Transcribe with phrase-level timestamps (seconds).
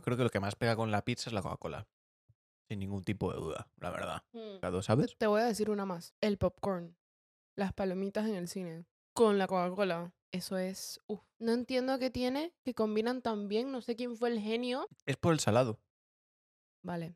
[0.00, 1.86] yo creo que lo que más pega con la pizza es la Coca-Cola.
[2.66, 4.22] Sin ningún tipo de duda, la verdad.
[4.32, 4.80] Mm.
[4.80, 5.14] ¿Sabes?
[5.18, 6.14] Te voy a decir una más.
[6.22, 6.96] El popcorn.
[7.54, 8.86] Las palomitas en el cine.
[9.12, 10.14] Con la Coca-Cola.
[10.32, 11.00] Eso es...
[11.06, 11.20] uf.
[11.38, 13.70] No entiendo qué tiene, que combinan tan bien.
[13.72, 14.88] No sé quién fue el genio.
[15.04, 15.78] Es por el salado.
[16.82, 17.14] Vale.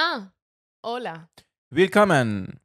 [0.00, 0.32] Ah,
[0.80, 1.28] hola.
[1.72, 2.60] Willkommen.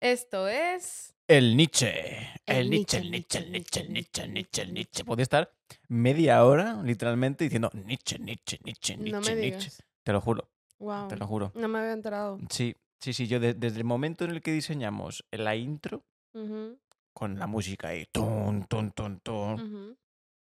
[0.00, 1.16] Esto es...
[1.26, 2.28] El Nietzsche.
[2.46, 5.04] El Nietzsche, el Nietzsche, el Nietzsche, el Nietzsche, el Nietzsche, el Nietzsche.
[5.04, 5.52] Podría estar
[5.88, 9.58] media hora, literalmente, diciendo Nietzsche, Nietzsche, Nietzsche, No Nietzsche, me Nietzsche.
[9.70, 9.82] digas.
[10.04, 11.08] Te lo juro, Wow.
[11.08, 11.50] te lo juro.
[11.56, 12.38] No me había enterado.
[12.50, 13.26] Sí, sí, sí.
[13.26, 16.04] Yo de- desde el momento en el que diseñamos la intro,
[17.12, 19.20] con la música ahí, tun, tun, tun,
[19.54, 19.96] ujú.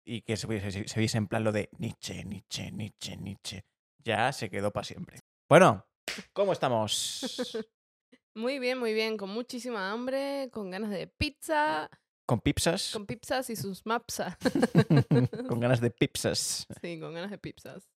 [0.05, 3.63] y que se viese, se- se viese en plan lo de Nietzsche, Nietzsche, Nietzsche, Nietzsche,
[4.03, 5.21] ya se quedó para siempre.
[5.49, 5.87] Bueno,
[6.33, 7.21] ¿cómo estamos?
[8.35, 9.17] Muy bien, muy bien.
[9.17, 11.89] Con muchísima hambre, con ganas de pizza,
[12.27, 12.91] ¿Con pipsas?
[12.93, 14.37] con pizzas y sus mapsas.
[15.49, 16.67] Con ganas de pipsas.
[16.81, 17.89] sí, con ganas de pizzas.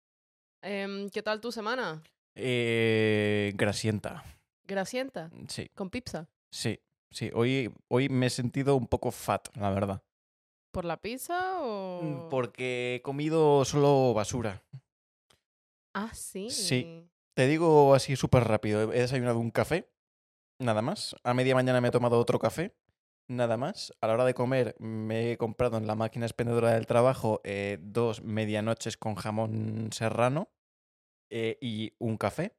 [0.62, 2.02] Em, ¿Qué tal tu semana?
[2.34, 4.24] Eh, grasienta.
[4.64, 6.26] Grasienta, Sí, con pizza.
[6.50, 7.30] sí, sí.
[7.34, 10.02] Hoy, hoy me he sentido un poco fat, la verdad.
[10.72, 12.00] ¿Por la pizza o...?
[12.02, 14.62] Mm, Porque he comido solo basura.
[15.92, 16.48] Ah, sí.
[16.50, 17.04] Sí.
[17.34, 18.92] Te digo así súper rápido.
[18.92, 19.88] He desayunado un café,
[20.58, 21.16] nada más.
[21.24, 22.74] A media mañana me he tomado otro café,
[23.28, 23.92] nada más.
[24.00, 27.78] A la hora de comer me he comprado en la máquina expendedora del trabajo eh,
[27.80, 30.50] dos medianoches con jamón serrano
[31.30, 32.56] eh, y un café.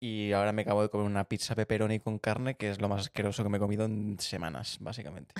[0.00, 3.00] Y ahora me acabo de comer una pizza pepperoni con carne, que es lo más
[3.00, 5.34] asqueroso que me he comido en semanas, básicamente.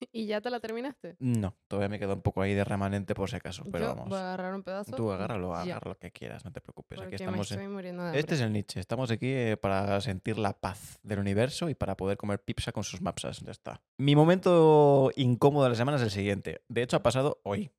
[0.12, 1.16] ¿Y ya te la terminaste?
[1.18, 4.08] No, todavía me queda un poco ahí de remanente por si acaso, pero Yo vamos.
[4.08, 4.96] voy a agarrar un pedazo.
[4.96, 6.98] Tú agárralo, agarra lo que quieras, no te preocupes.
[6.98, 8.20] Aquí porque me estamos en- estoy muriendo de hambre.
[8.20, 8.80] Este es el Nietzsche.
[8.80, 12.84] Estamos aquí eh, para sentir la paz del universo y para poder comer pizza con
[12.84, 13.40] sus mapsas.
[13.40, 13.82] Ya está.
[13.98, 16.62] Mi momento incómodo de la semana es el siguiente.
[16.68, 17.70] De hecho, ha pasado hoy.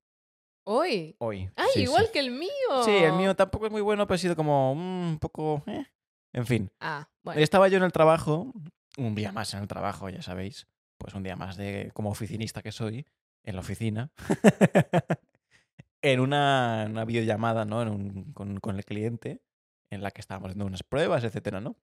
[0.63, 1.15] ¿Hoy?
[1.19, 1.49] Hoy.
[1.55, 2.11] ¡Ay, Sí, igual sí.
[2.13, 2.49] que el mío!
[2.85, 5.63] Sí, el mío tampoco es muy bueno, pero ha sido como mm, un poco...
[5.65, 5.85] eh.
[6.33, 6.71] En fin.
[6.79, 7.41] Ah, bueno.
[7.41, 8.53] Estaba yo en el trabajo,
[8.97, 10.67] un día más en el trabajo, ya sabéis.
[11.01, 13.07] Pues un día más de como oficinista que soy,
[13.43, 14.11] en la oficina.
[16.03, 17.81] en una, una videollamada, ¿no?
[17.81, 19.41] En un- con, con el cliente,
[19.89, 21.75] en la que estábamos haciendo unas pruebas, etcétera, ¿no?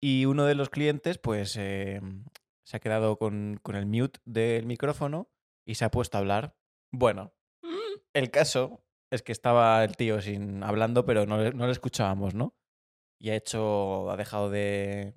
[0.00, 2.00] Y uno de los clientes, pues, eh,
[2.64, 5.28] se ha quedado con, con el mute del micrófono
[5.66, 6.56] y se ha puesto a hablar.
[6.90, 7.34] Bueno,
[8.14, 12.54] el caso es que estaba el tío sin hablando, pero no, no le escuchábamos, ¿no?
[13.18, 15.12] Y ha hecho, ha dejado de,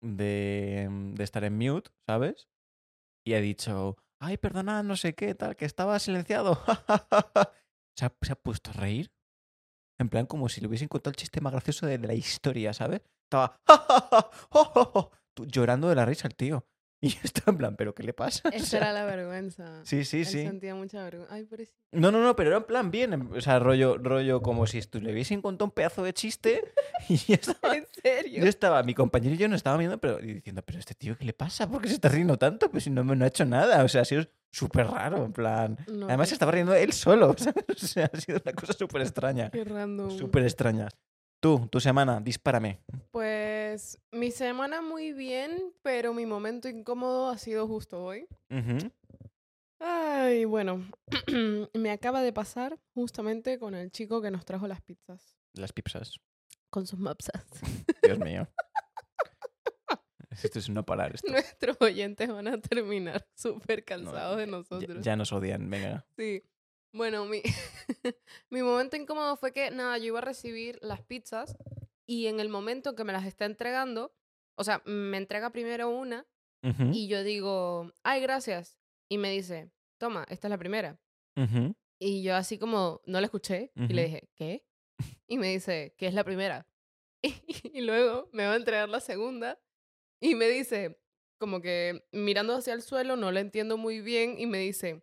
[0.00, 2.48] de, de estar en mute, ¿sabes?
[3.24, 6.58] Y ha dicho, ay, perdona, no sé qué, tal, que estaba silenciado.
[7.96, 9.12] se, ha, puesto a reír.
[9.98, 13.02] En plan, como si le hubiesen contado el chiste más gracioso de, la historia, ¿sabes?
[13.24, 13.60] Estaba
[15.36, 16.66] llorando de la risa el tío.
[17.02, 18.48] Y yo estaba en plan, ¿pero qué le pasa?
[18.50, 19.82] O Esa sea, era la vergüenza.
[19.84, 20.42] Sí, sí, Él sí.
[20.42, 21.34] sentía mucha vergüenza.
[21.34, 21.48] Ay.
[21.92, 23.14] No, no, no, pero era en plan bien.
[23.14, 26.62] en- O sea, rollo, rollo como si estu- le hubiesen contado un pedazo de chiste
[27.08, 28.42] y yo estaba, ¿En serio?
[28.42, 31.24] yo estaba, mi compañero y yo nos estábamos viendo, pero diciendo, pero este tío, ¿qué
[31.24, 31.68] le pasa?
[31.70, 32.70] ¿Por qué se está riendo tanto?
[32.70, 33.82] Pues si no, me- no ha hecho nada.
[33.82, 35.78] O sea, ha sido súper raro, en plan.
[35.90, 37.34] No, Además, se estaba riendo él solo.
[37.38, 37.64] ¿sabes?
[37.82, 39.48] O sea, ha sido una cosa súper extraña.
[39.50, 40.10] Qué random.
[40.18, 40.88] Súper extraña.
[41.40, 42.80] Tú, tu semana, dispárame.
[43.12, 48.26] Pues mi semana muy bien, pero mi momento incómodo ha sido justo hoy.
[48.50, 48.90] Ujú.
[49.78, 50.84] Ay, bueno,
[51.74, 56.20] me acaba de pasar justamente con el chico que nos trajo las pizzas, Las pipsas.
[56.68, 57.42] con sus mapsas.
[58.02, 58.46] Dios mío.
[60.42, 61.14] Esto es no parar.
[61.14, 61.32] Esto.
[61.32, 65.04] Nuestros oyentes van a terminar súper No, cansados de ya- nosotros.
[65.04, 66.04] Ya, nos odian, venga.
[66.16, 66.42] Sí.
[66.92, 67.42] Bueno, mi,
[68.50, 71.56] mi momento incómodo fue que, nada, yo iba a recibir las pizzas
[72.06, 74.12] y en el momento que me las está entregando,
[74.56, 76.26] o sea, me entrega primero una
[76.92, 78.78] y yo digo, ay, gracias.
[79.08, 81.00] Y me dice, toma, esta es la primera.
[81.98, 84.66] Y yo así como no la escuché y le dije, ¿qué?
[85.26, 86.66] Y me dice, ¿qué es la primera?
[87.72, 89.60] Y, luego me va a entregar la segunda
[90.20, 90.98] y me dice,
[91.38, 95.02] como que mirando hacia el suelo, no la entiendo muy bien y me dice,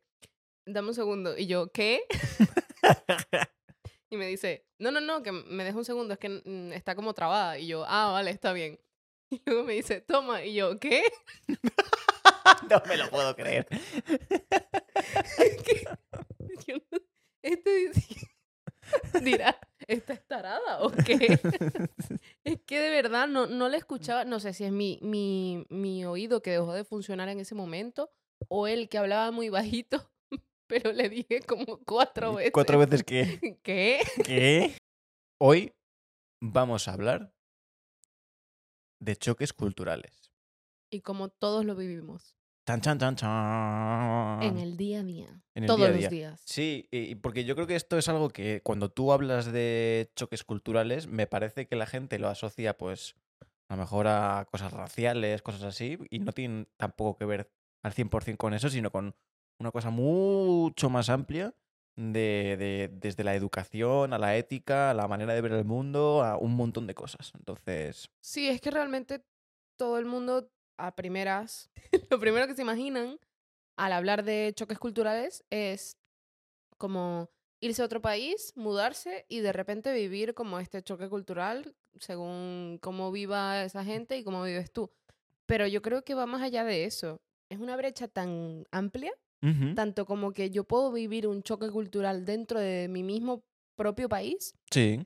[0.67, 1.37] dame un segundo.
[1.37, 2.01] Y yo, ¿qué?
[4.09, 6.95] Y me dice, no, no, no, que me deja un segundo, es que mm, está
[6.95, 7.59] como trabada.
[7.59, 8.79] Y yo, ah, vale, está bien.
[9.29, 10.45] Y luego me dice, toma.
[10.45, 11.03] Y yo, ¿qué?
[12.69, 13.67] no me lo puedo creer.
[15.37, 15.83] Que
[16.65, 16.99] yo no-
[17.41, 18.27] este dice-
[19.21, 21.39] dirá, ¿esta es tarada o qué?
[22.45, 26.05] es que de verdad no, no le escuchaba, no sé si es mi, mi, mi
[26.05, 28.09] oído que dejó de funcionar en ese momento
[28.47, 30.09] o él que hablaba muy bajito,
[30.67, 32.51] pero le dije como cuatro veces.
[32.53, 33.59] Cuatro veces que...
[33.63, 34.01] ¿Qué?
[34.23, 34.77] ¿Qué?
[35.39, 35.73] Hoy
[36.41, 37.33] vamos a hablar
[38.99, 40.31] de choques culturales.
[40.91, 42.35] Y como todos lo vivimos.
[42.65, 44.43] Tan, chan, chan, chan.
[44.43, 45.41] En el día a día.
[45.55, 46.09] En el todos día a los día.
[46.09, 46.41] días.
[46.45, 50.43] Sí, y porque yo creo que esto es algo que cuando tú hablas de choques
[50.43, 53.15] culturales, me parece que la gente lo asocia, pues,
[53.69, 57.49] a lo mejor a cosas raciales, cosas así, y no tienen tampoco que ver
[57.83, 59.15] al 100% con eso, sino con
[59.59, 61.53] una cosa mucho más amplia
[61.95, 66.23] de, de- desde la educación a la ética, a la manera de ver el mundo,
[66.23, 67.31] a un montón de cosas.
[67.35, 69.23] Entonces, Sí, es que realmente
[69.77, 71.69] todo el mundo a primeras,
[72.11, 73.19] lo primero que se imaginan
[73.77, 75.97] al hablar de choques culturales es
[76.77, 77.29] como
[77.59, 83.11] irse a otro país, mudarse y de repente vivir como este choque cultural según cómo
[83.11, 84.91] viva esa gente y cómo vives tú.
[85.47, 87.21] Pero yo creo que va más allá de eso.
[87.49, 89.11] Es una brecha tan amplia,
[89.75, 93.43] tanto como que yo puedo vivir un choque cultural dentro de mi mismo
[93.77, 95.05] propio país, sí,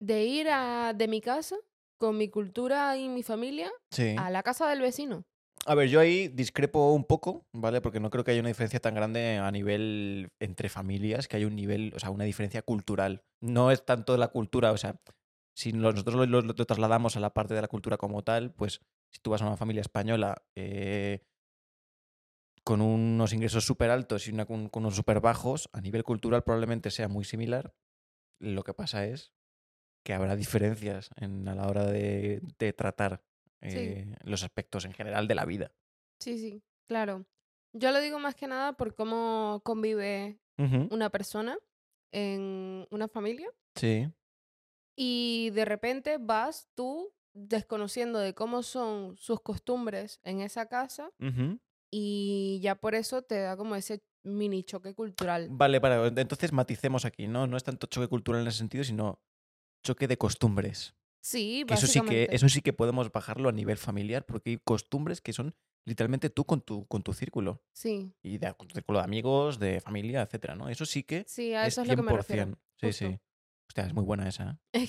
[0.00, 1.56] de ir a, de mi casa
[1.98, 4.14] con mi cultura y mi familia sí.
[4.18, 5.24] a la casa del vecino.
[5.66, 7.82] A ver, yo ahí discrepo un poco, ¿vale?
[7.82, 11.44] Porque no creo que haya una diferencia tan grande a nivel entre familias, que hay
[11.44, 13.20] un nivel, o sea, una diferencia cultural.
[13.42, 14.98] No es tanto la cultura, o sea,
[15.54, 18.80] si nosotros lo, lo- lo trasladamos a la parte de la cultura como tal, pues
[19.12, 21.20] si tú vas a una familia española eh,
[22.70, 26.44] con unos ingresos súper altos y una con, con unos súper bajos, a nivel cultural
[26.44, 27.74] probablemente sea muy similar.
[28.38, 29.32] Lo que pasa es
[30.04, 33.24] que habrá diferencias en, a la hora de, de tratar
[33.60, 33.76] Sí.
[33.76, 35.72] eh, los aspectos en general de la vida.
[36.20, 37.26] Sí, sí, claro.
[37.72, 40.38] Yo lo digo más que nada por cómo convive
[40.92, 41.58] una persona
[42.12, 44.06] en una familia Sí.
[44.96, 51.10] y de repente vas tú desconociendo de cómo son sus costumbres en esa casa.
[51.90, 55.48] Y ya por eso te da como ese mini choque cultural.
[55.50, 57.46] Vale, para, entonces maticemos aquí, ¿no?
[57.46, 59.20] No es tanto choque cultural en ese sentido, sino
[59.82, 60.94] choque de costumbres.
[61.22, 64.58] Sí, Que eso sí que, eso sí que podemos bajarlo a nivel familiar, porque hay
[64.58, 65.54] costumbres que son
[65.84, 67.62] literalmente tú con tu, con tu círculo.
[67.72, 70.68] Sí, Y de, con tu círculo de amigos, de familia, etcétera, ¿no?
[70.68, 72.46] Eso sí que sí, a es eso es lo que me refiero.
[72.46, 72.58] 100%.
[72.80, 73.20] Sí, sí.
[73.70, 74.88] Hostia, es muy buena esa, ¿eh?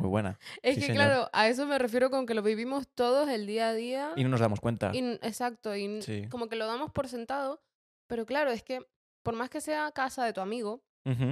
[0.00, 0.36] Muy buena.
[0.62, 1.04] es Sí, que, señor.
[1.04, 4.12] claro, a eso me refiero con que lo vivimos todos el día a día.
[4.16, 4.90] Y no nos damos cuenta.
[4.92, 6.28] Y exacto, y Sí.
[6.28, 7.62] como que lo damos por sentado,
[8.08, 8.84] pero claro, es que
[9.22, 10.82] por más que sea casa de tu amigo,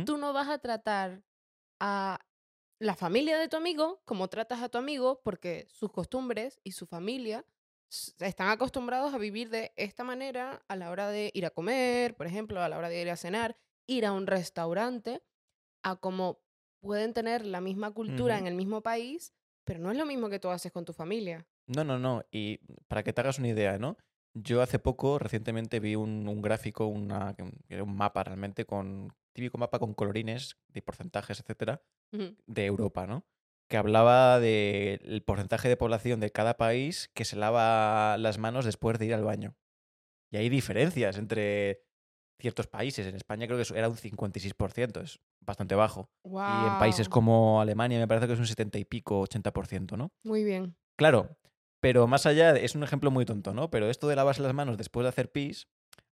[0.06, 1.24] tú no vas a tratar
[1.80, 2.20] a
[2.78, 6.86] la familia de tu amigo como tratas a tu amigo porque sus costumbres y su
[6.86, 7.44] familia
[8.20, 12.28] están acostumbrados a vivir de esta manera a la hora de ir a comer, por
[12.28, 13.56] ejemplo, a la hora de ir a cenar,
[13.88, 15.24] ir a un restaurante,
[15.82, 16.40] a como
[16.82, 19.32] pueden tener la misma cultura en el mismo país,
[19.64, 21.46] pero no es lo mismo que tú haces con tu familia.
[21.66, 22.24] No, no, no.
[22.30, 22.58] Y
[22.88, 23.96] para que te hagas una idea, ¿no?
[24.34, 27.36] Yo hace poco, recientemente, vi un, un gráfico, una,
[27.70, 33.24] un mapa realmente, con típico mapa con colorines de porcentajes, etcétera, de Europa, ¿no?
[33.68, 38.98] Que hablaba del porcentaje de población de cada país que se lava las manos después
[38.98, 39.56] de ir al baño.
[40.30, 41.84] Y hay diferencias entre
[42.40, 43.06] ciertos países.
[43.06, 46.10] En España creo que era un 56%, es bastante bajo.
[46.24, 50.12] Y en países como Alemania me parece que es un 70 y pico, 80%, ¿no?
[50.24, 50.76] Muy bien.
[50.98, 51.36] Claro,
[51.80, 53.70] pero más allá, es un ejemplo muy tonto, ¿no?
[53.70, 55.68] Pero esto de lavarse las manos después de hacer pis,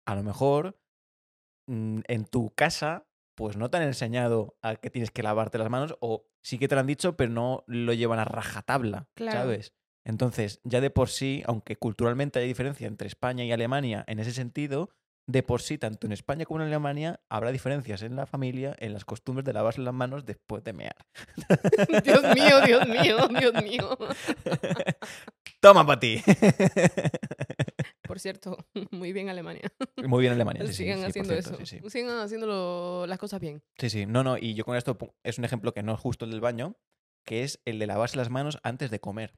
[0.06, 0.80] a lo mejor
[1.68, 5.70] mm, en tu casa, pues no te han enseñado a que tienes que lavarte las
[5.70, 9.39] manos, o sí que te lo han dicho, pero no lo llevan a rajatabla, Claro.
[9.39, 9.74] ¿sabes?
[10.05, 14.32] Entonces, ya de por sí, aunque culturalmente hay diferencia entre España y Alemania en ese
[14.32, 14.89] sentido,
[15.29, 18.93] de por sí, tanto en España como en Alemania, habrá diferencias en la familia, en
[18.93, 20.95] las costumbres de lavarse las manos después de mear.
[22.03, 23.98] Dios mío, Dios mío, Dios mío.
[25.59, 26.24] Toma para ti.
[28.07, 28.57] Por cierto,
[28.89, 29.71] muy bien Alemania.
[29.98, 30.65] Muy bien Alemania.
[30.65, 31.89] Sí, Sigan sí, haciendo cierto, eso.
[31.91, 33.62] Sigan haciendo las cosas bien.
[33.77, 34.07] Sí, sí.
[34.07, 36.41] No, no, y yo con esto es un ejemplo que no es justo el del
[36.41, 36.75] baño,
[37.24, 39.36] que es el de lavarse las manos antes de comer.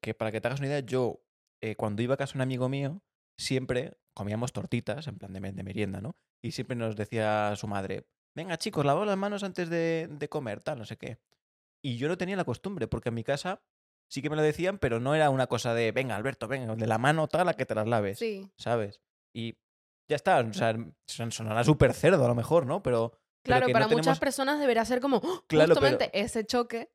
[0.00, 1.20] Que para que te hagas una idea, yo
[1.60, 3.02] eh, cuando iba a casa de un amigo mío,
[3.40, 6.14] siempre comíamos tortitas, en plan de, me- de merienda, ¿no?
[6.42, 10.60] Y siempre nos decía su madre, venga chicos, lavaos las manos antes de, de comer,
[10.60, 11.18] tal, no sé qué.
[11.82, 13.62] Y yo no tenía la costumbre, porque en mi casa
[14.10, 16.86] sí que me lo decían, pero no era una cosa de, venga Alberto, venga, de
[16.86, 18.18] la mano tal a que te las laves.
[18.18, 19.00] Sí, ¿sabes?
[19.34, 19.56] Y
[20.08, 22.82] ya está, o sea, son- sonará súper cerdo a lo mejor, ¿no?
[22.82, 25.44] Pero, pero claro, que para no muchas tenemos, personas deberá ser como ¡oh!
[25.46, 26.90] Claro, pero- justamente ese choque.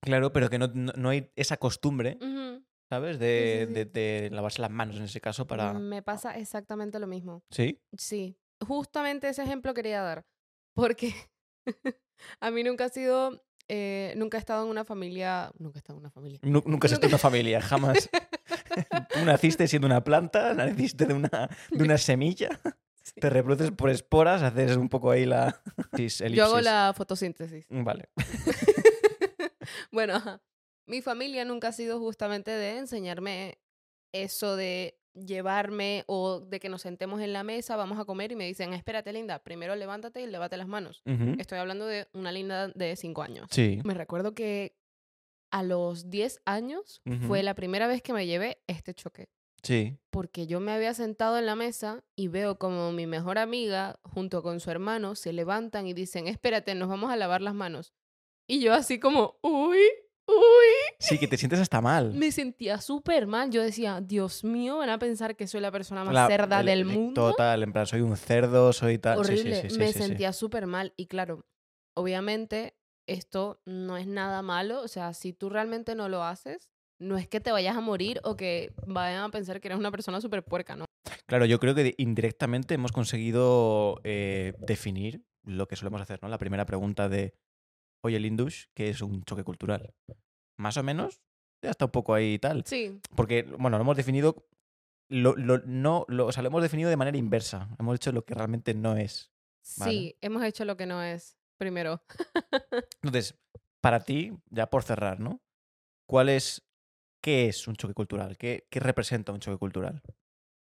[0.00, 2.64] claro, pero que no, no, no hay esa costumbre, Ujú.
[2.92, 3.18] ¿Sabes?
[3.18, 3.72] De, sí, sí.
[3.72, 5.72] de- de lavarse las manos en ese caso para...
[5.72, 7.42] Me pasa exactamente lo mismo.
[7.50, 7.80] ¿Sí?
[7.96, 10.26] Sí, justamente ese ejemplo quería dar.
[10.74, 11.14] Porque
[12.40, 15.96] a mí nunca ha sido, eh, nunca he estado en una familia, nunca he estado
[15.96, 16.38] en una familia.
[16.42, 18.10] Nu- nunca has estado en una familia, jamás.
[19.14, 22.50] Tú naciste siendo una planta, naciste de una, de una semilla.
[23.04, 23.20] Sí.
[23.20, 25.60] Te reproduces por esporas, haces un poco ahí la
[25.98, 26.22] elipsis.
[26.36, 27.66] Yo hago la fotosíntesis.
[27.68, 28.10] Vale.
[29.90, 30.40] Bueno, ajá.
[30.86, 33.58] Mi familia nunca ha sido justamente de enseñarme
[34.12, 38.36] eso de llevarme o de que nos sentemos en la mesa, vamos a comer y
[38.36, 41.02] me dicen, espérate linda, primero levántate y levate las manos.
[41.38, 43.48] Estoy hablando de una linda de 5 años.
[43.50, 43.80] Sí.
[43.84, 44.74] Me recuerdo que
[45.50, 49.28] a los 10 años fue la primera vez que me llevé este choque.
[49.62, 49.96] Sí.
[50.10, 54.42] Porque yo me había sentado en la mesa y veo como mi mejor amiga junto
[54.42, 57.92] con su hermano se levantan y dicen, espérate, nos vamos a lavar las manos.
[58.48, 59.78] Y yo así como, uy,
[60.26, 60.94] uy.
[60.98, 62.12] Sí, que te sientes hasta mal.
[62.14, 63.50] Me sentía súper mal.
[63.50, 66.66] Yo decía, Dios mío, van a pensar que soy la persona más La- cerda el-
[66.66, 67.30] del el- mundo.
[67.30, 69.18] Total, en plan, soy un cerdo, soy tal.
[69.18, 69.62] Sí, sí, Horrible.
[69.62, 69.98] sí, sí, me sí, sí.
[69.98, 70.92] sentía súper mal.
[70.96, 71.44] Y claro,
[71.94, 72.76] obviamente
[73.06, 74.80] esto no es nada malo.
[74.82, 78.20] O sea, si tú realmente no lo haces, no es que te vayas a morir
[78.22, 80.84] o que vayan a pensar que eres una persona súper puerca, ¿no?
[81.26, 86.28] Claro, yo creo que indirectamente hemos conseguido eh, definir lo que solemos hacer, ¿no?
[86.28, 87.34] La primera pregunta de,
[88.02, 89.94] oye, Lindush, ¿qué es un choque cultural?
[90.58, 91.22] Más o menos,
[91.62, 92.64] ya está un poco ahí y tal.
[92.66, 94.46] Sí, Porque, bueno, lo hemos definido,
[95.08, 97.68] lo, lo- no, lo, o sea, lo hemos definido de manera inversa.
[97.78, 99.32] Hemos hecho lo que realmente no es.
[99.78, 99.92] Vale.
[99.92, 101.36] sí, hemos hecho lo que no es.
[101.58, 102.02] Primero,
[103.02, 103.38] Entonces,
[103.80, 105.40] para ti, ya por cerrar, ¿no?
[106.08, 106.62] ¿Cuál es,
[107.22, 108.36] qué es un choque cultural?
[108.36, 110.02] ¿Qué, qué representa un choque cultural?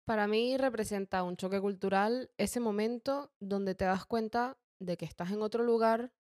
[0.06, 5.32] para mí representa un choque cultural ese momento donde te das cuenta de que estás
[5.32, 6.12] en otro lugar,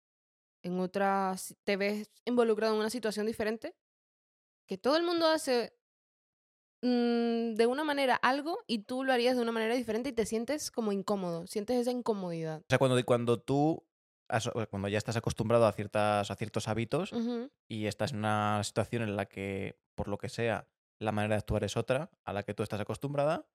[0.63, 3.75] en otra, te ves involucrado en una situación diferente,
[4.67, 5.77] que todo el mundo hace
[6.81, 10.25] mm, de una manera algo y tú lo harías de una manera diferente y te
[10.25, 12.61] sientes como incómodo, sientes esa incomodidad.
[12.61, 13.85] O sea, cuando, cuando tú,
[14.69, 17.13] cuando ya estás acostumbrado a, ciertas, a ciertos hábitos
[17.67, 21.39] y estás en una situación en la que, por lo que sea, la manera de
[21.39, 23.45] actuar es otra a la que tú estás acostumbrada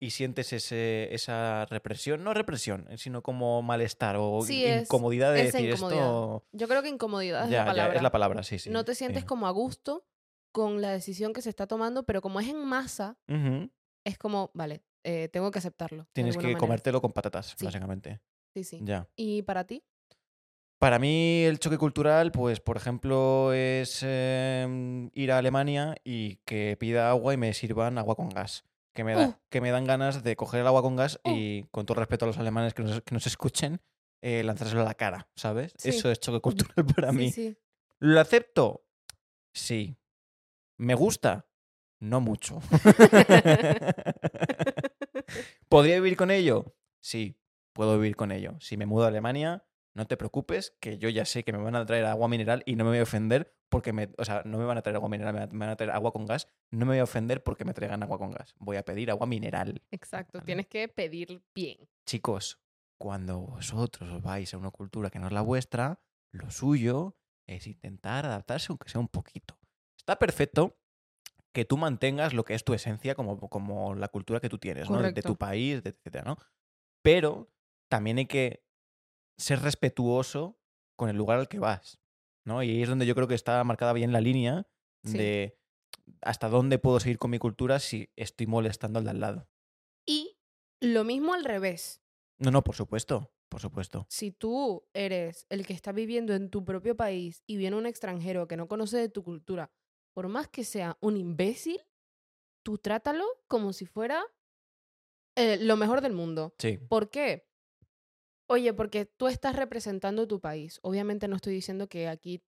[0.00, 5.44] y sientes ese, esa represión, no represión, eh, sino como malestar o Sí, incomodidad de
[5.44, 6.00] decir incomodidad.
[6.00, 6.44] esto...
[6.52, 7.96] Yo creo que incomodidad es Ya, la ya, palabra.
[7.96, 8.70] es la palabra, sí, sí.
[8.70, 9.26] no te sientes sí.
[9.26, 10.06] como a gusto
[10.52, 13.18] con la decisión que se está tomando, pero como es en masa,
[14.04, 16.08] es como, vale, eh, tengo que aceptarlo.
[16.12, 16.58] Tienes que manera.
[16.58, 17.64] comértelo con patatas, Sí.
[17.64, 18.20] básicamente.
[18.54, 18.80] Sí, sí.
[18.82, 19.06] Ya.
[19.16, 19.84] ¿Y para ti?
[20.78, 26.76] Para mí el choque cultural, pues por ejemplo, es em, ir a Alemania y que
[26.80, 28.64] pida agua y me sirvan agua con gas.
[28.92, 29.34] Que me, da, Uh.
[29.50, 31.30] que me dan ganas de coger el agua con gas Uh.
[31.30, 33.80] y, con todo respeto a los alemanes que nos, que nos escuchen,
[34.22, 35.72] eh, lanzárselo a la cara, ¿sabes?
[35.78, 35.90] Sí.
[35.90, 37.30] Eso es choque cultural para sí, mí.
[37.30, 37.56] sí.
[38.00, 38.84] ¿Lo acepto?
[39.54, 39.96] Sí.
[40.78, 41.46] ¿Me gusta?
[42.00, 42.60] No mucho.
[45.68, 46.74] ¿Podría vivir con ello?
[47.00, 47.38] Sí,
[47.72, 48.56] puedo vivir con ello.
[48.60, 49.64] Si me mudo a Alemania,
[50.00, 52.74] no te preocupes, que yo ya sé que me van a traer agua mineral y
[52.74, 54.10] no me voy a ofender porque me.
[54.18, 56.24] O sea, no me van a traer agua mineral, me van a traer agua con
[56.26, 56.48] gas.
[56.70, 58.54] No me voy a ofender porque me traigan agua con gas.
[58.58, 59.82] Voy a pedir agua mineral.
[59.90, 60.46] Exacto, Vale.
[60.46, 61.88] tienes que pedir bien.
[62.06, 62.58] Chicos,
[62.98, 66.00] cuando vosotros os vais a una cultura que no es la vuestra,
[66.32, 67.16] lo suyo
[67.46, 69.58] es intentar adaptarse aunque sea un poquito.
[69.98, 70.78] Está perfecto
[71.52, 74.88] que tú mantengas lo que es tu esencia como, como la cultura que tú tienes,
[74.88, 75.02] ¿no?
[75.02, 76.36] De- tu país, de- etcétera, ¿no?
[77.02, 77.50] Pero
[77.88, 78.64] también hay que
[79.40, 80.58] ser respetuoso
[80.96, 82.00] con el lugar al que vas,
[82.44, 82.62] ¿no?
[82.62, 84.66] Y ahí es donde yo creo que está marcada bien la línea
[85.04, 85.16] Sí.
[85.16, 85.58] de
[86.20, 89.48] hasta dónde puedo seguir con mi cultura si estoy molestando al de al lado.
[90.06, 90.36] Y
[90.80, 92.02] lo mismo al revés.
[92.38, 94.06] No, no, por supuesto, por supuesto.
[94.10, 98.46] Si tú eres el que está viviendo en tu propio país y viene un extranjero
[98.46, 99.72] que no conoce de tu cultura,
[100.14, 101.80] por más que sea un imbécil,
[102.62, 104.22] tú trátalo como si fuera
[105.36, 106.54] eh, lo mejor del mundo.
[106.58, 106.76] Sí.
[106.76, 107.48] ¿Por qué?
[108.50, 110.80] Oye, porque tú estás representando tu país.
[110.82, 112.42] Obviamente no estoy diciendo que aquí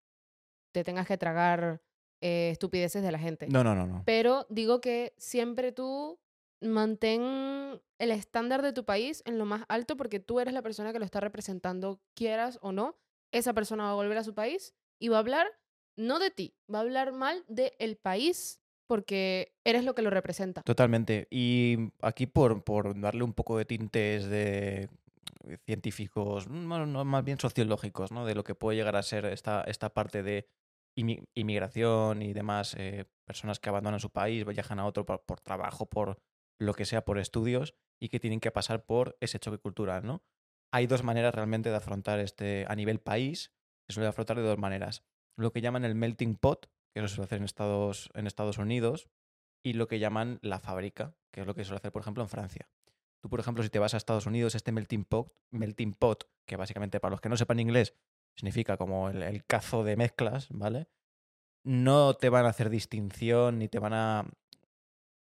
[0.73, 1.80] te tengas que tragar
[2.21, 3.47] eh, estupideces de la gente.
[3.47, 4.02] No, no, no, no.
[4.04, 6.18] Pero digo que siempre tú
[6.61, 10.92] mantén el estándar de tu país en lo más alto porque tú eres la persona
[10.92, 12.97] que lo está representando, quieras o no.
[13.30, 15.47] Esa persona va a volver a su país y va a hablar
[15.97, 20.62] no de ti, va a hablar mal del país porque eres lo que lo representa.
[20.62, 21.28] Totalmente.
[21.30, 24.88] Y aquí por, por darle un poco de tintes de
[25.64, 28.25] científicos, bueno, no, más bien sociológicos, ¿no?
[28.26, 30.49] De lo que puede llegar a ser esta, esta parte de
[30.94, 36.18] inmigración y demás, eh, personas que abandonan su país, viajan a otro por, trabajo, por
[36.58, 40.22] lo que sea, por estudios, y que tienen que pasar por ese choque cultural, ¿no?
[40.72, 43.52] Hay dos maneras realmente de afrontar este, a nivel país,
[43.88, 45.04] se suele afrontar de dos maneras.
[45.37, 48.58] Lo que llaman el melting pot, que eso se suele hacer en Estados, en Estados
[48.58, 49.08] Unidos,
[49.64, 52.28] y lo que llaman la fábrica, que es lo que suele hacer, por ejemplo, en
[52.28, 52.68] Francia.
[53.23, 56.57] Tú, por ejemplo, si te vas a Estados Unidos, este melting pot, melting pot que
[56.57, 57.95] básicamente para los que no sepan inglés
[58.35, 60.88] significa como el, cazo de mezclas, ¿vale?
[61.64, 64.26] No te van a hacer distinción ni te van a,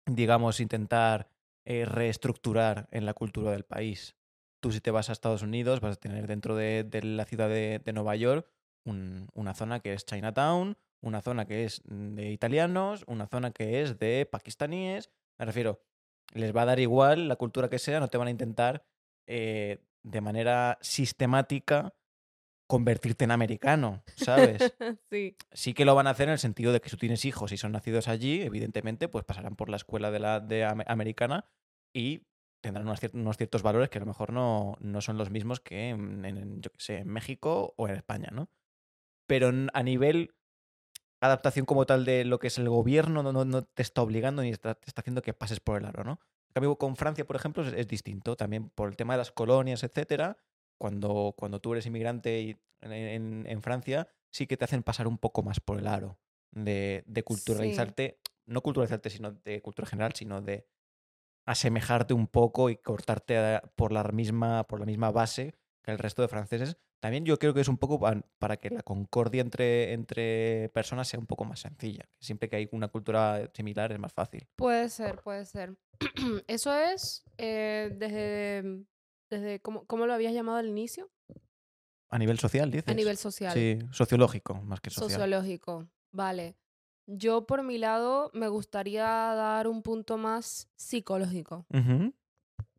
[0.07, 1.29] digamos, intentar
[1.63, 4.15] eh, reestructurar en la cultura del país.
[4.61, 7.81] Tú si te vas a Estados Unidos vas a tener dentro de, la ciudad de,
[7.93, 8.49] Nueva York
[8.83, 13.83] un- una zona que es Chinatown, una zona que es de italianos, una zona que
[13.83, 15.11] es de pakistaníes.
[15.37, 15.81] Me refiero,
[16.35, 18.85] les va a dar igual la cultura que sea, no te van a intentar
[19.27, 21.95] eh, de manera sistemática
[22.67, 24.75] convertirte en americano, ¿sabes?
[25.11, 25.37] sí.
[25.51, 27.51] sí que lo van a hacer en el sentido de que si tú tienes hijos
[27.51, 31.45] y son nacidos allí, evidentemente, pues pasarán por la escuela de la de ame- americana
[31.93, 32.23] y
[32.61, 35.59] tendrán unos, cier- unos ciertos valores que a lo mejor no, no son los mismos
[35.59, 38.49] que en, en, yo qué sé, en México o en España, ¿no?
[39.27, 40.35] Pero a nivel
[41.21, 44.41] adaptación como tal de lo que es el gobierno, no, no, no te está obligando
[44.41, 46.19] ni está- te está haciendo que pases por el aro, ¿no?
[46.49, 48.35] En cambio, con Francia, por ejemplo, es, es distinto.
[48.35, 50.37] También por el tema de las colonias, etcétera.
[50.77, 55.07] Cuando, cuando tú eres inmigrante y en, en- en Francia, sí que te hacen pasar
[55.07, 56.19] un poco más por el aro
[56.51, 60.67] de, de culturalizarte, no culturalizarte, sino de cultura general, sino de
[61.45, 65.53] asemejarte un poco y cortarte por la misma, por la misma base
[65.85, 66.77] que el resto de franceses.
[66.99, 67.99] También yo creo que es un poco
[68.39, 72.09] para que la concordia entre, entre personas sea un poco más sencilla.
[72.19, 74.47] Siempre que hay una cultura similar es más fácil.
[74.55, 75.77] Puede ser, puede ser.
[76.47, 78.83] Eso es eh, desde,
[79.29, 81.11] desde ¿cómo, ¿cómo lo habías llamado al inicio?
[82.09, 82.89] A nivel social, dices.
[82.89, 83.53] A nivel social.
[83.53, 85.11] Sí, sociológico, más que social.
[85.11, 85.87] Sociológico.
[86.11, 86.55] Vale.
[87.07, 91.67] Yo por mi lado me gustaría dar un punto más psicológico.
[91.69, 92.15] Ujú,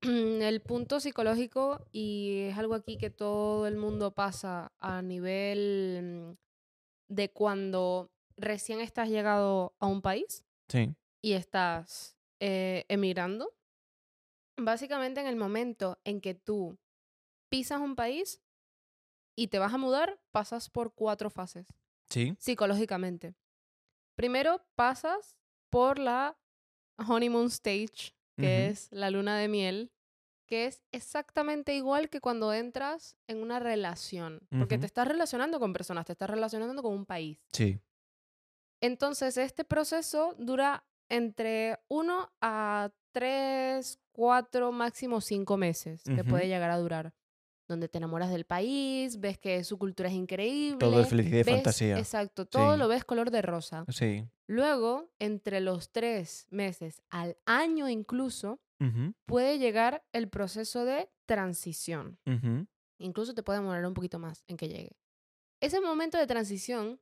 [0.43, 7.13] El punto psicológico, y es algo aquí que todo el mundo pasa a nivel mm,
[7.15, 10.95] de cuando recién estás llegado a un país Sí.
[11.23, 13.55] y estás eh, emigrando.
[14.59, 16.79] Básicamente en el momento en que tú
[17.49, 18.41] pisas un país
[19.37, 21.67] y te vas a mudar, pasas por cuatro fases
[22.09, 22.35] Sí.
[22.39, 23.35] psicológicamente.
[24.15, 25.37] Primero pasas
[25.71, 26.39] por la
[26.97, 29.93] honeymoon stage, que es la luna de miel,
[30.47, 35.73] que es exactamente igual que cuando entras en una relación, porque te estás relacionando con
[35.73, 37.39] personas, te estás relacionando con un país.
[37.53, 37.81] Sí.
[38.81, 46.29] Entonces, este proceso dura entre uno a tres, cuatro, máximo cinco meses que Ujú.
[46.31, 47.15] puede llegar a durar.
[47.69, 50.79] Donde te enamoras del país, ves que su cultura es increíble.
[50.79, 51.99] Todo es felicidad y ves- fantasía.
[51.99, 52.79] Exacto, todo Sí.
[52.79, 53.85] lo ves color de rosa.
[53.89, 54.25] Sí.
[54.47, 58.61] Luego, entre los tres meses al año incluso,
[59.27, 62.19] puede llegar el proceso de transición.
[62.99, 64.97] Incluso te puede demorar un poquito más en que llegue.
[65.61, 67.01] Ese momento de transición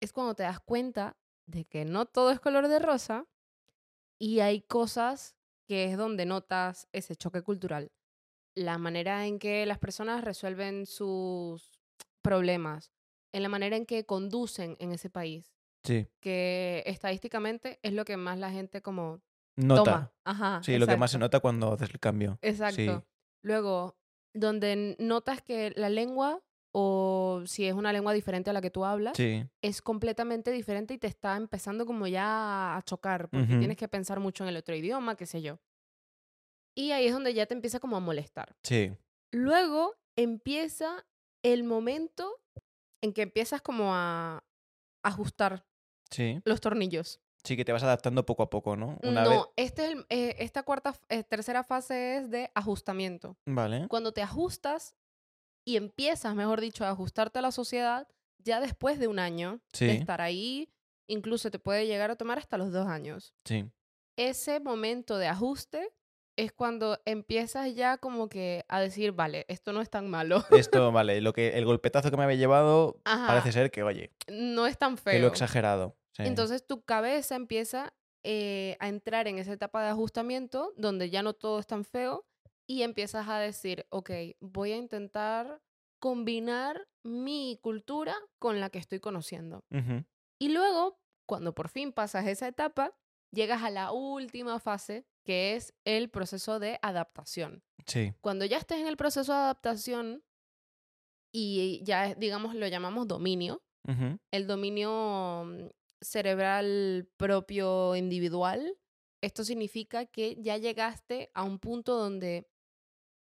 [0.00, 3.26] es cuando te das cuenta de que no todo es color de rosa
[4.18, 5.34] y hay cosas
[5.66, 7.90] que es donde notas ese choque cultural.
[8.56, 11.70] La manera en que las personas resuelven sus
[12.22, 12.92] problemas,
[13.32, 15.52] en la manera en que conducen en ese país,
[15.84, 16.06] Sí.
[16.20, 19.20] que estadísticamente es lo que más la gente como
[19.56, 19.82] Nota.
[19.84, 20.12] toma.
[20.24, 20.60] Ajá.
[20.62, 22.38] Sí, lo que más se nota cuando haces el cambio.
[22.42, 22.76] Exacto.
[22.76, 22.90] Sí.
[23.42, 23.96] Luego,
[24.32, 26.40] donde notas que la lengua,
[26.72, 29.44] o si es una lengua diferente a la que tú hablas, Sí.
[29.62, 34.18] es completamente diferente y te está empezando como ya a chocar, porque tienes que pensar
[34.20, 35.58] mucho en el otro idioma, qué sé yo.
[36.76, 38.56] Y ahí es donde ya te empieza como a molestar.
[38.62, 38.96] Sí.
[39.32, 41.04] Luego empieza
[41.42, 42.40] el momento
[43.02, 44.44] en que empiezas como a
[45.02, 45.66] ajustar
[46.10, 46.40] Sí.
[46.44, 47.20] los tornillos.
[47.44, 48.98] Sí, que te vas adaptando poco a poco, ¿no?
[49.02, 49.30] Una vez.
[49.30, 53.36] no, este es el- eh, esta cuarta, eh, tercera fase es de ajustamiento.
[53.46, 53.86] Vale.
[53.88, 54.96] cuando te ajustas
[55.66, 58.08] y empiezas, mejor dicho, a ajustarte a la sociedad,
[58.38, 59.86] ya después de un año Sí.
[59.86, 60.70] de estar ahí,
[61.06, 63.34] incluso te puede llegar a tomar hasta los dos años.
[63.44, 63.70] Sí.
[64.16, 65.92] Ese momento de ajuste
[66.36, 70.92] es cuando empiezas ya como que a decir, vale, esto no es tan malo, Esto,
[70.92, 73.26] vale, lo que, el golpetazo que me había llevado Ajá.
[73.26, 75.28] parece ser que, oye, no es tan que lo he feo.
[75.28, 75.96] exagerado.
[76.12, 76.22] Sí.
[76.24, 77.92] Entonces tu cabeza empieza
[78.22, 82.24] eh, a entrar en esa etapa de ajustamiento donde ya no todo es tan feo
[82.66, 85.60] y empiezas a decir, ok, voy a intentar
[86.00, 89.64] combinar mi cultura con la que estoy conociendo.
[90.38, 92.94] Y luego, cuando por fin pasas esa etapa,
[93.30, 97.62] llegas a la última fase, que es el proceso de adaptación.
[97.86, 98.12] Sí.
[98.20, 100.22] Cuando ya estés en el proceso de adaptación
[101.32, 103.62] y ya, digamos, lo llamamos dominio,
[104.30, 105.66] el dominio mm,
[106.00, 108.78] cerebral propio individual,
[109.20, 112.48] esto significa que ya llegaste a un punto donde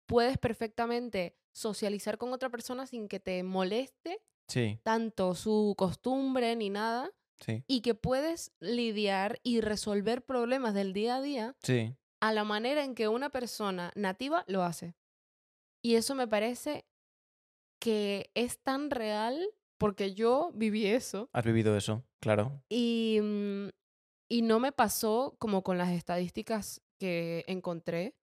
[0.06, 4.78] puedes perfectamente socializar con otra persona sin que te moleste Sí.
[4.82, 7.10] tanto su costumbre ni nada
[7.44, 7.64] Sí.
[7.66, 11.94] y que puedes lidiar y resolver problemas del día a día Sí.
[12.20, 14.94] a la manera en que una persona nativa lo hace.
[15.82, 16.84] Y eso me parece
[17.80, 19.44] que es tan real
[19.78, 22.62] porque yo viví eso Has vivido eso, claro.
[22.68, 23.68] y, mm,
[24.30, 28.14] y no me pasó como con las estadísticas que encontré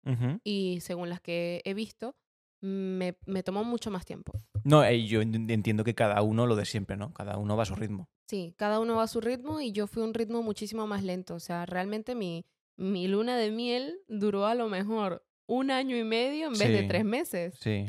[0.45, 2.15] y según las que he visto,
[2.61, 4.31] me, me tomó mucho más tiempo.
[4.69, 7.13] No, eh, yo en- entiendo que cada uno lo de siempre, ¿no?
[7.13, 8.09] Cada uno va a su ritmo.
[8.27, 11.35] Sí, cada uno va a su ritmo y yo fui un ritmo muchísimo más lento.
[11.35, 12.45] O sea, realmente mi,
[12.77, 16.83] mi luna de miel duró a lo mejor un año y medio en vez de
[16.83, 17.55] tres meses.
[17.59, 17.85] Sí.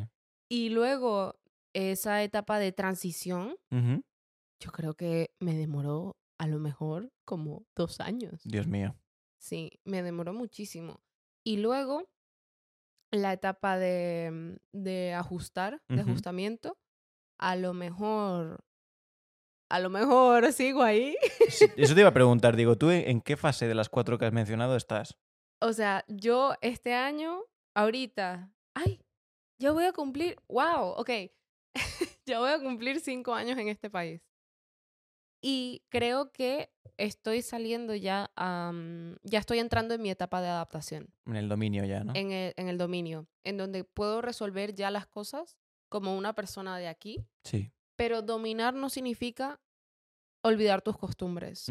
[0.48, 1.38] Y luego
[1.74, 3.54] esa etapa de transición,
[4.58, 8.40] yo creo que me demoró a lo mejor como dos años.
[8.44, 8.96] Dios mío.
[9.38, 11.00] Sí, me demoró muchísimo.
[11.44, 12.08] Y luego
[13.10, 16.78] la etapa de, mm, de ajustar, de ajustamiento,
[17.38, 18.64] a lo mejor,
[19.70, 21.16] a lo mejor sigo ahí.
[21.76, 24.32] Eso te iba a preguntar, digo, ¿tú en qué fase de las cuatro que has
[24.32, 25.18] mencionado estás?
[25.60, 27.42] O sea, yo este año,
[27.74, 29.04] ahorita, ay,
[29.58, 31.10] ya voy a cumplir, wow, ok,
[32.26, 34.22] ya voy a cumplir cinco años en este país.
[35.40, 41.08] Y creo que estoy saliendo ya, am, ya estoy entrando en mi etapa de adaptación.
[41.26, 42.12] En el dominio ya, ¿no?
[42.14, 45.56] en el, en el dominio, en donde puedo resolver ya las cosas
[45.88, 47.72] como una persona de aquí, Sí.
[47.96, 49.60] pero dominar no significa
[50.42, 51.66] olvidar tus costumbres.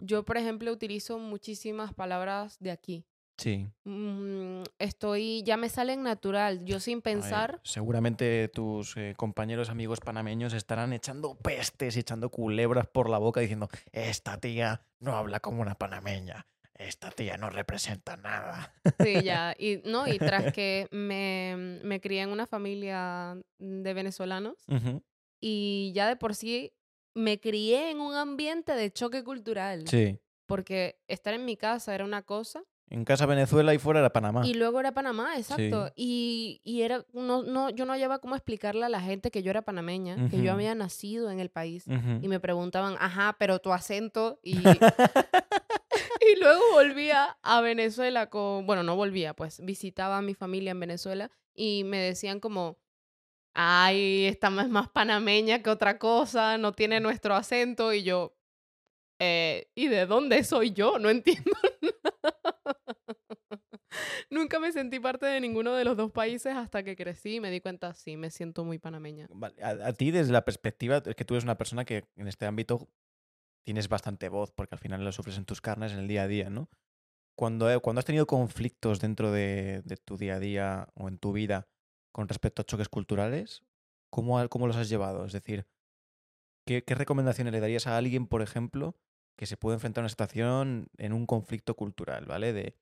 [0.00, 3.04] Yo, por ejemplo, utilizo muchísimas palabras de aquí.
[3.38, 3.66] Sí.
[3.84, 7.60] Mm, estoy, ya me salen natural, yo sin ver, pensar.
[7.64, 13.40] seguramente tus eh, compañeros amigos panameños estarán echando pestes y echando culebras por la boca
[13.40, 18.74] diciendo, esta tía no habla como una panameña, esta tía no representa nada.
[19.02, 19.54] Sí, ya.
[19.58, 24.56] Y, no, y tras que me, me crié en una familia de venezolanos
[25.40, 26.72] y ya de por sí
[27.14, 29.86] me crié en un ambiente de choque cultural.
[29.88, 30.18] Sí.
[30.46, 34.46] porque estar en mi casa era una cosa En casa Venezuela y fuera era Panamá.
[34.46, 35.86] y luego era Panamá, exacto.
[35.86, 35.92] Sí.
[35.96, 39.50] Y, y era, no, no, yo no hallaba cómo explicarle a la gente que yo
[39.50, 41.86] era panameña, que yo había nacido en el país.
[41.86, 42.18] Ujú.
[42.20, 44.38] Y me preguntaban, ajá, pero tu acento.
[44.42, 44.56] Y,
[46.20, 50.80] y luego volvía a Venezuela con, bueno, no volvía, pues visitaba a mi familia en
[50.80, 52.78] Venezuela y me decían como,
[53.54, 57.92] ay, esta es más panameña que otra cosa, no tiene nuestro acento.
[57.92, 58.36] Y yo,
[59.18, 60.98] eh, ¿y de dónde soy yo?
[60.98, 61.52] No entiendo.
[64.30, 67.50] Nunca me sentí parte de ninguno de los dos países hasta que crecí y me
[67.50, 69.28] di cuenta, sí, me siento muy panameña.
[69.62, 72.88] A, ti, desde la perspectiva, es que tú eres una persona que en este ámbito
[73.64, 76.28] tienes bastante voz, porque al final lo sufres en tus carnes en el día a
[76.28, 76.68] día, ¿no?
[77.36, 81.32] Cuando, eh, cuando has tenido conflictos dentro de, tu día a día o en tu
[81.32, 81.68] vida
[82.12, 83.62] con respecto a choques culturales,
[84.10, 85.24] ¿cómo, cómo los has llevado?
[85.24, 85.66] Es decir,
[86.66, 88.96] ¿qué, qué recomendaciones le darías a alguien, por ejemplo,
[89.38, 92.52] que se puede enfrentar a una situación en un conflicto cultural, ¿vale?
[92.52, 92.76] De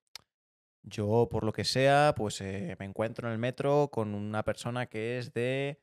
[0.83, 4.87] yo, por lo que sea, pues eh, me encuentro en el metro con una persona
[4.87, 5.81] que es de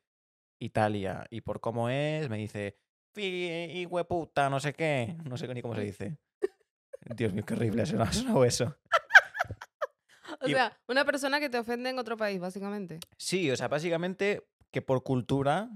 [0.60, 2.78] Italia y por cómo es me dice,
[3.14, 6.18] "Fi, hueputa, no sé qué, no sé ni cómo se dice.
[7.16, 8.76] Dios mío, qué horrible ha sonado eso.
[10.42, 13.00] O Y- sea, una persona que te ofende en otro país, básicamente.
[13.18, 15.70] Sí, o sea, básicamente que por cultura,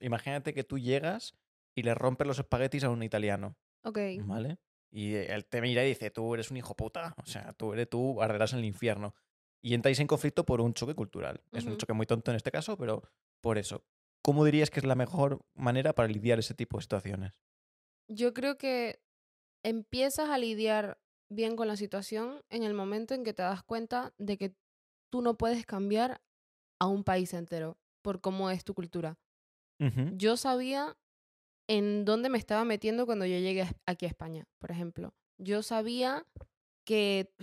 [0.00, 1.34] imagínate que tú llegas
[1.76, 3.98] y le rompes los espaguetis a un italiano, Ok.
[4.24, 4.58] ¿vale?
[4.92, 7.88] Y él te mira y dice, tú eres un hijo puta, o sea, tú eres
[7.88, 9.14] tú, arderás en el infierno.
[9.62, 11.40] Y entráis en conflicto por un choque cultural.
[11.52, 13.02] Es un choque muy tonto en este caso, pero
[13.40, 13.84] por eso.
[14.20, 17.32] ¿Cómo dirías que es la mejor manera para lidiar ese tipo de situaciones?
[18.08, 19.00] Yo creo que
[19.64, 21.00] empiezas a lidiar
[21.30, 24.54] bien con la situación en el momento en que te das cuenta de que
[25.10, 26.20] tú no puedes cambiar
[26.78, 29.18] a un país entero por cómo es tu cultura.
[30.14, 30.96] Yo sabía
[31.68, 35.14] en dónde me estaba metiendo cuando yo llegué aquí a España, por ejemplo.
[35.38, 36.26] Yo sabía
[36.84, 37.34] que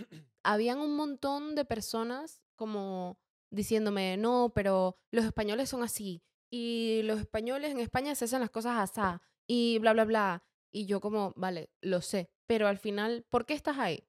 [0.42, 3.18] habían un montón de personas como
[3.50, 8.50] diciéndome, no, pero los españoles son así, y los españoles en España se hacen las
[8.50, 10.44] cosas así, y bla, bla, bla.
[10.72, 14.06] Y yo como, vale, lo sé, pero al final, ¿por qué estás ahí?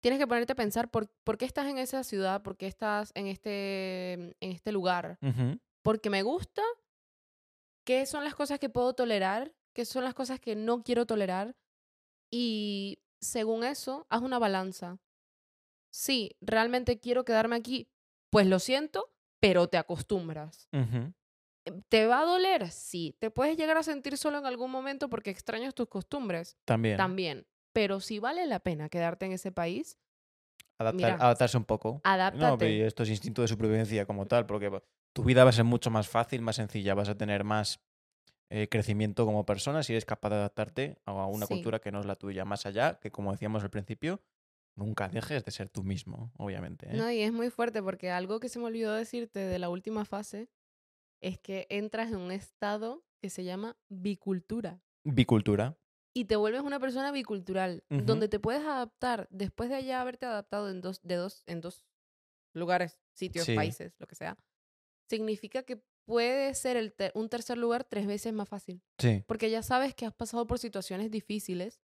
[0.00, 3.10] Tienes que ponerte a pensar por, por qué estás en esa ciudad, por qué estás
[3.14, 5.18] en este, en este lugar,
[5.82, 6.62] porque me gusta,
[7.88, 11.56] qué son las cosas que puedo tolerar, qué son las cosas que no quiero tolerar
[12.30, 14.98] y según eso, haz una balanza.
[15.90, 17.88] Sí, realmente quiero quedarme aquí,
[18.28, 20.68] pues lo siento, pero te acostumbras.
[20.70, 22.70] Eh, ¿Te va a doler?
[22.70, 23.16] Sí.
[23.20, 26.58] ¿Te puedes llegar a sentir solo en algún momento porque extrañas tus costumbres?
[26.66, 26.98] También.
[26.98, 27.46] También.
[27.72, 29.96] Pero si vale la pena quedarte en ese país,
[30.78, 31.94] Adaptar- Mira, adaptarse un poco.
[31.94, 32.86] No, pero adáptate.
[32.86, 34.70] esto es instinto de supervivencia como tal, porque
[35.12, 37.80] tu vida va a ser mucho más fácil, más sencilla, vas a tener más
[38.50, 41.52] eh, crecimiento como persona si eres capaz de adaptarte a una Sí.
[41.54, 42.44] cultura que no es la tuya.
[42.46, 44.22] Más allá, que como decíamos al principio,
[44.74, 46.86] nunca dejes de ser tú mismo, obviamente.
[46.88, 46.94] ¿eh?
[46.96, 50.04] No, y es muy fuerte porque algo que se me olvidó decirte de la última
[50.06, 50.48] fase
[51.20, 54.80] es que entras en un estado que se llama bicultura.
[55.04, 55.76] Bicultura.
[56.14, 60.68] y te vuelves una persona bicultural, donde te puedes adaptar después de ya haberte adaptado
[60.68, 61.84] en dos, de dos, en dos
[62.54, 63.54] lugares, sitios, Sí.
[63.54, 64.36] países, lo que sea,
[65.08, 68.80] significa que puede ser el te- un tercer lugar tres veces más fácil.
[68.98, 69.22] Sí.
[69.26, 71.80] Porque ya sabes que has pasado por situaciones difíciles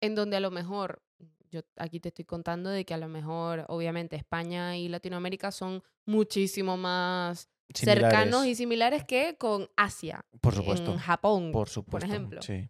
[0.00, 1.02] en donde a lo mejor,
[1.50, 5.82] yo aquí te estoy contando de que a lo mejor, obviamente, España y Latinoamérica son
[6.06, 8.56] muchísimo más cercanos y Similares.
[8.58, 10.92] similares que con Asia, Por supuesto.
[10.92, 12.06] en Japón, Por supuesto.
[12.06, 12.42] ejemplo.
[12.42, 12.68] Sí.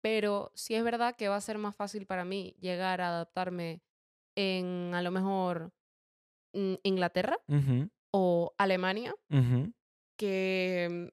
[0.00, 3.82] pero sí es verdad que va a ser más fácil para mí llegar a adaptarme
[4.36, 5.72] en a lo mejor
[6.54, 9.14] mm, Inglaterra Ujú, o Alemania
[10.16, 11.08] que mm,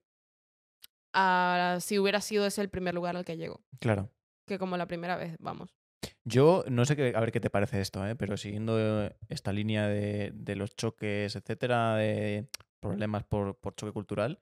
[1.14, 4.10] a- si hubiera sido ese el primer lugar al que llego, Claro.
[4.48, 5.76] que como la primera vez, vamos.
[6.24, 8.16] Yo no sé qué, a ver qué te parece esto, ¿eh?
[8.16, 12.48] pero siguiendo esta línea de, de los choques, etcétera, de
[12.80, 14.42] problemas por, por choque cultural,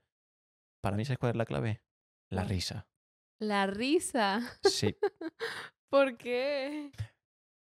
[0.82, 1.82] para mí, ¿sabes cuál es la clave?
[2.30, 2.88] La risa.
[3.40, 4.42] La risa.
[4.64, 4.96] Sí.
[5.90, 6.92] ¿Por qué?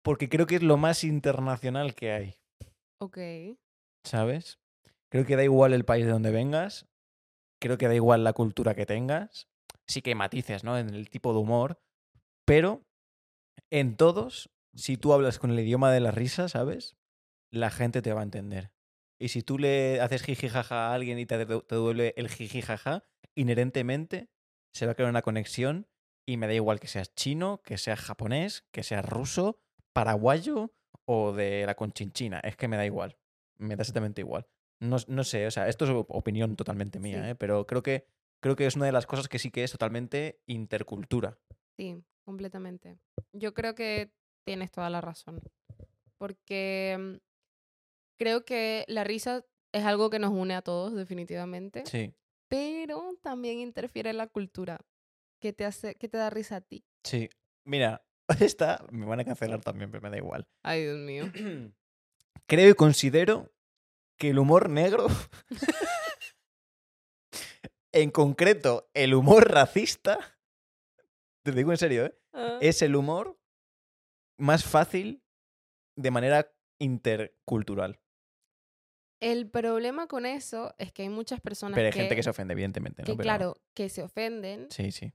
[0.03, 2.35] Porque creo que es lo más internacional que hay,
[3.01, 3.19] Ok.
[4.05, 4.61] ¿sabes?
[5.15, 6.89] Creo que da igual el país de donde vengas,
[7.61, 9.49] creo que da igual la cultura que tengas,
[9.87, 10.77] sí que matices, ¿no?
[10.77, 11.81] En el tipo de humor,
[12.45, 12.85] pero
[13.71, 16.97] en todos, si tú hablas con el idioma de la risa, ¿sabes?
[17.53, 18.73] La gente te va a entender.
[19.21, 22.61] Y si tú le haces jiji jaja a alguien y te, te duele el jiji
[22.61, 23.05] jaja,
[23.37, 24.31] inherentemente
[24.73, 25.87] se va a crear una conexión
[26.27, 29.61] y me da igual que seas chino, que seas japonés, que seas ruso,
[29.93, 30.75] paraguayo
[31.05, 32.41] o de la conchinchina.
[32.41, 33.17] Es que me da igual.
[33.59, 34.49] Me da exactamente igual.
[34.89, 37.31] No, no sé, o sea, esto es op- opinión totalmente mía, Sí.
[37.31, 37.35] ¿eh?
[37.35, 38.07] pero creo que,
[38.41, 41.39] creo que es una de las cosas que sí que es totalmente intercultura.
[41.77, 42.99] Sí, completamente.
[43.33, 44.13] Yo creo que
[44.47, 45.41] tienes toda la razón.
[46.19, 47.17] Porque mm,
[48.19, 51.85] creo que la risa es algo que nos une a todos, definitivamente.
[51.87, 52.15] Sí,
[52.49, 54.79] Pero también interfiere en la cultura.
[55.41, 56.85] que te hace, que te da risa a ti?
[57.05, 57.29] sí.
[57.67, 58.05] Mira,
[58.41, 60.47] esta me van a cancelar también, pero me da igual.
[60.63, 61.25] Ay, Dios mío.
[62.47, 63.53] Creo y considero
[64.19, 65.07] que el humor negro,
[67.93, 70.19] en concreto el humor racista,
[71.45, 72.19] te digo en serio, ¿eh?
[72.33, 73.39] Ah, es el humor
[74.39, 75.23] más fácil
[75.97, 78.01] de manera intercultural.
[79.21, 82.31] El problema con eso es que hay muchas personas Pero hay que, gente que se
[82.31, 83.03] ofende, evidentemente.
[83.03, 83.07] ¿no?
[83.07, 85.13] que, Pero- claro, que se ofenden, Sí, sí.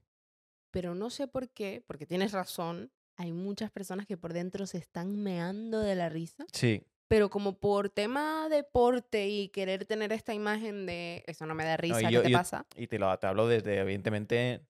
[0.72, 4.78] pero no sé por qué, porque tienes razón, hay muchas personas que por dentro se
[4.78, 10.32] están meando de la risa, Sí, pero como por tema deporte y querer tener esta
[10.32, 12.64] imagen de eso no me da risa, ¿qué yo- te yo- pasa?
[12.76, 14.64] y te, lo, te hablo desde, evidentemente,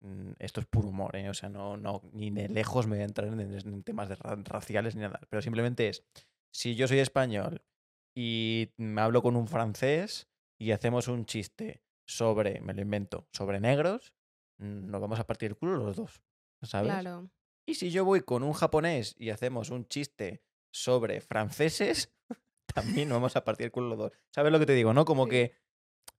[0.00, 1.28] mm, esto es puro humor, ¿eh?
[1.30, 4.16] O sea, no, no, ni de lejos me voy a entrar en, en temas de
[4.16, 5.20] ra- raciales ni nada.
[5.28, 6.02] Pero simplemente es,
[6.52, 7.62] si yo soy español
[8.16, 10.28] y me hablo con un francés
[10.58, 14.12] y hacemos un chiste sobre, me lo invento, sobre negros,
[14.58, 16.20] mm, nos vamos a partir el culo los dos,
[16.62, 16.90] ¿sabes?
[16.90, 17.30] Claro.
[17.64, 22.12] Y si yo voy con un japonés y hacemos un chiste sobre franceses,
[22.74, 24.12] también nos vamos a partir el culo los dos.
[24.30, 25.04] ¿Sabes lo que te digo, no?
[25.04, 25.52] Como que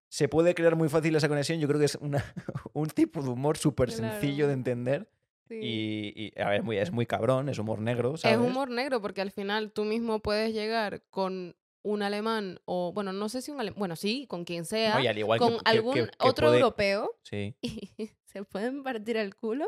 [0.09, 1.59] se puede crear muy fácil esa conexión.
[1.59, 2.23] Yo creo que es una,
[2.73, 5.09] un tipo de humor súper sencillo de entender.
[5.47, 5.55] Sí.
[5.61, 8.37] Y, y, a ver, muy, es muy cabrón, es humor negro, ¿sabes?
[8.37, 13.11] Es humor negro porque al final tú mismo puedes llegar con un alemán o, bueno,
[13.11, 15.53] no sé si un alemán, bueno, sí, con quien sea, No, al igual que- con
[15.57, 17.55] que- que- algún que otro puede- europeo Sí.
[17.61, 17.89] y
[18.25, 19.65] se pueden partir el culo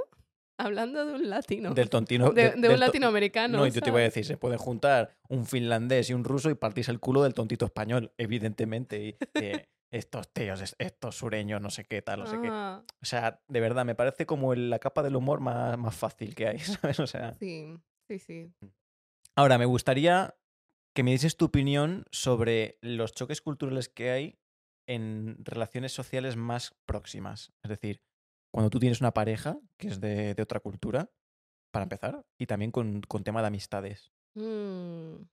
[0.64, 1.74] hablando de un latino.
[1.74, 2.32] Del tontino.
[2.32, 3.58] de, un latinoamericano.
[3.60, 6.56] No, yo te iba a decir, se pueden juntar un finlandés y un ruso y
[6.56, 9.04] partirse el culo del tontito español, evidentemente.
[9.04, 12.48] Y de, estos tíos, es- estos sureños, no sé qué tal, no sé qué.
[12.48, 16.34] Ajá, O sea, de verdad, me parece como la capa del humor más, más fácil
[16.36, 17.00] que hay, ¿sabes?
[17.00, 17.34] O sea.
[17.34, 18.52] Sí, sí, sí.
[19.36, 20.36] Ahora, me gustaría
[20.96, 24.40] que me dices tu opinión sobre los choques culturales que hay
[24.88, 27.52] en relaciones sociales más próximas.
[27.64, 28.02] Es decir,
[28.54, 31.10] cuando tú tienes una pareja que es de, de otra cultura,
[31.72, 34.12] para empezar, y también con, con tema de amistades.
[34.36, 35.24] Mm,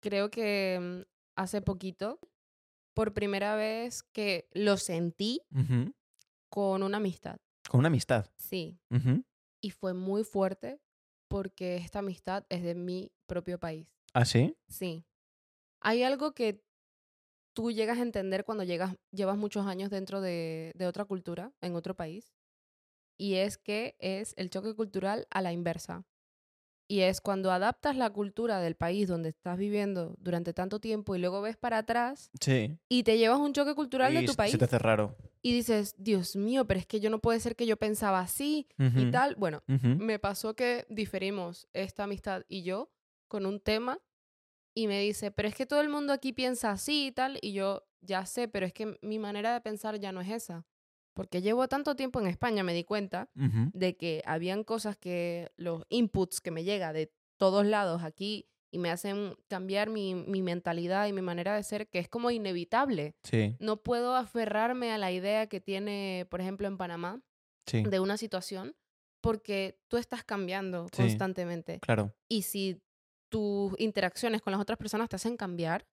[0.00, 2.20] Creo que mm, hace poquito,
[2.94, 5.40] por primera vez que lo sentí
[6.50, 7.38] con una amistad.
[7.68, 8.30] Con una amistad.
[8.36, 8.78] Sí.
[8.90, 9.24] Ujú.
[9.60, 10.80] Y fue muy fuerte
[11.28, 13.88] porque esta amistad es de mi propio país.
[14.12, 14.56] ¿Ah, sí?
[14.68, 15.04] Sí.
[15.80, 16.62] Hay algo que
[17.58, 21.74] tú llegas a entender cuando llegas, llevas muchos años dentro de, de otra cultura, en
[21.74, 22.32] otro país,
[23.18, 26.04] y es que es el choque cultural a la inversa.
[26.86, 31.18] Y es cuando adaptas la cultura del país donde estás viviendo durante tanto tiempo y
[31.18, 32.78] luego ves para atrás Sí.
[32.88, 35.16] y te llevas un choque cultural de Y tu se- país Se te hace raro.
[35.42, 38.68] y dices, Dios mío, pero es que yo no puede ser que yo pensaba así
[38.78, 39.10] y Ujú.
[39.10, 39.34] tal.
[39.34, 39.96] Bueno, Ujú.
[39.98, 42.92] me pasó que diferimos esta amistad y yo
[43.26, 43.98] con un tema
[44.78, 47.52] y me dice, pero es que todo el mundo aquí piensa así y tal, y
[47.52, 50.64] yo ya sé, pero es que mi manera de pensar ya no es esa.
[51.14, 53.28] porque llevo tanto tiempo en España, me di cuenta
[53.72, 58.78] de que habían cosas que los inputs que me llega de todos lados aquí y
[58.78, 63.16] me hacen cambiar mi, mi mentalidad y mi manera de ser, que es como inevitable.
[63.24, 67.20] Sí, No puedo aferrarme a la idea que tiene, por ejemplo, en Panamá,
[67.66, 68.76] sí, de una situación,
[69.20, 71.02] porque tú estás cambiando Sí.
[71.02, 71.80] constantemente.
[71.80, 72.14] claro.
[72.28, 72.80] Y si
[73.28, 75.86] tus interacciones con las otras personas te hacen cambiar,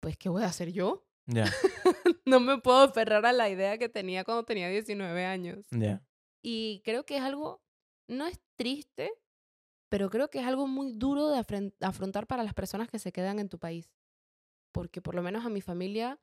[0.00, 1.04] pues ¿qué voy a hacer yo?
[1.26, 1.44] Ya,
[2.24, 5.66] no me puedo aferrar a la idea que tenía cuando tenía 19 años.
[5.70, 6.02] ya.
[6.42, 7.60] Y creo que es algo,
[8.08, 9.10] no es triste,
[9.90, 11.44] pero creo que es algo muy duro de
[11.80, 13.90] afrontar para las personas que se quedan en tu país.
[14.72, 16.20] Porque por lo menos a mi familia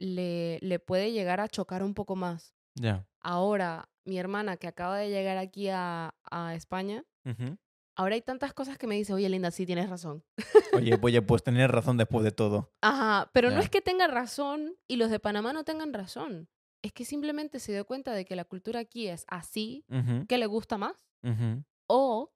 [0.00, 2.54] le, le puede llegar a chocar un poco más.
[2.74, 3.06] Ya.
[3.20, 7.58] Ahora, mi hermana que acaba de llegar aquí a, a España, Ujú.
[7.98, 10.24] Ahora hay tantas cosas que me dice, oye, Linda, sí tienes razón.
[10.72, 12.72] Oye, oye, pues tener razón después de todo.
[12.80, 16.48] Ajá, pero no es que tenga razón y los de Panamá no tengan razón.
[16.80, 19.84] Es que simplemente se dio cuenta de que la cultura aquí es así,
[20.28, 20.94] que le gusta más.
[21.88, 22.32] O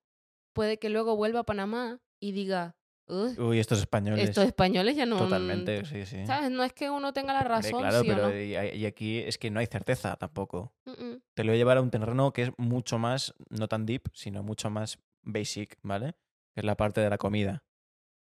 [0.53, 4.29] puede que luego vuelva a Panamá y diga, "Ugh, Uy, estos españoles.
[4.29, 5.19] estos españoles ya no...
[5.19, 6.27] Totalmente, sí, sí.
[6.27, 6.51] ¿Sabes?
[6.51, 8.37] No es que uno tenga la razón, claro, sí o pero no.
[8.37, 10.73] y, y aquí es que no hay certeza tampoco.
[10.87, 11.23] Mm, mm.
[11.35, 14.09] Te lo voy a llevar a un terreno que es mucho más, no tan deep,
[14.13, 16.15] sino mucho más basic, ¿vale?
[16.55, 17.65] Que es la parte de la comida.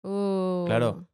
[0.02, 0.90] Claro.
[1.00, 1.08] Uh,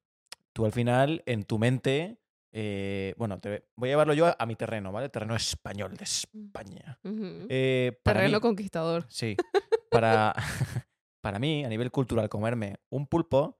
[0.53, 2.19] Tú al final, en tu mente,
[2.51, 5.07] eh, bueno, te voy a llevarlo yo a, a mi terreno, ¿vale?
[5.09, 6.99] Terreno español, de España.
[7.03, 7.45] ujú.
[7.49, 9.05] Eh, para Terreno mí- conquistador.
[9.09, 9.37] Sí.
[9.91, 10.35] Para,
[11.21, 13.59] para mí, a nivel cultural, comerme un pulpo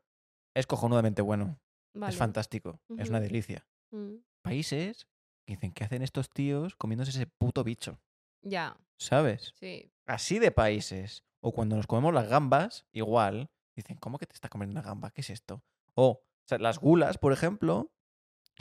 [0.56, 1.60] es cojonudamente bueno.
[1.96, 2.12] Vale.
[2.12, 2.80] Es fantástico.
[2.98, 3.66] Es una delicia.
[3.92, 4.16] Mm.
[4.44, 5.08] Países
[5.48, 8.00] que dicen, ¿qué hacen estos tíos comiéndose ese puto bicho?
[8.44, 9.54] Ya, ¿Sabes?
[9.60, 9.92] sí.
[10.06, 11.24] Así de países.
[11.42, 15.12] O cuando nos comemos las gambas, igual, dicen, ¿cómo que te estás comiendo una gamba?
[15.12, 15.64] ¿Qué es esto?
[15.96, 17.92] O, o sea, las gulas, por ejemplo.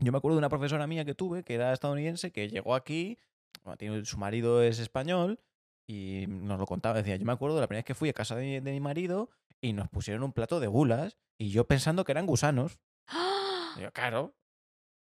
[0.00, 3.18] Yo me acuerdo de una profesora mía que tuve, que era estadounidense, que llegó aquí,
[3.64, 5.40] bueno, su marido es español,
[5.88, 6.98] y nos lo contaba.
[6.98, 8.78] Decía, yo me acuerdo de la primera vez que fui a casa de, de mi
[8.78, 12.78] marido y nos pusieron un plato de gulas, y yo pensando que eran gusanos.
[13.08, 13.74] ¡Ah!
[13.76, 14.36] Y yo, claro.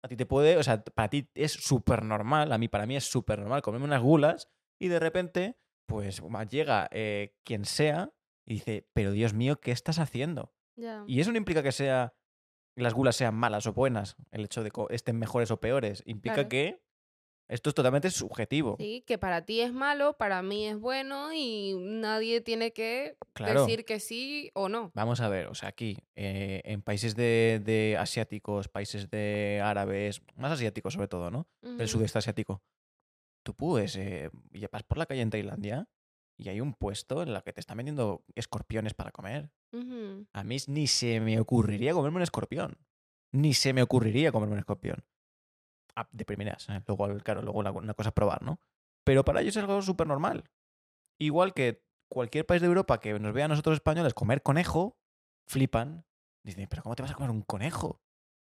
[0.04, 2.96] A ti te puede, o sea, para ti es súper normal, a mí para mí
[2.96, 8.12] es súper normal comerme unas gulas y de repente, pues llega eh, quien sea
[8.46, 10.54] y dice, pero Dios mío, ¿qué estás haciendo?
[11.08, 12.14] Y eso no implica que sea
[12.76, 16.36] las gulas sean malas o buenas, el hecho de que estén mejores o peores, implica
[16.36, 16.50] Claro.
[16.50, 16.82] que
[17.48, 18.76] esto es totalmente subjetivo.
[18.80, 23.62] Sí, que para ti es malo, para mí es bueno y nadie tiene que Claro.
[23.66, 24.92] decir que sí o no.
[24.96, 30.22] Vamos a ver, o sea, aquí, eh, en países de, de asiáticos, países de árabes,
[30.36, 31.48] más asiáticos sobre todo, ¿no?
[31.62, 31.88] del Ujú.
[32.00, 32.62] sudeste asiático.
[33.46, 35.88] Tú puedes, eh, y vas por la calle en Tailandia
[36.36, 39.52] y hay un puesto en la que te están vendiendo escorpiones para comer.
[40.34, 42.80] A mí ni se me ocurriría comerme un escorpión.
[43.32, 45.06] Ni se me ocurriría comerme un escorpión.
[45.96, 46.82] Ah, de primeras, ¿eh?
[46.88, 48.60] Luego, claro, luego una cosa es probar, ¿no?
[49.04, 50.50] Pero para ellos es algo súper normal.
[51.20, 54.98] Igual que cualquier país de Europa que nos vea a nosotros españoles comer conejo,
[55.46, 56.04] flipan.
[56.44, 58.02] Dicen, pero ¿cómo te vas a comer un conejo?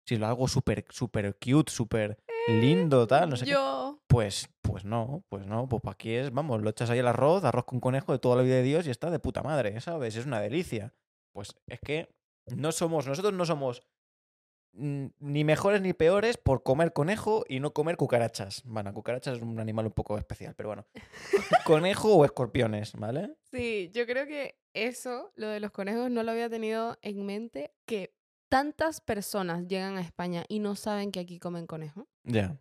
[0.06, 3.52] Si es algo súper, súper cute, súper lindo, tal, no sé qué.
[3.52, 3.99] Yo.
[4.10, 7.64] Pues, pues no, pues no, pues aquí es, vamos, lo echas ahí al arroz, arroz
[7.64, 10.16] con conejo de toda la vida de Dios y está de puta madre, ¿sabes?
[10.16, 10.92] Es una delicia.
[11.32, 12.08] Pues es que
[12.56, 13.84] no somos, nosotros no somos
[14.72, 18.64] ni mejores ni peores por comer conejo y no comer cucarachas.
[18.64, 20.88] Bueno, cucarachas es un animal un poco especial, pero bueno.
[21.64, 23.36] conejo o escorpiones, ¿vale?
[23.52, 27.74] Sí, yo creo que eso, lo de los conejos, no lo había tenido en mente,
[27.86, 28.12] que
[28.48, 32.08] tantas personas llegan a España y no saben que aquí comen conejo.
[32.24, 32.60] Ya.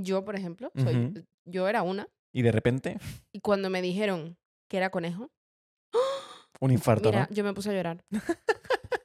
[0.00, 1.24] Yo, por ejemplo, soy, Ujú.
[1.46, 2.98] yo era una, Y de repente,
[3.32, 4.36] y cuando me dijeron
[4.68, 5.30] que era conejo,
[6.60, 7.34] un infarto, mira, ¿no?
[7.34, 8.04] yo me puse a llorar.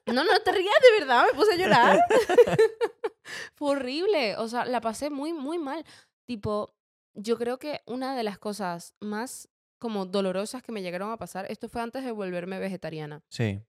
[0.08, 2.00] No, no te rías, de verdad, me puse a llorar.
[3.56, 5.86] Fue horrible, o sea, la pasé muy, muy mal.
[6.26, 6.74] Tipo,
[7.14, 9.48] yo creo que una de las cosas más
[9.80, 13.62] como dolorosas que me llegaron a pasar, esto fue antes de volverme vegetariana, Sí.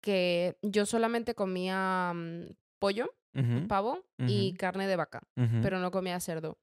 [0.00, 3.14] que yo solamente comía mm, pollo,
[3.68, 5.22] Pavo y carne de vaca,
[5.62, 6.58] pero no comía cerdo.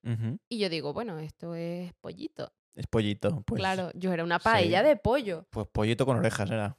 [0.48, 2.52] Y yo digo, bueno, esto es pollito.
[2.74, 3.58] Es pollito, pues.
[3.58, 4.86] claro, yo era una paella sí.
[4.88, 5.46] de pollo.
[5.50, 6.78] Pues pollito con orejas era.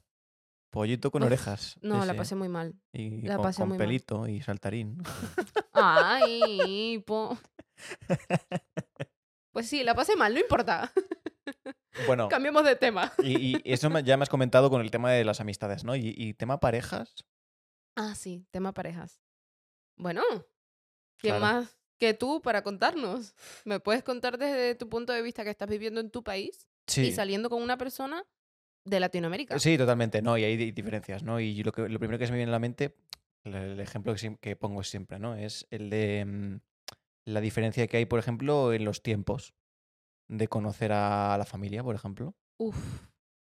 [0.70, 1.78] Pollito con Uf, orejas.
[1.82, 2.74] No, la pasé muy mal.
[2.92, 3.86] Y la con, pasé con muy mal.
[3.86, 4.98] pelito y saltarín.
[5.72, 7.38] Ay, po.
[9.52, 10.92] Pues sí, la pasé mal, no importa.
[12.08, 13.12] Bueno, Cambiemos de tema.
[13.22, 15.94] y, y eso ya me has comentado con el tema de las amistades, ¿no?
[15.94, 17.14] Y, y tema parejas.
[17.94, 19.20] Ah, sí, tema parejas.
[19.96, 20.22] Bueno,
[21.18, 21.40] ¿quién Claro.
[21.40, 23.34] más que tú para contarnos?
[23.64, 27.02] ¿Me puedes contar desde tu punto de vista que estás viviendo en tu país Sí.
[27.06, 28.24] y saliendo con una persona
[28.84, 29.58] de Latinoamérica?
[29.58, 30.36] Sí, totalmente, ¿no?
[30.36, 31.40] Y hay di- diferencias, ¿no?
[31.40, 32.96] Y lo, que, lo primero que se me viene a la mente,
[33.44, 35.36] el, ejemplo que, que pongo siempre, ¿no?
[35.36, 36.56] Es el de mm,
[37.26, 39.54] la diferencia que hay, por ejemplo, en los tiempos.
[40.26, 42.34] de conocer a la familia, por ejemplo.
[42.58, 42.76] Uf.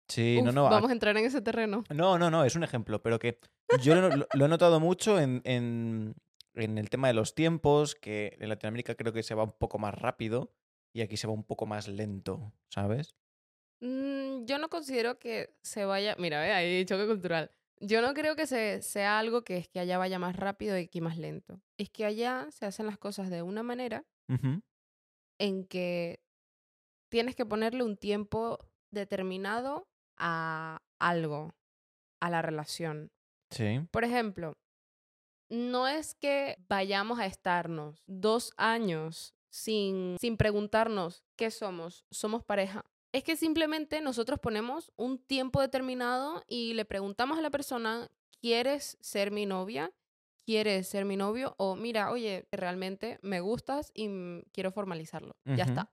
[0.09, 0.65] Sí, no, uf, no.
[0.65, 1.85] Vamos a entrar en ese terreno.
[1.91, 3.39] No, no, no, es un ejemplo, pero que
[3.83, 6.15] yo lo, lo- lo he notado mucho en, en-
[6.55, 9.79] en el tema de los tiempos, que en Latinoamérica creo que se va un poco
[9.79, 10.53] más rápido
[10.93, 13.17] y aquí se va un poco más lento, ¿sabes?
[13.81, 16.17] Mm, yo no considero que se vaya.
[16.19, 17.51] Mira, ve, ahí choque cultural.
[17.81, 20.85] Yo no creo que se, sea algo que es que allá vaya más rápido y
[20.85, 21.61] aquí más lento.
[21.77, 24.05] Es que allá se hacen las cosas de una manera
[25.39, 26.21] en que
[27.11, 28.59] tienes que ponerle un tiempo
[28.91, 31.55] determinado a algo,
[32.21, 33.11] a la relación.
[33.51, 34.57] Sí, Por ejemplo,
[35.55, 42.85] no es que vayamos a estarnos dos años sin, sin preguntarnos qué somos, somos pareja.
[43.13, 48.99] Es que simplemente nosotros ponemos un tiempo determinado y le preguntamos a la persona, ¿quieres
[49.01, 49.93] ser mi novia?
[50.45, 51.55] ¿Quieres ser mi novio?
[51.57, 55.37] O mira, oye, realmente me gustas y quiero formalizarlo.
[55.45, 55.91] Ya está.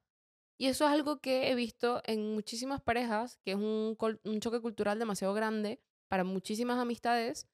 [0.58, 5.00] Y eso es algo que he visto en muchísimas parejas, que es un choque cultural
[5.00, 7.48] demasiado grande para muchísimas amistades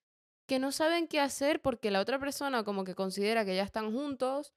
[0.48, 3.92] que no saben qué hacer porque la otra persona como que considera que ya están
[3.92, 4.54] juntos,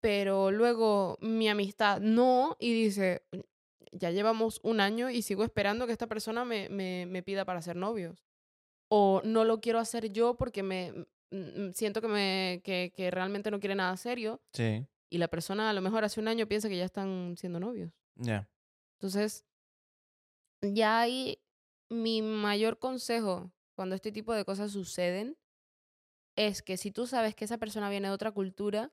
[0.00, 3.22] pero luego mi amistad no y dice,
[3.92, 7.62] ya llevamos un año y sigo esperando que esta persona me, me, me pida para
[7.62, 8.24] ser novios.
[8.88, 11.06] O no lo quiero hacer yo porque me
[11.74, 15.72] siento que, me, que, que realmente no quiere nada serio sí, y la persona a
[15.72, 17.92] lo mejor hace un año piensa que ya están siendo novios.
[18.14, 18.48] ya.
[18.98, 19.44] Entonces,
[20.62, 21.38] ya ahí
[21.90, 25.36] mi mayor consejo cuando este tipo de cosas suceden
[26.36, 28.92] es que si tú sabes que esa persona viene de otra cultura,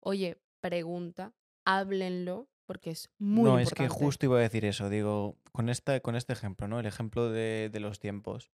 [0.00, 3.84] oye, pregunta, háblenlo, porque es muy no, importante.
[3.84, 6.78] es que justo iba a decir eso, digo, con, esta, con este ejemplo, ¿no?
[6.80, 8.50] El ejemplo de, de los tiempos.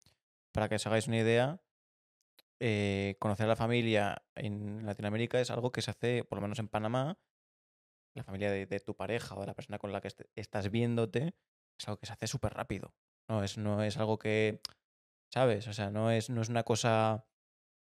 [0.53, 1.63] Para que os hagáis una idea,
[2.61, 6.59] eh, conocer a la familia en Latinoamérica es algo que se hace, por lo menos
[6.59, 7.19] en Panamá,
[8.15, 10.71] la familia de, de tu pareja o de la persona con la que est- estás
[10.71, 11.35] viéndote,
[11.79, 12.95] es algo que se hace súper rápido.
[13.29, 14.61] No es, no es algo que,
[15.33, 15.69] ¿sabes?
[15.69, 17.27] O sea, no es, no es una cosa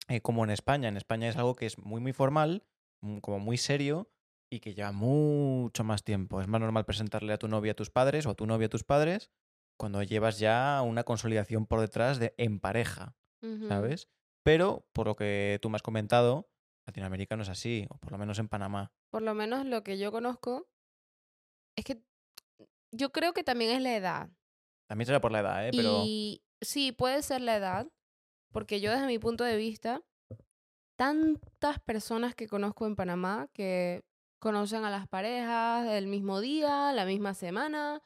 [0.09, 0.89] eh, como en España.
[0.89, 2.65] En España es algo que es muy, muy formal,
[3.03, 4.11] mm, como muy serio
[4.51, 6.41] y que lleva mucho más tiempo.
[6.41, 8.71] Es más normal presentarle a tu novia a tus padres o a tu novia a
[8.71, 9.31] tus padres
[9.79, 13.17] cuando llevas ya una consolidación por detrás de en pareja.
[13.69, 14.09] ¿sabes?
[14.43, 16.51] Pero, por lo que tú me has comentado,
[16.87, 18.93] Latinoamérica no es así, o por lo menos en Panamá.
[19.11, 20.69] Por lo menos lo que yo conozco
[21.77, 22.03] es que
[22.93, 24.31] yo creo que también es la edad.
[24.89, 25.71] También será por la edad, ¿eh?
[25.73, 27.89] Pero Y sí, puede ser la edad,
[28.53, 30.03] porque yo desde mi punto de vista,
[30.97, 34.05] tantas personas que conozco en Panamá que
[34.39, 38.03] conocen a las parejas el mismo día, la misma semana,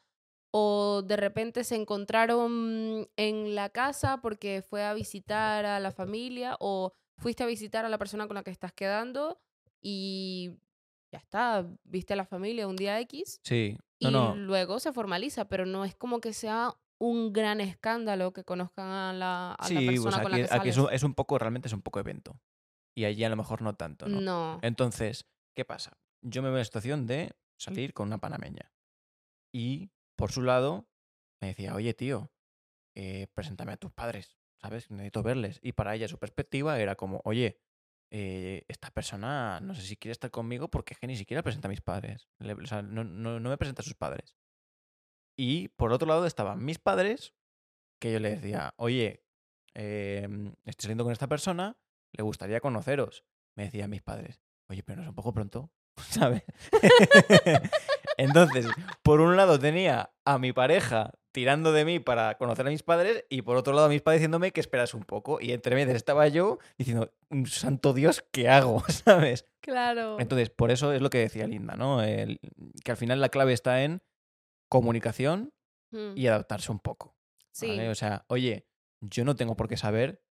[0.51, 6.57] o de repente se encontraron en la casa porque fue a visitar a la familia,
[6.59, 9.39] o fuiste a visitar a la persona con la que estás quedando
[9.81, 10.51] y
[11.11, 14.35] ya está, viste a la familia un día X sí, no, y no.
[14.35, 19.11] luego se formaliza, pero no es como que sea un gran escándalo que conozcan a
[19.13, 20.87] la, a la Sí, persona pues con aquí, la que aquí es, sales.
[20.89, 22.39] un, es un poco, realmente es un poco evento.
[22.95, 24.21] Y allí a lo mejor no tanto, ¿no?
[24.21, 24.59] No.
[24.61, 25.25] Entonces,
[25.55, 25.97] ¿qué pasa?
[26.21, 28.71] Yo me veo en la situación de salir con una panameña.
[29.53, 30.87] Y, por su lado,
[31.41, 32.31] me decía, oye, tío,
[32.95, 34.91] eh, preséntame a tus padres, ¿sabes?
[34.91, 35.59] Necesito verles.
[35.63, 37.59] Y para ella su perspectiva era como, oye,
[38.11, 41.67] eh, esta persona no sé si quiere estar conmigo porque es que ni siquiera presenta
[41.67, 42.29] a mis padres.
[42.39, 44.35] Le- o sea, no, no- no me presenta a sus padres.
[45.37, 47.33] Y por otro lado estaban mis padres,
[47.99, 49.23] que yo le decía, oye,
[49.75, 50.27] eh,
[50.65, 51.77] estoy saliendo con esta persona,
[52.13, 53.23] le gustaría conoceros.
[53.55, 55.71] Me decían mis padres, oye, pero no es un poco pronto,
[56.09, 56.43] ¿sabes?
[58.17, 58.67] Entonces,
[59.03, 63.23] por un lado tenía a mi pareja tirando de mí para conocer a mis padres
[63.29, 65.39] y por otro lado a mis padres diciéndome que esperas un poco.
[65.41, 68.83] Y entre medias estaba yo diciendo, "Mm, santo Dios, ¿qué hago?
[68.89, 69.45] ¿Sabes?
[69.61, 70.19] Claro.
[70.19, 72.03] Entonces, por eso es lo que decía Linda, ¿no?
[72.03, 72.39] El-
[72.83, 74.01] que al final la clave está en
[74.71, 75.53] comunicación
[75.93, 77.17] Mm, y adaptarse un poco.
[77.51, 77.67] sí.
[77.67, 77.89] ¿vale?
[77.89, 78.65] O sea, oye,
[79.01, 80.23] yo no tengo por qué saber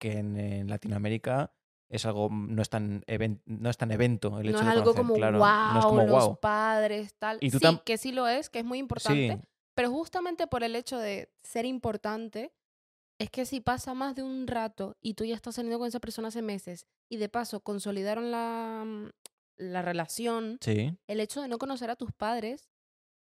[0.00, 1.52] que en, en Latinoamérica
[1.90, 4.70] es algo, no es tan, even- no es tan evento el no hecho es de
[4.70, 6.38] algo conocer, como claro, wow, no es como los wow.
[6.40, 7.38] padres, tal.
[7.40, 9.40] Y tú sí, que sí lo es, que es muy Sí, importante,
[9.74, 12.52] pero justamente por el hecho de ser importante,
[13.18, 15.98] es que si pasa más de un rato y tú ya estás saliendo con esa
[15.98, 19.08] persona hace meses y de paso consolidaron la, mm,
[19.56, 22.68] la relación, sí, el hecho de no conocer a tus padres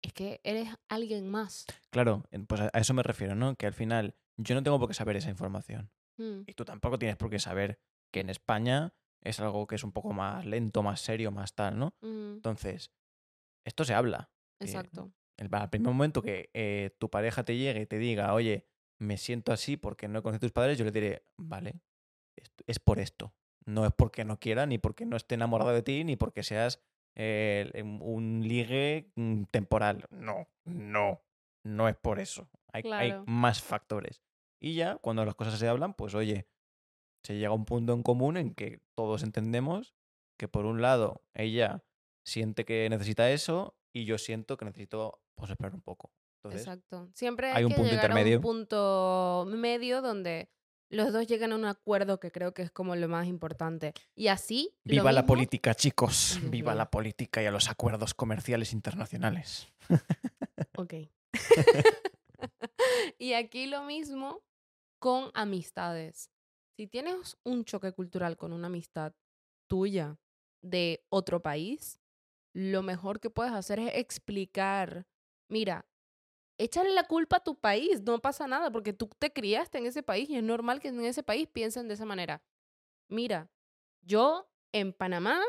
[0.03, 1.66] es que eres alguien más.
[1.90, 3.57] claro, pues a eso me refiero, ¿no?
[3.57, 5.90] Que al final yo no tengo por qué saber esa información.
[6.18, 7.80] Mm, Y tú tampoco tienes por qué saber
[8.12, 11.78] que en España es algo que es un poco más lento, más serio, más tal,
[11.78, 11.94] ¿no?
[12.01, 12.92] mm, Entonces,
[13.66, 14.30] esto se habla.
[14.61, 15.12] Eh, exacto.
[15.36, 18.66] El, al primer momento que eh, tu pareja te llegue y te diga, oye,
[19.01, 21.80] me siento así porque no he conocido a tus padres, yo le diré, vale,
[22.36, 23.34] es, es por esto.
[23.64, 26.82] No es porque no quiera, ni porque no esté enamorado de ti, ni porque seas
[27.18, 30.06] eh, un ligue mm, temporal.
[30.10, 31.20] No, no,
[31.64, 32.48] no es por eso.
[32.72, 33.24] Hay, hay Claro.
[33.26, 34.22] más factores.
[34.60, 36.48] Y ya, cuando las cosas se hablan, pues oye,
[37.24, 39.94] se llega a un punto en común en que todos entendemos
[40.38, 41.84] que por un lado ella
[42.24, 46.12] siente que necesita eso y yo siento que necesito pues esperar un poco.
[46.42, 47.08] Entonces, Exacto.
[47.14, 48.36] Siempre hay hay un que punto llegar a intermedio.
[48.38, 50.50] un punto medio donde
[50.91, 53.93] los dos lleguen a un acuerdo que creo que es como lo más importante.
[54.14, 54.74] Y así.
[54.84, 56.41] viva la política, chicos.
[56.45, 59.68] Viva la política y a los acuerdos comerciales internacionales.
[60.76, 60.95] Ok.
[63.18, 64.45] y aquí lo mismo
[65.01, 66.30] con amistades.
[66.76, 69.12] Si tienes un choque cultural con una amistad
[69.68, 70.18] tuya
[70.62, 72.01] de otro país,
[72.55, 75.07] lo mejor que puedes hacer es explicar,
[75.49, 75.84] mira,
[76.59, 80.02] échale la culpa a tu país, no pasa nada, porque tú te criaste en ese
[80.02, 82.42] país y es normal que en ese país piensen de esa manera.
[83.09, 83.50] Mira,
[84.02, 85.40] yo en Panamá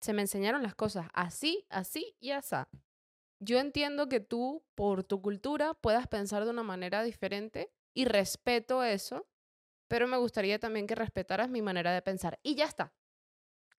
[0.00, 2.56] se me enseñaron las cosas así, así y así.
[3.40, 8.82] Yo entiendo que tú, por tu cultura, puedas pensar de una manera diferente y respeto
[8.82, 9.28] eso,
[9.88, 12.40] pero me gustaría también que respetaras mi manera de pensar.
[12.42, 12.92] Y ya está.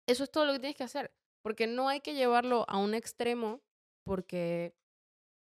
[0.06, 1.12] Eso es todo lo que tienes que hacer,
[1.42, 3.60] porque no hay que llevarlo a un extremo,
[4.04, 4.74] porque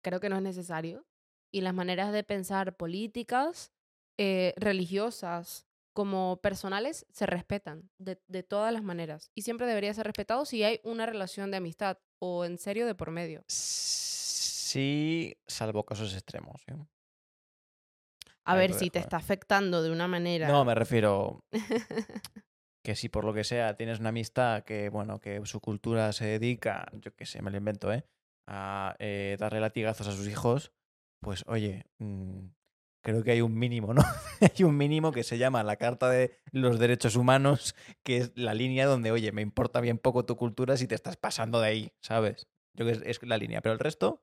[0.05, 1.05] creo que no es necesario.
[1.53, 3.73] Y las maneras de pensar políticas,
[4.19, 9.31] eh, religiosas, como personales, se respetan de, de todas las maneras.
[9.35, 12.95] Y siempre debería ser respetado si hay una relación de amistad o en serio de
[12.95, 13.45] por medio.
[13.49, 16.63] Sí, salvo casos extremos.
[16.67, 16.75] ¿eh?
[18.45, 19.07] A Ahí ver si te dejo, ¿eh?
[19.07, 20.49] está afectando de una manera.
[20.49, 21.45] No, me refiero
[22.85, 26.27] que si por lo que sea tienes una amistad que, bueno, que su cultura se
[26.27, 28.05] dedica, yo qué sé, me lo invento, ¿eh?
[28.47, 30.73] A eh, darle latigazos a sus hijos,
[31.21, 32.41] pues oye, mm,
[33.03, 34.03] creo que hay un mínimo, ¿no?
[34.41, 38.53] hay un mínimo que se llama la Carta de los Derechos Humanos, que es la
[38.55, 41.93] línea donde, oye, me importa bien poco tu cultura si te estás pasando de ahí,
[42.03, 42.47] ¿sabes?
[42.75, 44.23] Yo creo que es, es la línea, pero el resto,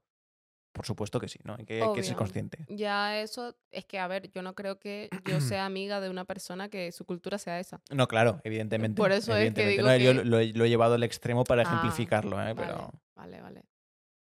[0.73, 1.55] por supuesto que sí, ¿no?
[1.57, 2.59] Hay que, hay que ser consciente.
[2.67, 6.25] Ya eso es que, a ver, yo no creo que yo sea amiga de una
[6.25, 7.81] persona que su cultura sea esa.
[7.89, 9.01] No, claro, evidentemente.
[9.01, 10.03] Por eso es que evidentemente.
[10.03, 12.53] digo No, yo lo, he- lo he llevado al extremo para Ah, ejemplificarlo, ¿eh?
[12.53, 13.63] Vale, Pero vale, vale.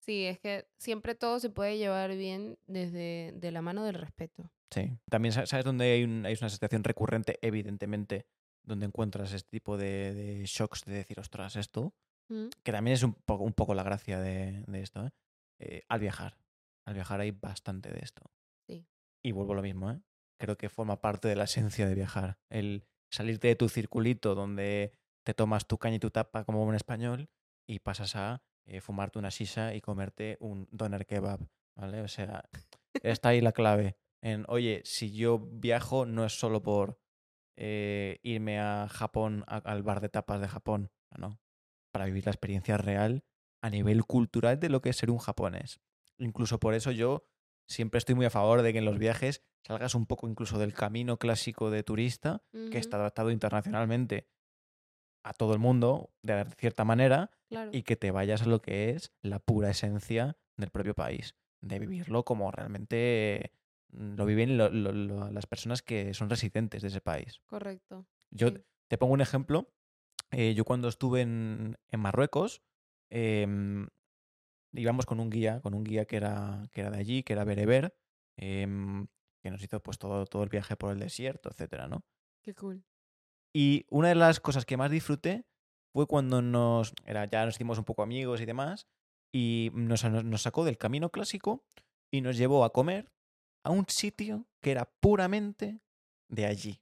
[0.05, 4.49] Sí, es que siempre todo se puede llevar bien desde de la mano del respeto.
[4.71, 4.91] sí.
[5.09, 8.25] También sa- sabes dónde hay, un- hay una situación recurrente, evidentemente,
[8.63, 11.93] donde encuentras este tipo de, de shocks de decir, ostras, esto,
[12.29, 12.47] ¿Mm?
[12.63, 15.09] que también es un poco, un poco la gracia de, de esto, ¿eh?
[15.59, 16.37] Eh, Al viajar.
[16.85, 18.23] Al viajar hay bastante de esto.
[18.67, 18.85] Sí.
[19.23, 20.01] Y vuelvo a lo mismo, ¿eh?
[20.39, 22.37] Creo que forma parte de la esencia de viajar.
[22.49, 24.91] El salirte de tu circulito donde
[25.23, 27.29] te tomas tu caña y tu tapa como un español
[27.67, 31.39] y pasas a eh, fumarte una shisha y comerte un doner kebab,
[31.75, 32.01] ¿vale?
[32.01, 32.43] O sea,
[33.01, 33.97] está ahí la clave.
[34.21, 36.99] En, oye, si yo viajo no es solo por
[37.57, 41.39] eh, irme a Japón, a- al bar de tapas de Japón, no.
[41.91, 43.23] Para vivir la experiencia real
[43.61, 45.79] a nivel cultural de lo que es ser un japonés.
[46.17, 47.25] Incluso por eso yo
[47.67, 50.73] siempre estoy muy a favor de que en los viajes salgas un poco incluso del
[50.73, 52.41] camino clásico de turista,
[52.71, 54.27] que está adaptado internacionalmente
[55.23, 57.71] a todo el mundo, de cierta manera, Claro.
[57.73, 61.79] y que te vayas a lo que es la pura esencia del propio país, de
[61.79, 63.53] vivirlo como realmente
[63.91, 67.41] mm, lo viven lo- lo- lo- las personas que son residentes de ese país.
[67.45, 68.07] Correcto.
[68.31, 68.57] Yo Sí.
[68.89, 69.69] te pongo un ejemplo.
[70.31, 72.63] eh, yo cuando estuve en, en Marruecos,
[73.11, 73.87] em,
[74.73, 77.43] íbamos con un guía, con un guía que era, que era de allí, que era
[77.43, 77.95] bereber,
[78.37, 79.05] em,
[79.43, 82.03] que nos hizo pues todo, todo el viaje por el desierto, etcétera, ¿no?
[82.41, 82.83] Qué cool.
[83.53, 85.45] Y una de las cosas que más disfruté
[85.93, 88.87] fue cuando nos, era, ya nos hicimos un poco amigos y demás,
[89.33, 90.01] y nos,
[90.41, 91.63] sacó del camino clásico
[92.11, 93.11] y nos llevó a comer
[93.63, 95.79] a un sitio que era puramente
[96.29, 96.81] de allí.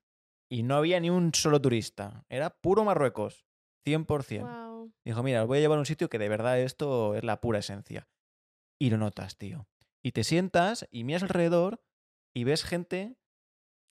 [0.49, 3.45] Y no había ni un solo turista, era puro Marruecos,
[3.85, 4.41] 100%.
[4.41, 4.93] Wow.
[5.05, 7.39] Dijo, mira, os voy a llevar a un sitio que de verdad esto es la
[7.39, 8.07] pura esencia.
[8.79, 9.67] Y lo notas, tío.
[10.03, 11.83] Y te sientas y miras alrededor
[12.33, 13.15] y ves gente,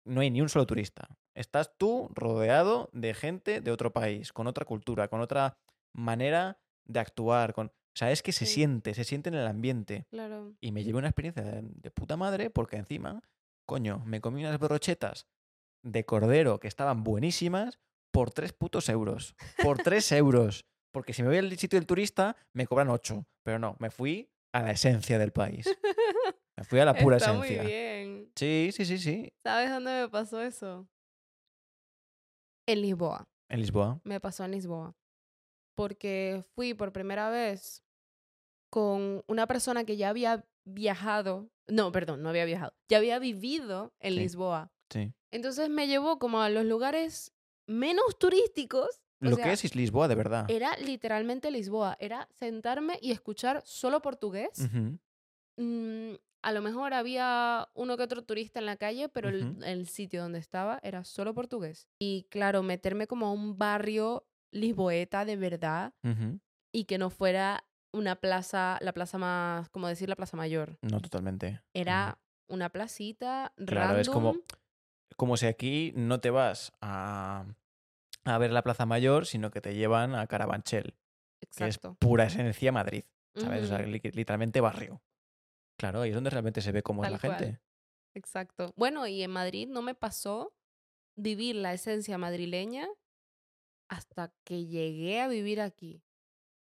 [0.05, 1.09] no hay ni un solo turista.
[1.41, 5.57] Estás tú rodeado de gente de otro país, con otra cultura, con otra
[5.95, 7.55] manera de actuar.
[7.55, 7.69] Con...
[7.69, 8.55] O sea, es que se Sí.
[8.55, 10.07] siente, se siente en el ambiente.
[10.11, 10.53] Claro.
[10.61, 13.23] Y me llevé una experiencia de, de puta madre porque encima,
[13.67, 15.27] coño, me comí unas brochetas
[15.83, 17.79] de cordero que estaban buenísimas
[18.13, 19.35] por tres putos euros.
[19.63, 20.67] Por tres euros.
[20.93, 23.25] Porque si me voy al sitio del turista, me cobran ocho.
[23.45, 25.65] Pero no, me fui a la esencia del país.
[26.57, 27.63] Me fui a la pura Está esencia.
[27.63, 28.31] muy bien.
[28.37, 29.33] Sí, sí, sí, sí.
[29.43, 30.87] ¿Sabes dónde me pasó eso?
[32.73, 33.29] En Lisboa.
[33.49, 34.01] En Lisboa.
[34.05, 34.95] Me pasó en Lisboa.
[35.75, 37.83] Porque fui por primera vez
[38.71, 41.51] con una persona que ya había viajado.
[41.67, 42.75] No, perdón, no había viajado.
[42.89, 44.21] Ya había vivido en Sí.
[44.21, 44.73] Lisboa.
[44.91, 45.13] Sí.
[45.31, 47.33] Entonces me llevó como a los lugares
[47.67, 50.47] menos turísticos Lo sea, que es Lisboa, de verdad.
[50.51, 51.97] Era literalmente Lisboa.
[52.01, 54.51] Era sentarme y escuchar solo portugués.
[54.59, 54.99] Ujú,
[55.57, 60.23] Mm, a lo mejor había uno que otro turista en la calle, pero el- sitio
[60.23, 61.89] donde estaba era solo portugués.
[61.99, 65.95] Y claro, meterme como a un barrio lisboeta de verdad
[66.73, 70.79] y que no fuera una plaza, la plaza más, como decir, la plaza mayor.
[70.83, 71.61] No, totalmente.
[71.75, 72.19] Era
[72.49, 74.01] una placita Claro, random.
[74.01, 74.37] es como,
[75.17, 77.45] como si aquí no te vas a,
[78.25, 80.95] a ver la Plaza Mayor, sino que te llevan a Carabanchel,
[81.57, 81.97] que es Exacto.
[81.99, 83.65] pura esencia Madrid, ¿sabes?
[83.65, 85.01] O sea, literalmente barrio.
[85.81, 87.39] Claro, ahí es donde realmente se ve cómo es la cual.
[87.39, 87.59] gente.
[88.15, 88.75] Exacto.
[88.77, 90.53] Bueno, y en Madrid no me pasó
[91.17, 92.87] vivir la esencia madrileña
[93.89, 96.03] hasta que llegué a vivir aquí.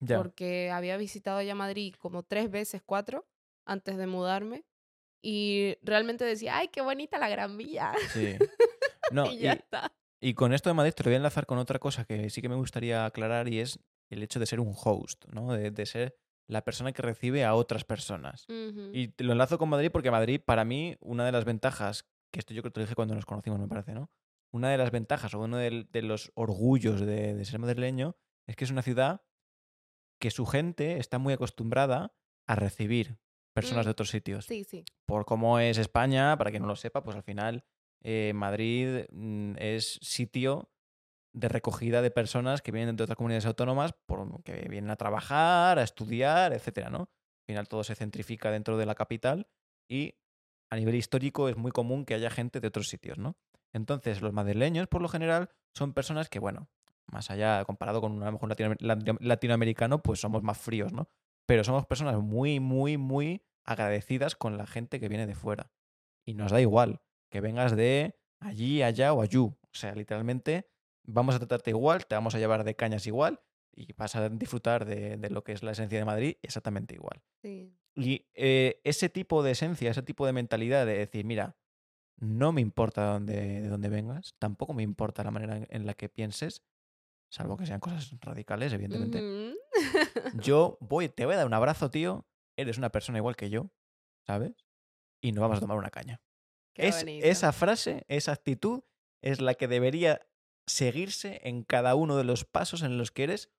[0.01, 3.29] Ya, porque había visitado ya Madrid como tres veces, cuatro,
[3.65, 4.65] antes de mudarme.
[5.23, 7.93] Y realmente decía, ay, qué bonita la Gran Vía.
[8.13, 8.37] sí.
[9.13, 9.93] No, y y, ya está.
[10.21, 12.43] y con esto de Madrid te lo voy a enlazar con otra cosa que sí
[12.43, 13.79] que me gustaría aclarar y es
[14.11, 15.53] el hecho de ser un host, ¿no?
[15.53, 16.19] De, de ser
[16.49, 18.47] la persona que recibe a otras personas.
[18.93, 22.39] Y te lo enlazo con Madrid porque Madrid, para mí, una de las ventajas, que
[22.39, 24.11] esto yo creo que te lo dije cuando nos conocimos, me parece, ¿no?
[24.53, 28.17] Una de las ventajas o uno de, los orgullos de, de ser madrileño
[28.47, 29.23] es que es una ciudad
[30.21, 32.15] que su gente está muy acostumbrada
[32.47, 33.19] a recibir
[33.57, 34.45] personas Mm, de otros sitios.
[34.45, 34.85] Sí, sí.
[35.07, 37.65] Por cómo es España, para quien no lo sepa, pues al final
[38.03, 40.71] eh, Madrid mm, es sitio
[41.37, 45.79] de recogida de personas que vienen de otras comunidades autónomas por, que vienen a trabajar,
[45.79, 47.01] a estudiar, etcétera, ¿no?
[47.01, 49.47] Al final todo se centrifica dentro de la capital
[49.89, 50.15] y
[50.71, 53.37] a nivel histórico es muy común que haya gente de otros sitios, ¿no?
[53.75, 56.71] Entonces, los madrileños, por lo general, son personas que, bueno,
[57.13, 60.95] más allá, comparado con un, a lo mejor latino- latino- latinoamericano, pues somos más fríos,
[60.95, 61.11] ¿no?
[61.47, 65.71] Pero somos personas muy, muy, muy agradecidas con la gente que viene de fuera.
[66.27, 69.59] Y nos da igual que vengas de allí, allá o allú.
[69.63, 70.71] O sea, literalmente
[71.07, 73.41] vamos a tratarte igual, te vamos a llevar de cañas igual
[73.75, 77.23] y vas a disfrutar de, de lo que es la esencia de Madrid exactamente igual.
[77.43, 77.73] sí.
[77.99, 81.57] Y eh, ese tipo de esencia, ese tipo de mentalidad de decir, mira,
[82.19, 86.11] no me importa dónde, de dónde vengas, tampoco me importa la manera en, la que
[86.11, 86.63] pienses,
[87.31, 89.19] salvo que sean cosas radicales, evidentemente.
[89.19, 89.57] Ujú.
[90.43, 92.27] Yo voy, te voy a dar un abrazo, tío,
[92.57, 93.71] eres una persona igual que yo,
[94.27, 94.53] ¿sabes?
[95.21, 96.21] Y nos vamos a tomar una caña.
[96.75, 98.83] Es, esa frase, esa actitud,
[99.23, 100.27] es la que debería
[100.67, 103.51] seguirse en cada uno de los pasos en los que eres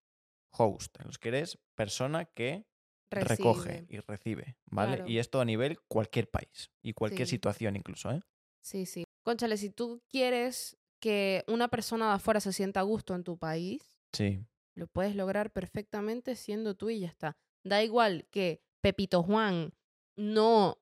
[0.51, 2.65] host, en los que eres persona que
[3.11, 4.97] recoge y recibe, ¿vale?
[4.97, 5.11] Claro.
[5.11, 7.35] Y esto a nivel cualquier país y cualquier Sí.
[7.35, 8.21] situación incluso, ¿eh?
[8.61, 9.03] Sí, sí.
[9.23, 13.37] Conchale, si tú quieres que una persona de afuera se sienta a gusto en tu
[13.37, 14.45] país, Sí,
[14.75, 17.37] lo puedes lograr perfectamente siendo tú y ya está.
[17.63, 19.73] Da igual que Pepito Juan
[20.17, 20.77] no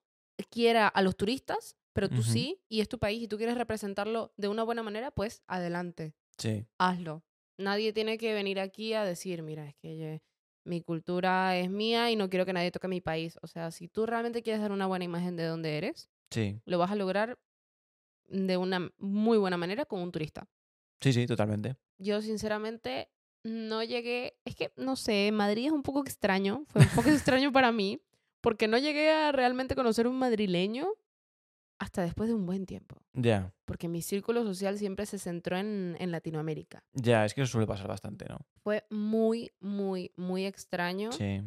[0.50, 4.32] quiera a los turistas, pero tú sí, y es tu país y tú quieres representarlo
[4.36, 7.24] de una buena manera, pues adelante, sí, hazlo.
[7.58, 10.18] Nadie tiene que venir aquí a decir, mira, es que yo-
[10.64, 13.38] mi cultura es mía y no quiero que nadie toque mi país.
[13.42, 16.78] O sea, si tú realmente quieres dar una buena imagen de dónde eres, sí, lo
[16.78, 17.38] vas a lograr
[18.28, 20.48] de una muy buena manera con un turista.
[21.00, 21.76] sí, sí, totalmente.
[21.98, 23.08] Yo sinceramente
[23.44, 27.08] no llegué, es que no sé, Madrid es un poco extraño, fue un poco
[27.40, 28.00] extraño para mí,
[28.40, 30.88] porque no llegué a realmente conocer un madrileño
[31.78, 35.96] hasta después de un buen tiempo, Ya, porque mi círculo social siempre se centró en,
[36.00, 36.84] en Latinoamérica.
[36.92, 38.38] ya, es que eso suele pasar bastante, ¿no?
[38.62, 41.42] Fue muy, muy, muy extraño Sí,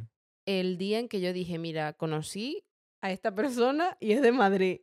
[0.47, 2.65] el día en que yo dije, mira, conocí
[3.01, 4.82] a esta persona y es de Madrid.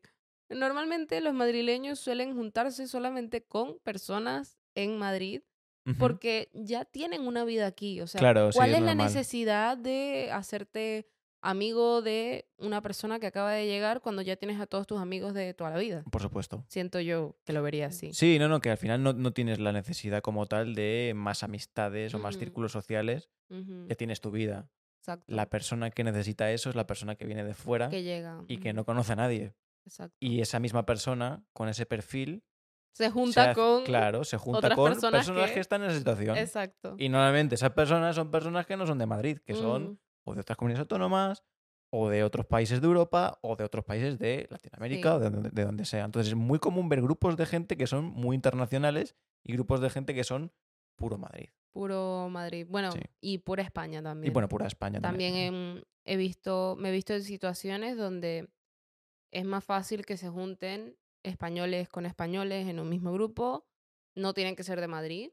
[0.50, 5.42] Normalmente los madrileños suelen juntarse solamente con personas en Madrid
[5.86, 5.96] Ujú.
[5.98, 8.00] porque ya tienen una vida aquí.
[8.00, 11.08] O sea, Claro, sí, ¿cuál es es la necesidad de hacerte
[11.48, 15.34] amigo de una persona que acaba de llegar cuando ya tienes a todos tus amigos
[15.34, 16.04] de toda la vida?
[16.10, 16.64] por supuesto.
[16.68, 18.12] Siento yo que lo vería así.
[18.12, 21.42] Sí, no, no, que al final no, no tienes la necesidad como tal de más
[21.42, 24.68] amistades o más círculos sociales, Ujú, ya tienes tu vida.
[25.00, 25.24] Exacto.
[25.28, 28.42] La persona que necesita eso es la persona que viene de fuera que llega.
[28.48, 29.54] y que no conoce a nadie.
[29.84, 30.16] Exacto.
[30.18, 32.42] Y esa misma persona, con ese perfil,
[32.92, 33.84] se se junta hace- con...
[33.84, 35.54] claro, se junta otras con personas personas que...
[35.54, 36.36] que- están en esa situación.
[36.38, 36.96] Exacto.
[36.98, 40.40] Y normalmente esas personas son personas que no son de Madrid, que son o de
[40.40, 41.42] otras comunidades autónomas,
[41.90, 45.16] o de otros países de Europa, o de otros países de Latinoamérica, Sí.
[45.16, 46.04] o de donde, de donde sea.
[46.04, 49.14] Entonces es muy común ver grupos de gente que son muy internacionales
[49.44, 50.52] y grupos de gente que son
[50.96, 51.48] puro Madrid.
[51.72, 52.66] Puro Madrid.
[52.68, 53.00] Bueno, Sí.
[53.20, 54.30] y pura España también.
[54.30, 55.32] Y bueno, pura España también.
[55.34, 58.48] También em, he visto, me he visto en situaciones donde
[59.30, 63.66] es más fácil que se junten españoles con españoles en un mismo grupo.
[64.14, 65.30] No tienen que ser de Madrid,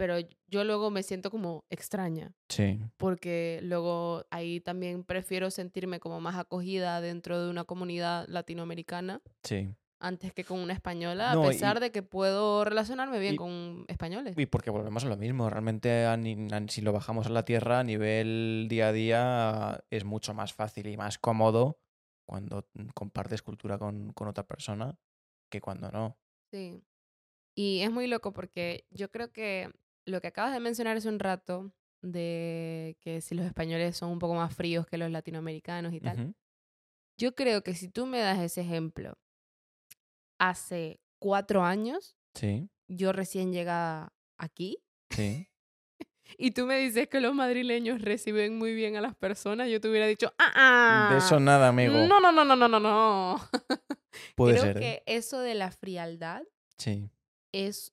[0.00, 6.22] pero yo luego me siento como extraña, Sí, porque luego ahí también prefiero sentirme como
[6.22, 9.68] más acogida dentro de una comunidad latinoamericana sí.
[9.98, 13.36] antes que con una española, No, a y- pesar de que puedo relacionarme bien y-
[13.36, 14.38] con españoles.
[14.38, 15.50] Y porque volvemos a lo mismo.
[15.50, 19.84] Realmente, a ni- a- si lo bajamos a la tierra, a nivel día a día,
[19.90, 21.78] es mucho más fácil y más cómodo
[22.26, 24.98] cuando compartes cultura con, con otra persona
[25.50, 26.16] que cuando no.
[26.50, 26.82] Sí.
[27.54, 29.70] Y es muy loco porque yo creo que
[30.10, 34.18] lo que acabas de mencionar hace un rato, de que si los españoles son un
[34.18, 36.34] poco más fríos que los latinoamericanos y tal, Ujú.
[37.18, 39.18] yo creo que si tú me das ese ejemplo
[40.38, 44.78] hace cuatro años, Sí, yo recién llegada aquí,
[45.10, 45.48] sí.
[46.38, 49.88] y tú me dices que los madrileños reciben muy bien a las personas, yo te
[49.90, 50.52] hubiera dicho, ¡ah!
[50.54, 51.08] ah!
[51.12, 51.92] De eso nada, amigo.
[52.06, 53.36] No, no, no, no, no, no, no.
[54.36, 54.76] Puede Creo ser.
[54.78, 54.80] ¿eh?
[54.80, 56.42] que eso de la frialdad
[56.78, 57.10] Sí.
[57.52, 57.92] es,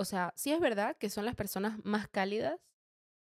[0.00, 2.58] o sea, sí es verdad que son las personas más cálidas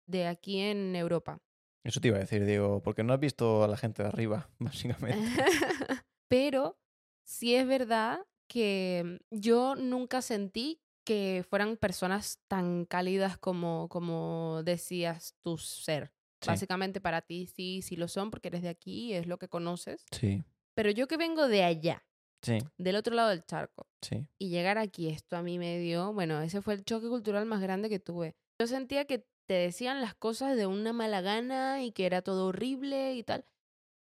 [0.07, 1.41] de aquí en Europa.
[1.83, 4.49] Eso te iba a decir, digo, porque no has visto a la gente de arriba,
[4.59, 5.19] básicamente.
[6.29, 6.79] Pero
[7.25, 15.35] sí es verdad que yo nunca sentí que fueran personas tan cálidas como, como decías
[15.41, 16.13] tu ser.
[16.41, 19.49] Sí, Básicamente para ti sí, sí lo son porque eres de aquí, es lo que
[19.49, 20.05] conoces.
[20.11, 20.43] sí,
[20.75, 22.05] Pero yo que vengo de allá,
[22.41, 24.27] sí, del otro lado del charco, sí.
[24.37, 27.61] y llegar aquí, esto a mí me dio, bueno, ese fue el choque cultural más
[27.61, 28.35] grande que tuve.
[28.59, 32.47] Yo sentía que te decían las cosas de una mala gana y que era todo
[32.47, 33.45] horrible y tal.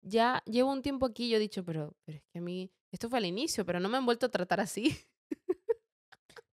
[0.02, 2.70] Ya llevo un tiempo aquí y yo he dicho, pero, pero es que a mí,
[2.92, 4.96] esto fue al inicio, pero no me han vuelto a tratar así.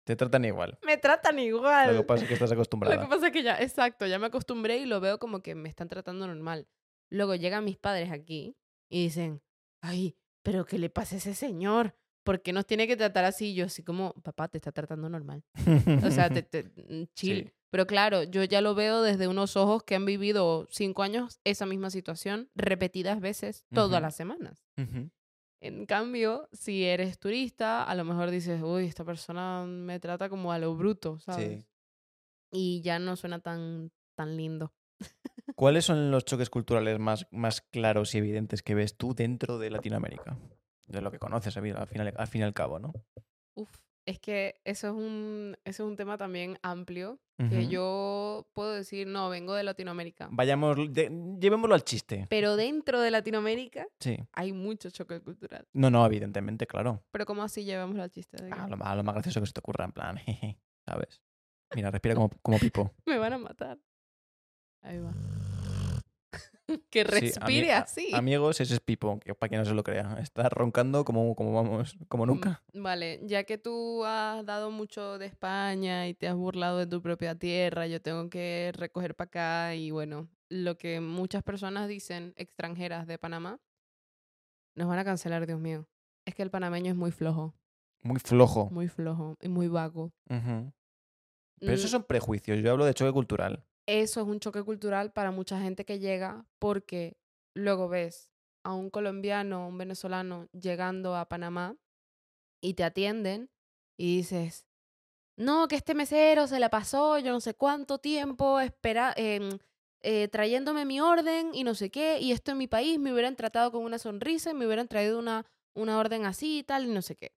[0.05, 0.79] Te tratan igual.
[0.87, 1.95] me tratan igual.
[1.95, 2.99] Lo que pasa es que estás Lo acostumbrada.
[3.03, 5.69] que pasa es que ya, exacto, ya me acostumbré y lo veo como que me
[5.69, 6.67] están tratando normal.
[7.11, 8.57] Luego llegan mis padres aquí
[8.91, 9.43] y dicen,
[9.83, 11.95] ay, pero ¿qué le pasa a ese señor?
[12.25, 13.55] ¿Por qué nos tiene que tratar así?
[13.55, 15.43] Yo así como, papá, te está tratando normal.
[16.05, 17.45] O sea, te, te- mm, chill.
[17.47, 17.53] Sí.
[17.71, 21.67] Pero claro, yo ya lo veo desde unos ojos que han vivido cinco años esa
[21.67, 24.03] misma situación repetidas veces todas Ujú.
[24.03, 24.65] las semanas.
[24.79, 25.11] Ujú.
[25.61, 30.53] En cambio, si eres turista, a lo mejor dices, uy, esta persona me trata como
[30.53, 31.59] a lo bruto, ¿sabes?
[31.61, 31.65] Sí.
[32.53, 34.73] Y ya no suena tan, tan lindo.
[35.57, 39.71] ¿Cuáles son los choques culturales más, más claros y evidentes que ves tú dentro de
[39.71, 40.37] Latinoamérica?
[40.87, 42.93] De lo que conoces al final, al fin y al cabo, ¿no?
[43.55, 43.69] Uf,
[44.07, 47.19] es que eso es un, eso es un tema también amplio
[47.51, 50.29] que yo puedo decir, no, vengo de Latinoamérica.
[50.33, 52.27] Vayamos, de- llevémoslo al chiste.
[52.29, 54.17] Pero dentro de Latinoamérica Sí.
[54.33, 55.69] hay mucho choque cultural.
[55.73, 57.05] No, no, evidentemente, claro.
[57.13, 58.43] Pero ¿cómo así llevamos al chiste?
[58.43, 60.17] de que A lo, más- a lo más gracioso que se te ocurra, en plan,
[60.27, 61.23] jeje, ¿sabes?
[61.77, 62.91] Mira, respira como, como pipo.
[63.07, 63.79] Me van a matar.
[64.83, 65.13] Ahí va.
[66.91, 68.09] que respire a- así.
[68.13, 70.19] Amigos, ese es Pipo, que para quien no se lo crea.
[70.21, 72.63] Está roncando como, como vamos, como nunca.
[72.75, 76.87] Mm, Vale, ya que tú has dado mucho de España y te has burlado de
[76.87, 81.89] tu propia tierra, yo tengo que recoger para acá y bueno, lo que muchas personas
[81.89, 83.61] dicen extranjeras de Panamá,
[84.75, 85.87] nos van a cancelar, Dios mío.
[86.25, 87.55] Es que el panameño es muy flojo,
[88.03, 88.69] Muy flojo.
[88.71, 90.13] muy flojo y muy vago.
[90.29, 92.59] Pero esos Mm, son prejuicios.
[92.61, 93.65] Yo hablo de choque cultural.
[93.89, 97.17] Eso es un choque cultural para mucha gente que llega porque
[97.55, 98.31] luego ves
[98.63, 101.75] a un colombiano, un venezolano llegando a Panamá
[102.61, 103.49] y te atienden
[103.97, 104.67] y dices,
[105.39, 109.59] no, que este mesero se la pasó yo no sé cuánto tiempo espera, em,
[110.03, 113.37] eh, trayéndome mi orden y no sé qué, y esto en mi país me hubieran
[113.37, 116.89] tratado con una sonrisa y me hubieran traído una, una orden así y tal y
[116.89, 117.33] no sé qué.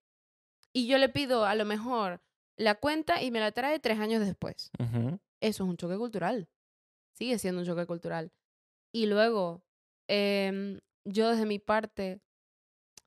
[0.74, 2.22] Y yo le pido a lo mejor
[2.58, 5.18] la cuenta y me la trae tres años después Ujú.
[5.42, 6.48] Eso es un choque cultural.
[7.14, 8.32] Sigue siendo un choque cultural.
[8.94, 9.64] Y luego,
[10.08, 12.22] em, yo desde mi parte,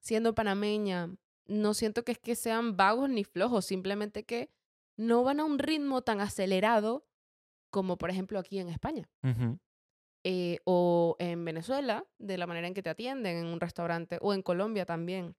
[0.00, 1.16] siendo panameña,
[1.46, 4.50] no siento que es que sean vagos ni flojos, simplemente que
[4.96, 7.06] no van a un ritmo tan acelerado
[7.70, 9.08] como por ejemplo aquí en España.
[10.22, 14.32] Eh, o en Venezuela, de la manera en que te atienden en un restaurante, o
[14.32, 15.36] en Colombia también.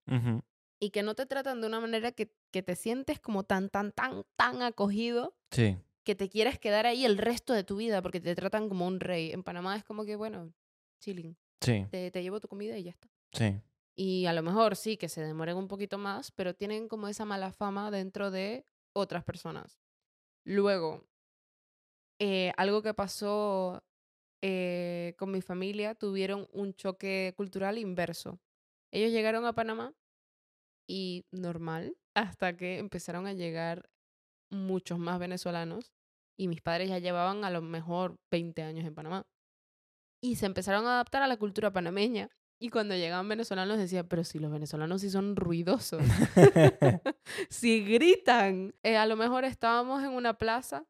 [0.80, 3.91] Y que no te tratan de una manera que, que te sientes como tan, tan,
[3.93, 5.78] tan, tan acogido Sí.
[6.06, 8.99] Que te quieras quedar ahí el resto de tu vida porque te tratan como un
[9.01, 9.32] rey.
[9.32, 10.53] En Panamá es como que, bueno,
[11.01, 11.86] chilling, Sí.
[11.89, 13.10] te, te llevo tu comida y ya está.
[13.34, 13.60] Sí.
[13.97, 17.26] Y a lo mejor sí que se demoren un poquito más, pero tienen como esa
[17.26, 19.80] mala fama dentro de otras personas.
[20.45, 21.03] Luego,
[22.20, 23.84] eh, algo que pasó
[24.41, 28.39] eh, con mi familia, tuvieron un choque cultural inverso.
[28.91, 29.93] Ellos llegaron a Panamá
[30.88, 33.89] y normal, hasta que empezaron a llegar
[34.50, 35.93] muchos más venezolanos
[36.38, 39.26] y mis padres ya llevaban a lo mejor 20 años en Panamá.
[40.22, 42.30] Y se empezaron a adaptar a la cultura panameña.
[42.60, 46.02] Y cuando llegaban venezolanos decía, pero si los venezolanos sí son ruidosos,
[47.50, 48.74] si gritan.
[48.84, 50.86] Eh, a lo mejor estábamos en una plaza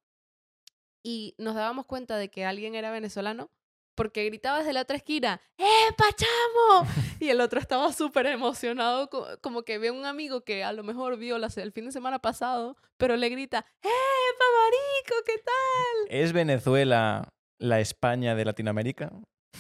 [1.03, 3.49] y nos dábamos cuenta de que alguien era venezolano
[3.96, 5.64] porque gritaba desde la otra esquina, ¡Eh,
[5.98, 6.88] pachamo!
[7.20, 10.72] y el otro estaba súper emocionado, co- como que ve a un amigo que a
[10.74, 13.88] lo mejor vio el fin de semana pasado, pero le grita, ¡Eh,
[14.39, 16.08] marico, qué tal!
[16.22, 19.12] ¿Es Venezuela la España de Latinoamérica?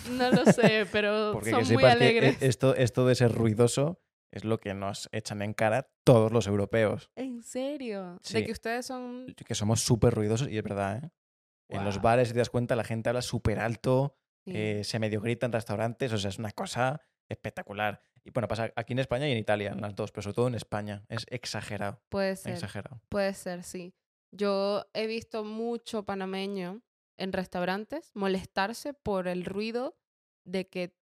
[0.09, 2.41] No lo sé, pero Porque son que muy que alegres.
[2.41, 3.99] e- esto, esto de ser ruidoso
[4.31, 7.09] es lo que nos echan en cara todos los europeos.
[7.15, 8.19] ¿En serio?
[8.21, 8.33] Sí.
[8.33, 9.33] De que ustedes son...
[9.45, 11.09] Que somos súper ruidosos y es verdad, ¿eh?
[11.69, 14.15] En los bares, si te das cuenta, la gente habla súper alto,
[14.45, 14.51] Sí.
[14.53, 18.01] eh, se medio grita en restaurantes, o sea, es una cosa espectacular.
[18.23, 20.47] Y bueno, pasa aquí en España y en Italia, en las dos, pero sobre todo
[20.47, 21.03] en España.
[21.09, 22.53] Es exagerado, Puede ser.
[22.53, 23.01] exagerado.
[23.09, 23.93] Puede ser, sí.
[24.31, 26.81] Yo he visto mucho panameño
[27.17, 29.97] en restaurantes molestarse por el ruido
[30.43, 30.95] de que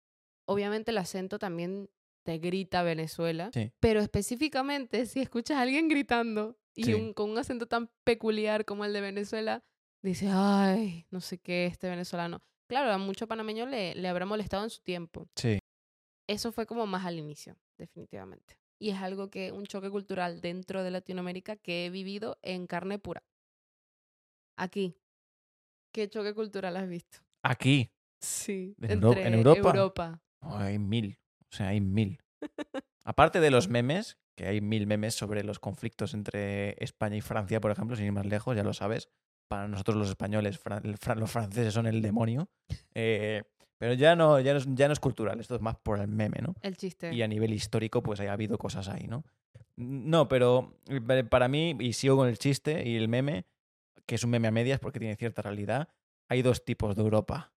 [0.47, 1.89] obviamente el acento también
[2.25, 3.73] te grita Venezuela, Sí.
[3.81, 6.95] pero específicamente si escuchas a alguien gritando y Sí.
[6.95, 9.63] un- con un acento tan peculiar como el de Venezuela,
[10.03, 12.43] dices, ay, no sé qué, este venezolano.
[12.71, 15.27] Claro, a mucho panameño le, le habrá molestado en su tiempo.
[15.35, 15.59] Sí.
[16.29, 18.61] Eso fue como más al inicio, definitivamente.
[18.79, 23.01] Y es algo que, un choque cultural dentro de Latinoamérica que he vivido en carne
[23.01, 23.25] pura.
[24.57, 24.95] Aquí.
[25.93, 27.19] ¿Qué choque cultural has visto?
[27.43, 27.91] Aquí,
[28.23, 28.77] Sí.
[28.81, 29.59] ¿En Euro- en Europa?
[29.71, 30.23] Europa.
[30.43, 31.19] oh, hay mil.
[31.53, 32.23] O sea, hay mil.
[33.05, 37.61] Aparte de los memes, que hay mil memes sobre los conflictos entre España y Francia,
[37.61, 39.09] por ejemplo, sin ir más lejos, ya lo sabes.
[39.51, 40.85] Para nosotros los españoles, fran-
[41.19, 42.49] los franceses son el demonio.
[42.95, 43.43] Eh,
[43.79, 46.07] pero ya no, ya, no es, ya no es cultural, esto es más por el
[46.07, 46.55] meme, ¿no?
[46.63, 47.13] El chiste.
[47.13, 49.25] Y a nivel histórico, pues ha habido cosas ahí, ¿no?
[49.75, 53.47] No, pero eh, para mí, y sigo con el chiste y el meme,
[54.07, 55.89] que es un meme a medias porque tiene cierta realidad,
[56.29, 57.53] hay dos tipos de Europa,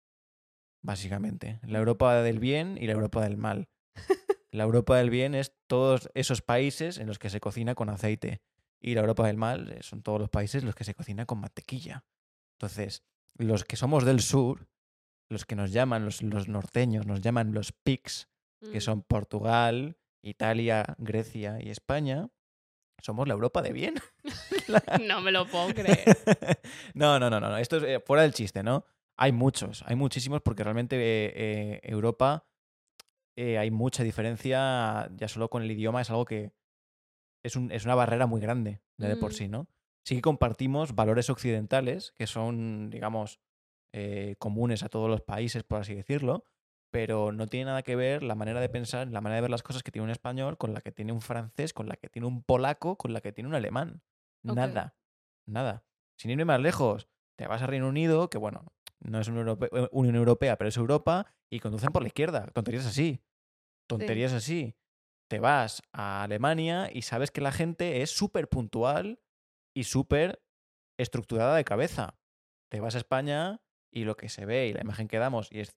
[0.82, 1.60] básicamente.
[1.68, 3.68] La Europa del bien y la Europa del mal.
[4.52, 8.42] La Europa del bien es todos esos países en los que se cocina con aceite.
[8.84, 11.40] Y la Europa del mal eh, son todos los países los que se cocina con
[11.40, 12.04] mantequilla.
[12.60, 13.04] Entonces,
[13.38, 14.68] los que somos del sur,
[15.30, 18.28] los que nos llaman, los, los norteños, nos llaman los pigs,
[18.72, 18.82] que Mm.
[18.82, 22.30] son Portugal, Italia, Grecia y España,
[23.02, 23.96] somos la Europa de bien.
[25.08, 26.06] No me lo puedo creer.
[26.94, 27.58] no, no, no, no.
[27.58, 28.86] Esto es eh, fuera del chiste, ¿no?
[29.18, 32.46] Hay muchos, hay muchísimos porque realmente eh, eh, Europa
[33.36, 36.52] hay mucha diferencia ya solo con el idioma, es algo que
[37.44, 39.34] es, un- es una barrera muy grande ya de por Mm.
[39.36, 39.68] sí, ¿no?
[40.06, 43.40] Sí que compartimos valores occidentales que son, digamos,
[43.94, 46.46] eh, comunes a todos los países, por así decirlo,
[46.92, 49.64] pero no tiene nada que ver la manera de pensar, la manera de ver las
[49.64, 52.28] cosas que tiene un español con la que tiene un francés, con la que tiene
[52.28, 54.02] un polaco, con la que tiene un alemán.
[54.46, 54.56] Ok.
[54.56, 54.96] Nada,
[55.46, 55.84] nada.
[56.18, 58.66] Sin irme más lejos, te vas a Reino Unido, que bueno,
[59.00, 62.48] no es Europea, eh, Unión Europea, pero es Europa, y conducen por la izquierda.
[62.54, 63.22] Tonterías así.
[63.88, 64.76] Tonterías así.
[65.34, 69.20] Te vas a Alemania y sabes que la gente es súper puntual
[69.76, 70.44] y súper
[71.00, 72.20] estructurada de cabeza.
[72.70, 73.60] Te vas a España
[73.92, 75.76] y lo que se ve y la imagen que damos, y es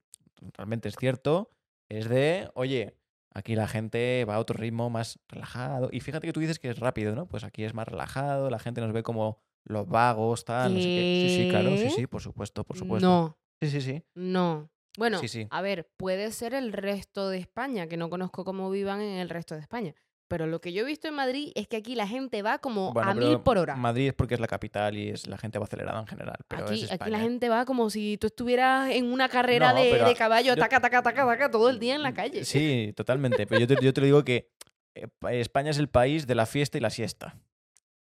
[0.59, 1.48] realmente es cierto,
[1.88, 2.98] es de, oye,
[3.32, 5.88] aquí la gente va a otro ritmo más relajado.
[5.90, 7.24] Y fíjate que tú dices que es rápido, ¿no?
[7.26, 10.92] Pues aquí es más relajado, la gente nos ve como los vagos, tal, no sé
[10.92, 11.18] qué.
[11.18, 13.09] Sí, sí, claro, sí, sí, por supuesto, por supuesto.
[13.09, 14.04] No, Sí, sí, sí.
[14.14, 14.68] no.
[14.97, 15.47] Bueno, Sí, sí.
[15.51, 19.28] a ver, puede ser el resto de España, que no conozco cómo vivan en el
[19.28, 19.94] resto de España.
[20.28, 22.92] Pero lo que yo he visto en Madrid es que aquí la gente va como
[22.92, 23.76] Bueno, a mil por hora.
[23.76, 26.64] Madrid es porque es la capital y es la gente va acelerada en general, pero
[26.66, 30.03] Aquí, es aquí la gente va como si tú estuvieras en una carrera No, de,
[30.03, 32.44] de caballo, yo- taca, taca, taca, taca, todo el día en la calle.
[32.44, 33.47] Sí, totalmente.
[33.47, 34.51] Pero yo te, yo te lo digo que
[34.97, 37.36] eh, pa- España es el país de la fiesta y la siesta,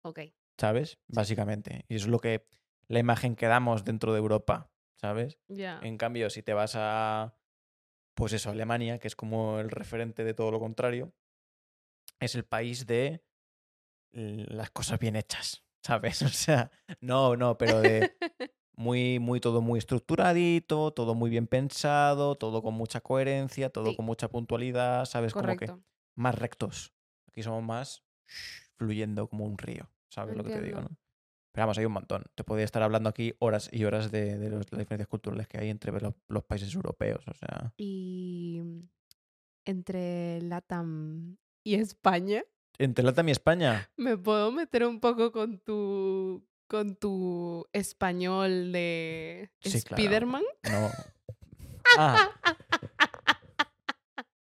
[0.02, 0.18] Ok.
[0.58, 0.98] ¿sabes?
[1.06, 1.84] Básicamente.
[1.88, 2.44] Y eso es lo que
[2.88, 5.38] la imagen que damos dentro de Europa, ¿sabes?
[5.48, 5.80] Ya.
[5.82, 7.36] En cambio, si te vas a,
[8.14, 11.12] pues eso, Alemania, que es como el referente de todo lo contrario,
[12.20, 13.22] es el país de
[14.12, 16.22] las cosas bien hechas, ¿sabes?
[16.22, 16.70] O sea,
[17.00, 18.16] no, no, pero de
[18.76, 23.96] muy, muy, todo muy estructuradito, todo muy bien pensado, todo con mucha coherencia, todo Sí.
[23.96, 25.32] con mucha puntualidad, ¿sabes?
[25.32, 25.72] Como que
[26.14, 26.94] más rectos.
[27.28, 28.02] Aquí somos más
[28.76, 30.88] fluyendo como un río, ¿sabes lo que te digo, no?
[31.56, 32.22] Pero vamos, hay un montón.
[32.34, 35.56] Te podría estar hablando aquí horas y horas de, de los- las diferencias culturales que
[35.58, 37.24] hay entre los, los países europeos.
[37.26, 38.60] O sea, Y
[39.64, 42.44] entre Latam y España,
[42.78, 43.88] entre Latam y España.
[43.96, 50.02] ¿me puedo meter un poco con tu con tu español de Sí, claro.
[50.02, 50.42] Spiderman?
[50.70, 50.90] No.
[51.96, 52.28] Ah.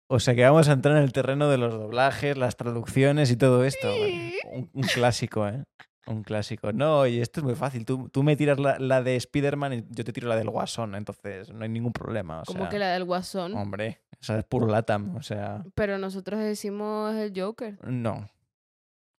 [0.08, 3.36] O sea que vamos a entrar en el terreno de los doblajes, las traducciones y
[3.36, 3.92] todo esto.
[3.94, 4.34] Sí.
[4.52, 5.64] Un, un clásico, ¿eh?
[6.06, 6.72] Un clásico.
[6.72, 7.84] No, y esto es muy fácil.
[7.84, 10.94] Tú, tú me tiras la, la de Spider-Man y yo te tiro la del Guasón,
[10.94, 12.42] entonces no hay ningún problema.
[12.42, 13.54] O sea, que la del Guasón.
[13.54, 15.14] Hombre, esa es puro Latam.
[15.16, 17.78] O sea, Pero nosotros decimos el Joker.
[17.86, 18.28] no.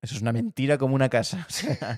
[0.02, 1.46] Eso es una mentira como una casa.
[1.48, 1.98] O sea,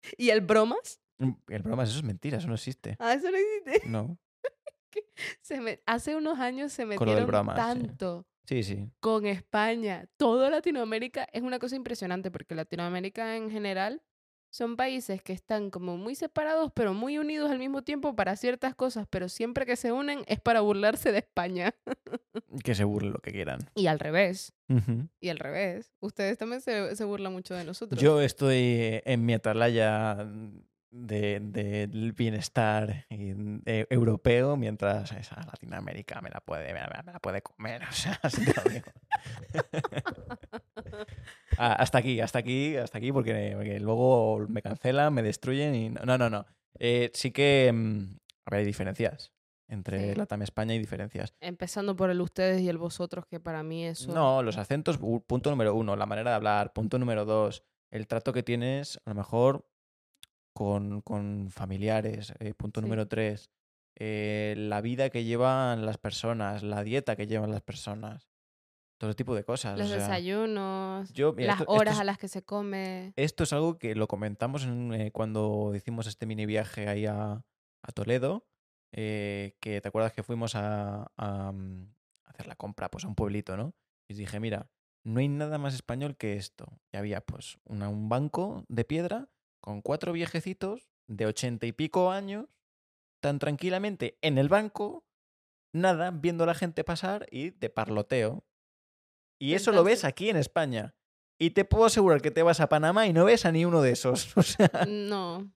[0.16, 1.00] ¿Y el bromas?
[1.48, 2.96] el broma, eso es mentira, eso no existe.
[2.98, 3.88] Ah, eso no existe.
[3.88, 4.16] No.
[5.42, 8.88] Se me, hace unos años se metieron broma, tanto Sí, sí.
[9.00, 10.08] con España.
[10.16, 14.02] Todo Latinoamérica es una cosa impresionante porque Latinoamérica en general
[14.50, 18.74] son países que están como muy separados pero muy unidos al mismo tiempo para ciertas
[18.74, 21.74] cosas, pero siempre que se unen es para burlarse de España.
[22.64, 23.58] Que se burlen lo que quieran.
[23.74, 24.54] Y al revés,
[25.20, 25.92] y al revés.
[26.00, 28.00] Ustedes también se, se burlan mucho de nosotros.
[28.00, 30.26] Yo estoy en mi atalaya
[30.90, 37.12] de, del bienestar y de- europeo, mientras esa Latinoamérica me la puede, me la, me
[37.12, 37.82] la puede comer.
[37.88, 38.86] O sea, así te lo digo.
[41.58, 45.88] Ah, hasta aquí, hasta aquí, hasta aquí, porque, porque luego me cancelan, me destruyen y
[45.90, 46.44] no, no, no.
[46.78, 48.16] Eh, sí que mm,
[48.46, 49.32] a ver, hay diferencias
[49.68, 50.14] entre Sí.
[50.16, 51.34] Latam y España hay diferencias.
[51.40, 54.12] Empezando por el ustedes y el vosotros, que para mí eso...
[54.12, 58.32] No, los acentos, punto número uno, la manera de hablar, punto número dos, el trato
[58.32, 59.66] que tienes, a lo mejor,
[60.56, 62.84] con, con familiares, eh, punto Sí.
[62.86, 63.50] número tres,
[63.98, 68.30] eh, la vida que llevan las personas, la dieta que llevan las personas,
[68.98, 69.78] todo tipo de cosas.
[69.78, 72.42] Los o sea, desayunos, yo, mira, las esto- esto horas es- a las que se
[72.42, 73.12] come.
[73.16, 77.42] esto es algo que lo comentamos en, eh, cuando hicimos este mini viaje ahí a,
[77.82, 78.46] a Toledo,
[78.92, 81.94] que te acuerdas que fuimos a, a, mm,
[82.24, 83.74] hacer la compra pues, a un pueblito, ¿no?
[84.08, 84.70] Y dije, mira,
[85.04, 86.80] no hay nada más español que esto.
[86.92, 89.28] Y había pues una- un banco de piedra
[89.66, 92.46] con cuatro viejecitos de ochenta y pico años,
[93.20, 95.04] tan tranquilamente en el banco,
[95.74, 98.46] nada, viendo a la gente pasar y de parloteo.
[99.40, 100.94] Y eso lo ves aquí en España.
[101.36, 103.82] Y te puedo asegurar que te vas a Panamá y no ves a ni uno
[103.82, 104.36] de esos.
[104.36, 105.52] O sea, No,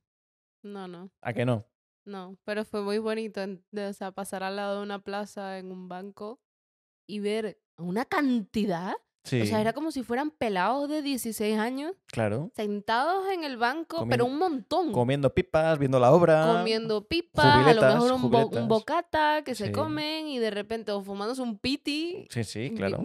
[0.65, 1.65] no, no, ¿a que no?
[2.05, 2.37] no.
[2.45, 6.41] Pero fue muy bonito, o sea, pasar al lado de una plaza en un banco
[7.09, 8.95] y ver una cantidad.
[9.23, 12.51] Sí, O sea, era como si fueran pelados de 16 años claro.
[12.57, 14.93] sentados en el banco, Comiendo- pero un montón.
[14.93, 16.55] Comiendo pipas, viendo la obra.
[16.59, 18.69] comiendo pipas, a lo mejor un, bo- un jubiletas.
[18.69, 19.65] bocata que Sí.
[19.65, 22.27] se comen y de repente o fumándose un piti.
[22.31, 23.05] Sí, sí, vi- claro.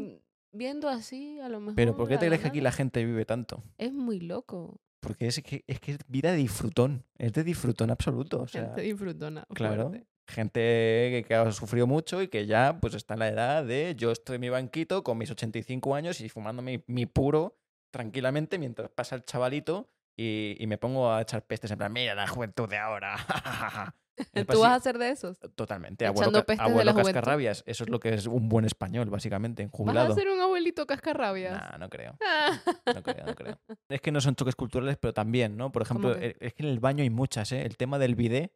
[0.54, 1.76] Viendo así, a lo mejor.
[1.76, 3.62] Pero ¿por qué te crees que aquí la gente vive tanto?
[3.78, 4.80] Es muy loco.
[5.02, 7.04] Porque es que es, que es vida de disfrutón.
[7.18, 8.42] Es de disfrutón absoluto.
[8.44, 9.46] O sea, Gente disfrutona.
[9.54, 9.90] claro.
[9.90, 10.08] fuerte.
[10.28, 14.12] Gente que, ha sufrido mucho y que ya pues está en la edad de yo
[14.12, 17.58] estoy en mi banquito con mis 85 años y fumando mi, puro
[17.92, 22.16] tranquilamente mientras pasa el chavalito y, y me pongo a echar pestes en plan, mira
[22.16, 23.18] la juventud de ahora.
[24.48, 25.38] ¿Tú vas a ser de esos?
[25.56, 26.06] Totalmente.
[26.06, 27.14] echando Abuelo, pestes de abuelo la juventud?
[27.14, 27.64] cascarrabias.
[27.66, 30.14] Eso es lo que es un buen español, básicamente, en ¿Vas jubilado.
[30.14, 31.54] a ser un abuelito cascarrabias?
[31.54, 32.18] Nah, no creo.
[32.96, 33.60] No creo, no creo.
[33.90, 35.72] Es que no son choques culturales, pero también, ¿no?
[35.72, 37.64] Por ejemplo, eh, es que en el baño hay muchas, ¿eh?
[37.64, 38.54] El tema del bidet.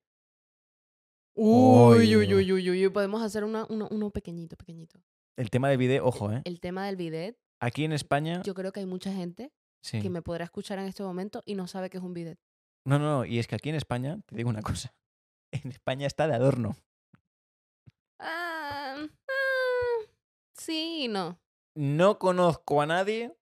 [1.36, 2.16] Uy, Uy.
[2.16, 2.90] uy, uy, uy, uy.
[2.90, 5.00] Podemos hacer una, uno, uno pequeñito, pequeñito.
[5.38, 6.42] El tema del bidet, ojo, ¿eh?
[6.46, 8.42] El tema del bidet, Aquí en España.
[8.44, 9.52] yo creo que hay mucha gente
[9.82, 10.02] sí.
[10.02, 12.40] que me podrá escuchar en este momento y no sabe que es un bidet.
[12.86, 13.26] No, no, no.
[13.26, 14.94] Y es que aquí en España, te digo una cosa.
[15.52, 16.76] En España está de adorno.
[18.20, 20.06] Ah, ah,
[20.54, 21.40] sí y no.
[21.76, 23.34] No conozco a nadie,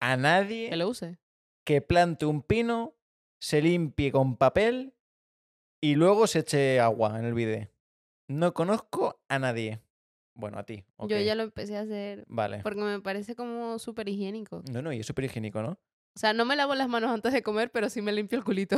[0.00, 1.18] a nadie Que lo use.
[1.64, 2.94] que plante un pino,
[3.40, 4.94] se limpie con papel
[5.82, 7.70] y luego se eche agua en el bidet.
[8.28, 9.82] No conozco a nadie.
[10.34, 10.84] Bueno, a ti.
[11.08, 12.60] Yo ya lo empecé a hacer Vale.
[12.62, 14.62] porque me parece como súper higiénico.
[14.70, 15.72] No, no, y es súper higiénico, ¿no?
[16.14, 18.44] O sea, no me lavo las manos antes de comer, pero sí me limpio el
[18.44, 18.76] culito.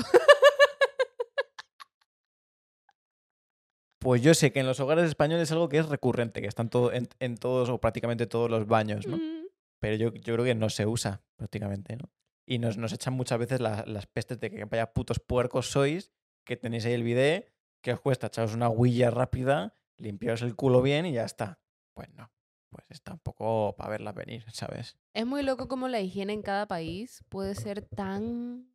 [4.01, 6.69] Pues yo sé que en los hogares españoles es algo que es recurrente, que están
[6.69, 9.17] todo, en, en todos o prácticamente todos los baños, ¿no?
[9.17, 9.45] Mm.
[9.81, 12.11] Pero yo, yo creo que no se usa prácticamente, ¿no?
[12.47, 16.13] Y nos, nos echan muchas veces la- las pestes de que vaya putos puercos sois,
[16.45, 20.83] que tenéis ahí el bidet, que os cuesta echaros una huilla rápida, limpiaros el culo
[20.83, 21.61] bien y ya está.
[21.95, 22.31] Pues no,
[22.71, 24.97] pues está un poco para verla venir, ¿sabes?
[25.15, 28.69] Es muy loco como la higiene en cada país puede ser tan,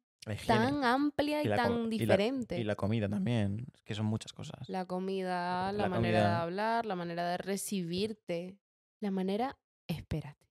[0.47, 2.59] tan amplia y, tan y la- diferente.
[2.59, 4.67] y la comida también, es que son muchas cosas.
[4.69, 8.57] La comida, la, La manera de hablar, la manera de recibirte,
[9.01, 9.57] la manera,
[9.87, 10.47] espérate.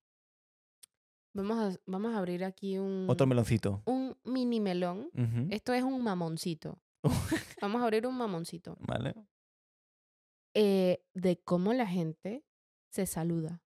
[1.34, 3.82] Vamos a, vamos a abrir aquí un, Otro meloncito.
[3.86, 5.10] un mini melón.
[5.50, 6.80] Esto es un mamoncito.
[7.62, 8.76] Vamos a abrir un mamoncito.
[8.80, 9.14] Vale.
[10.54, 12.44] Eh, de cómo la gente
[12.90, 13.62] se saluda.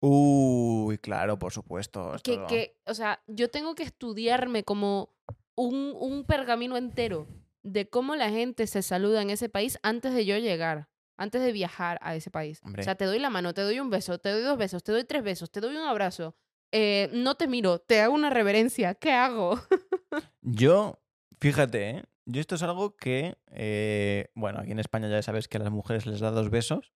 [0.00, 2.14] Uy, claro, por supuesto.
[2.22, 5.14] Que, que, o sea, yo tengo que estudiarme como
[5.56, 7.26] un, un pergamino entero
[7.62, 11.50] de cómo la gente se saluda en ese país antes de yo llegar, antes de
[11.50, 12.60] viajar a ese país.
[12.62, 12.82] Hombre.
[12.82, 14.92] O sea, te doy la mano, te doy un beso, te doy dos besos, te
[14.92, 16.36] doy tres besos, te doy un abrazo.
[16.72, 18.94] eh, no te miro, te hago una reverencia.
[18.94, 19.58] ¿Qué hago?
[20.42, 21.00] Yo,
[21.40, 22.04] fíjate, ¿eh?
[22.26, 25.70] Yo esto es algo que, eh, bueno, aquí en España ya sabes que a las
[25.70, 26.92] mujeres les da dos besos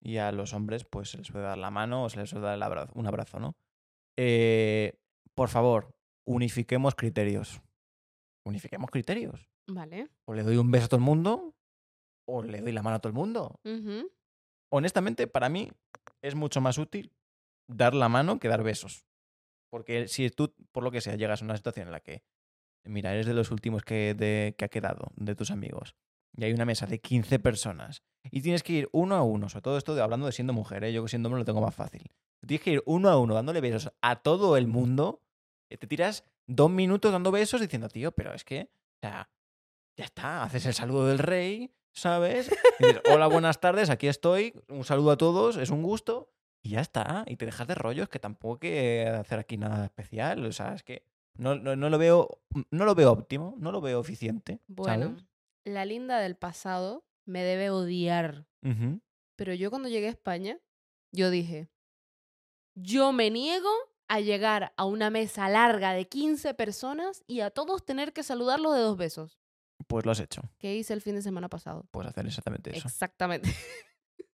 [0.00, 2.44] y a los hombres pues se les puede dar la mano o se les puede
[2.44, 3.56] dar el abrazo, un abrazo, ¿no?
[4.18, 4.98] Eh,
[5.34, 5.94] por favor,
[6.26, 7.62] unifiquemos criterios.
[8.44, 9.48] Unifiquemos criterios.
[9.68, 10.08] Vale.
[10.24, 11.54] O le doy un beso a todo el mundo
[12.26, 13.60] o le doy la mano a todo el mundo.
[14.70, 15.70] Honestamente, para mí
[16.22, 17.12] es mucho más útil
[17.68, 19.04] dar la mano que dar besos.
[19.70, 22.22] Porque si tú, por lo que sea, llegas a una situación en la que,
[22.84, 25.94] mira, eres de los últimos que, de- que ha quedado, de tus amigos,
[26.36, 29.62] y hay una mesa de 15 personas, y tienes que ir uno a uno, sobre
[29.62, 30.92] todo esto de, hablando de siendo mujer, ¿eh?
[30.92, 32.10] yo que siendo hombre lo tengo más fácil.
[32.46, 35.22] Tienes que ir uno a uno dándole besos a todo el mundo,
[35.70, 38.70] eh, te tiras dos minutos dando besos diciendo, tío, pero es que,
[39.02, 39.30] o sea,
[39.98, 42.50] ya está, haces el saludo del rey, ¿sabes?
[42.80, 46.32] Y dices, hola, buenas tardes, aquí estoy, un saludo a todos, es un gusto,
[46.64, 47.24] y ya está.
[47.26, 50.74] Y te dejas de rollos, que tampoco hay que hacer aquí nada especial, o sea,
[50.74, 51.04] es que
[51.34, 55.24] no, no, no lo veo no lo veo óptimo, no lo veo eficiente, Bueno, ¿sabes?
[55.64, 58.46] la linda del pasado me debe odiar.
[59.36, 60.58] Pero yo cuando llegué a España,
[61.12, 61.68] yo dije,
[62.74, 63.70] yo me niego
[64.08, 68.74] a llegar a una mesa larga de 15 personas y a todos tener que saludarlos
[68.74, 69.38] de dos besos.
[69.88, 71.86] Pues lo has hecho, ¿Qué hice el fin de semana pasado?
[71.90, 72.86] puedes hacer exactamente eso.
[72.86, 73.48] Exactamente.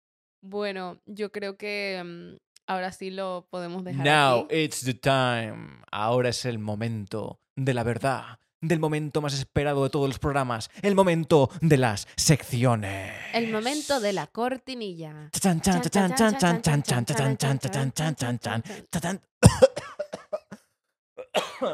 [0.41, 2.37] bueno, yo creo que mm,
[2.67, 4.05] ahora sí lo podemos dejar.
[4.05, 5.83] Now it's the time.
[5.91, 10.71] Ahora es el momento de la verdad, del momento más esperado de todos los programas,
[10.83, 13.13] el momento de las secciones.
[13.33, 15.31] El momento de la cortinilla.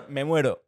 [0.09, 0.65] Me muero.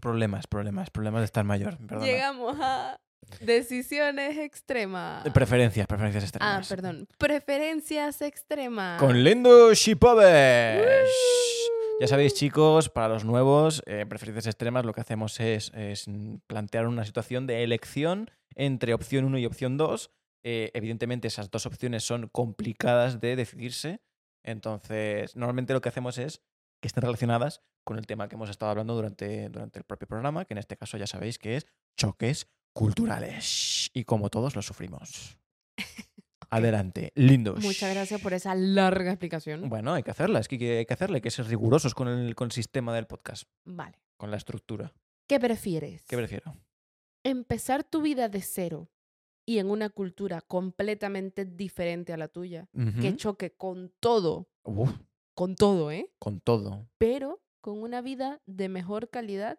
[0.00, 1.78] problemas, problemas, problemas de estar mayor.
[2.00, 3.00] Llegamos a
[3.40, 5.28] decisiones extremas.
[5.32, 6.68] Preferencias, preferencias Ah, extremas.
[6.68, 7.08] perdón.
[7.18, 9.00] Preferencias extremas.
[9.00, 10.24] Con Lindo Shipovic.
[12.00, 16.06] Ya sabéis, chicos, para los nuevos, eh, preferencias extremas, lo que hacemos es, es,
[16.46, 20.10] plantear una situación de elección entre opción 1 y opción 2.
[20.44, 24.00] Eh, evidentemente, esas dos opciones son complicadas de decidirse.
[24.44, 26.40] Entonces, normalmente lo que hacemos es
[26.80, 30.44] que estén relacionadas con el tema que hemos estado hablando durante, durante el propio programa,
[30.44, 31.66] que en este caso ya sabéis que es
[31.96, 32.46] choques
[32.78, 33.90] culturales.
[33.92, 35.36] Y como todos los sufrimos.
[36.50, 37.64] Adelante, lindos.
[37.64, 39.68] Muchas gracias por esa larga explicación.
[39.68, 42.36] Bueno, hay que hacerla, es que hay que hacerla, hay que ser rigurosos con el,
[42.36, 43.98] con el sistema del podcast, Vale.
[44.16, 44.94] con la estructura.
[45.26, 46.04] ¿Qué prefieres?
[46.04, 46.54] ¿Qué prefiero?
[47.24, 48.88] Empezar tu vida de cero
[49.44, 52.68] y en una cultura completamente diferente a la tuya,
[53.00, 54.92] que choque con todo, Uf,
[55.34, 56.12] con todo, ¿eh?
[56.20, 56.88] con todo.
[56.96, 59.58] Pero con una vida de mejor calidad,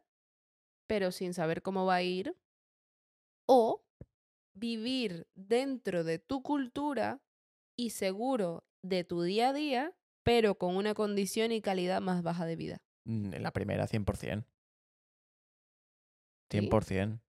[0.87, 2.33] pero sin saber cómo va a ir.
[3.51, 3.83] O
[4.53, 7.19] vivir dentro de tu cultura
[7.75, 12.45] y seguro de tu día a día, pero con una condición y calidad más baja
[12.45, 12.77] de vida.
[13.05, 14.45] Mm, La primera, 100%.
[16.51, 16.59] ¿Sí?
[16.59, 17.21] 100%.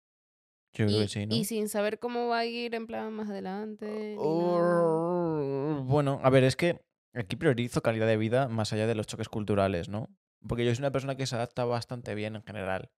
[0.73, 1.35] Yo creo y, que sí, ¿no?
[1.35, 4.15] y sin saber cómo va a ir en plan más adelante.
[4.17, 6.81] Oh, Bueno, a ver, es que
[7.13, 10.09] aquí priorizo calidad de vida más allá de los choques culturales, ¿no?
[10.47, 12.91] Porque yo soy una persona que se adapta bastante bien en general.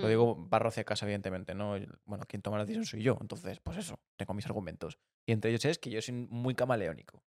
[0.00, 1.74] Lo digo barro hacia casa, evidentemente, ¿no?
[2.04, 3.18] Bueno, quien toma la decisión soy yo.
[3.20, 4.98] Entonces, pues eso, tengo mis argumentos.
[5.26, 7.22] Y entre ellos es que yo soy muy camaleónico.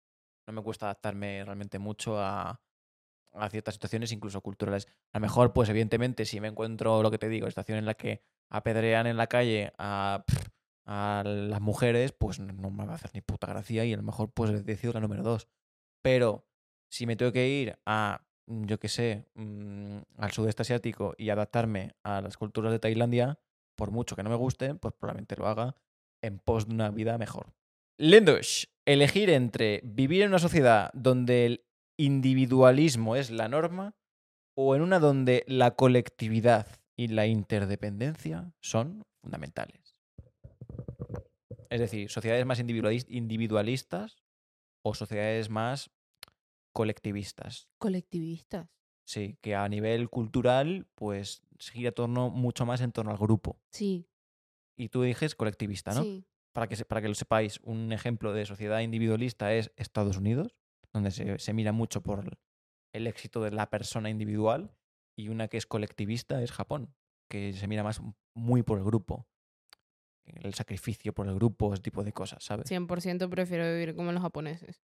[0.47, 2.61] No me cuesta adaptarme realmente mucho a,
[3.33, 4.87] a ciertas situaciones, incluso culturales.
[5.13, 7.95] A lo mejor, pues evidentemente, si me encuentro, lo que te digo, situación en la
[7.95, 10.25] que apedrean en la calle a,
[10.87, 14.03] a las mujeres, pues no- me va a hacer ni puta gracia y a lo
[14.03, 15.49] mejor pues decido la número dos.
[16.03, 16.47] Pero
[16.91, 21.31] si me tengo que ir a, mm, yo qué sé, mm, al sudeste asiático y
[21.31, 23.39] adaptarme a las culturas de Tailandia,
[23.77, 25.77] por mucho que no me guste, pues probablemente lo haga
[26.23, 27.55] en pos de una vida mejor.
[27.99, 31.65] Lindush, elegir entre vivir en una sociedad donde el
[31.99, 33.95] individualismo es la norma
[34.57, 39.97] o en una donde la colectividad y la interdependencia son fundamentales.
[41.71, 44.25] Es decir, sociedades más individualis- individualistas
[44.83, 45.91] o sociedades más
[46.73, 47.69] colectivistas.
[47.79, 48.69] Colectivistas.
[49.07, 53.59] Sí, que a nivel cultural, pues gira torno, mucho más en torno al grupo.
[53.73, 54.07] Sí.
[54.77, 56.03] Y tú dices colectivista, ¿no?
[56.03, 56.25] Sí.
[56.53, 60.57] Para, que, para que lo sepáis, un ejemplo de sociedad individualista es Estados Unidos,
[60.93, 62.39] donde se, se mira mucho por
[62.93, 64.75] el éxito de la persona individual,
[65.17, 66.95] y una que es colectivista es Japón,
[67.29, 68.01] que se mira más
[68.35, 69.27] muy por el grupo,
[70.25, 72.71] el sacrificio por el grupo, ese tipo de cosas, ¿sabes?
[72.71, 74.83] 100% prefiero vivir como los japoneses.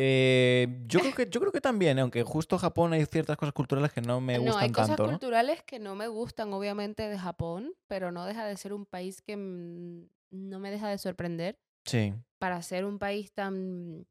[0.00, 3.92] Eh, yo, creo que, yo creo que también, aunque justo Japón hay ciertas cosas culturales
[3.92, 5.02] que no me no, gustan hay cosas tanto.
[5.02, 5.08] ¿no?
[5.10, 9.20] culturales que no me gustan, obviamente, de Japón, pero no deja de ser un país
[9.20, 11.58] que mm, no me deja de sorprender.
[11.84, 14.06] Sí, Para ser un país tan,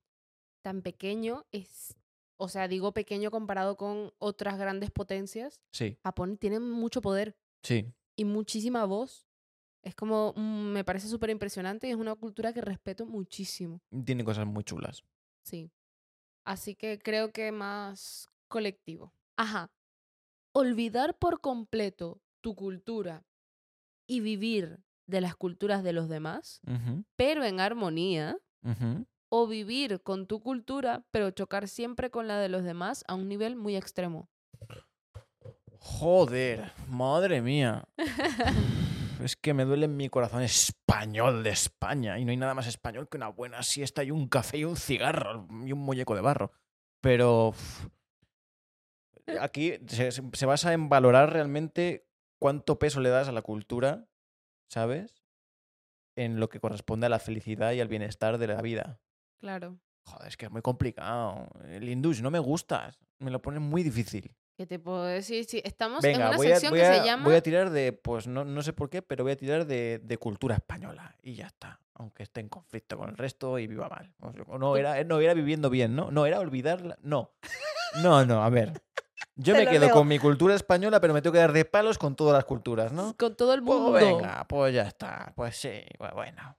[0.61, 1.95] tan pequeño, es,
[2.35, 7.93] o sea, digo pequeño comparado con otras grandes potencias, sí, Japón tiene mucho poder sí.
[8.17, 9.25] y muchísima voz.
[9.83, 13.79] Es como, mm, me parece súper impresionante y es una cultura que respeto muchísimo.
[14.03, 15.01] Tiene cosas muy chulas.
[15.43, 15.71] Sí.
[16.47, 19.11] Así que creo que más colectivo.
[19.35, 19.69] Ajá.
[20.53, 23.25] Olvidar por completo tu cultura
[24.07, 26.61] y vivir de las culturas de los demás,
[27.17, 28.37] pero en armonía,
[29.27, 33.27] o vivir con tu cultura, pero chocar siempre con la de los demás a un
[33.27, 34.29] nivel muy extremo.
[35.79, 37.89] Joder, madre mía.
[39.23, 42.19] Es que me duele en mi corazón español de España.
[42.19, 44.75] Y no hay nada más español que una buena siesta y un café y un
[44.75, 46.51] cigarro y un muñeco de barro.
[47.01, 47.87] Pero uf,
[49.39, 52.07] aquí se, basa en valorar realmente
[52.39, 54.07] cuánto peso le das a la cultura,
[54.69, 55.23] ¿sabes?
[56.15, 58.99] En lo que corresponde a la felicidad y al bienestar de la vida.
[59.39, 59.79] Claro.
[60.05, 61.49] Joder, es que es muy complicado.
[61.65, 62.91] El hindús no me gusta.
[63.19, 64.35] Me lo pone muy difícil.
[64.57, 65.45] ¿Qué te puedo decir?
[65.45, 67.23] Sí, estamos en una voy a, sección voy que se llama...
[67.25, 69.99] voy a tirar de, pues no, no sé por qué, pero voy a tirar de,
[70.03, 71.79] de cultura española y ya está.
[71.93, 74.11] Aunque esté en conflicto con el resto y viva mal.
[74.47, 76.09] O no, era, no era viviendo bien, ¿no?
[76.09, 76.97] No, era olvidarla.
[77.03, 77.31] No.
[78.01, 78.81] No, no, a ver.
[79.35, 79.93] Yo me quedo leo.
[79.93, 82.91] con mi cultura española, pero me tengo que dar de palos con todas las culturas,
[82.91, 83.15] ¿no?
[83.15, 83.91] Con todo el Pues mundo.
[83.93, 85.33] venga, pues ya está.
[85.35, 86.57] Pues sí, pues bueno.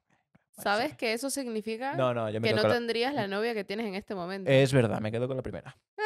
[0.55, 0.97] pues ¿Sabes sí.
[0.97, 3.87] que eso significa No, no, yo me que no la- tendrías la novia que tienes
[3.87, 4.49] en este momento?
[4.51, 5.77] Es verdad, me quedo con la primera.
[5.99, 6.03] ¡Ah!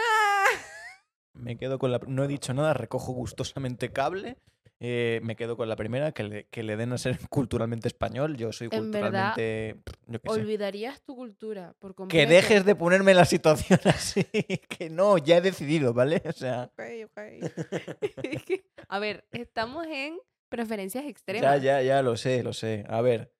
[1.35, 2.01] Me quedo con la.
[2.07, 4.37] No he dicho nada, recojo gustosamente cable.
[4.85, 8.37] eh, me quedo con la primera, que le, que le den a ser culturalmente español.
[8.37, 9.75] Yo soy En verdad, culturalmente.
[9.85, 10.35] pff, yo qué sé.
[10.41, 14.25] Olvidarías tu cultura por Que dejes de ponerme la situación así.
[14.69, 16.23] Que no, ya he decidido, ¿vale?
[16.27, 16.71] O sea.
[18.89, 20.19] A ver, estamos en
[20.49, 21.63] preferencias Ya, extremas.
[21.63, 22.85] ya, ya, lo sé, lo sé.
[22.89, 23.33] A ver.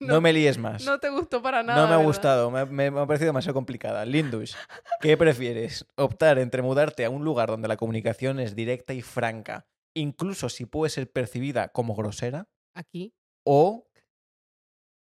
[0.00, 0.84] No, No- me líes más.
[0.84, 1.78] No te gustó para nada.
[1.80, 2.06] No me ha ¿verdad?
[2.08, 4.04] gustado, me, me- me ha parecido demasiado complicada.
[4.06, 4.56] Lindus,
[5.00, 5.86] ¿qué prefieres?
[5.96, 10.64] ¿Optar entre mudarte a un lugar donde la comunicación es directa y franca, incluso si
[10.64, 12.48] puede ser percibida como grosera?
[12.74, 13.14] Aquí.
[13.44, 13.86] ¿O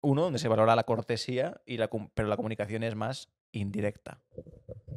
[0.01, 4.23] uno donde se valora la cortesía, y la, com- pero la comunicación es más indirecta?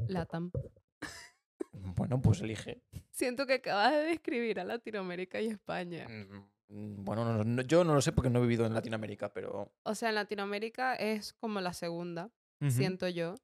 [0.08, 0.50] Latam.
[1.72, 2.82] Bueno, pues elige.
[3.10, 6.06] Siento que acabas de describir a Latinoamérica y España.
[6.08, 9.72] Mm, Bueno, no- no- yo no lo sé porque no he vivido en Latinoamérica, pero...
[9.82, 12.30] O sea, en Latinoamérica es como la segunda,
[12.68, 13.34] siento yo.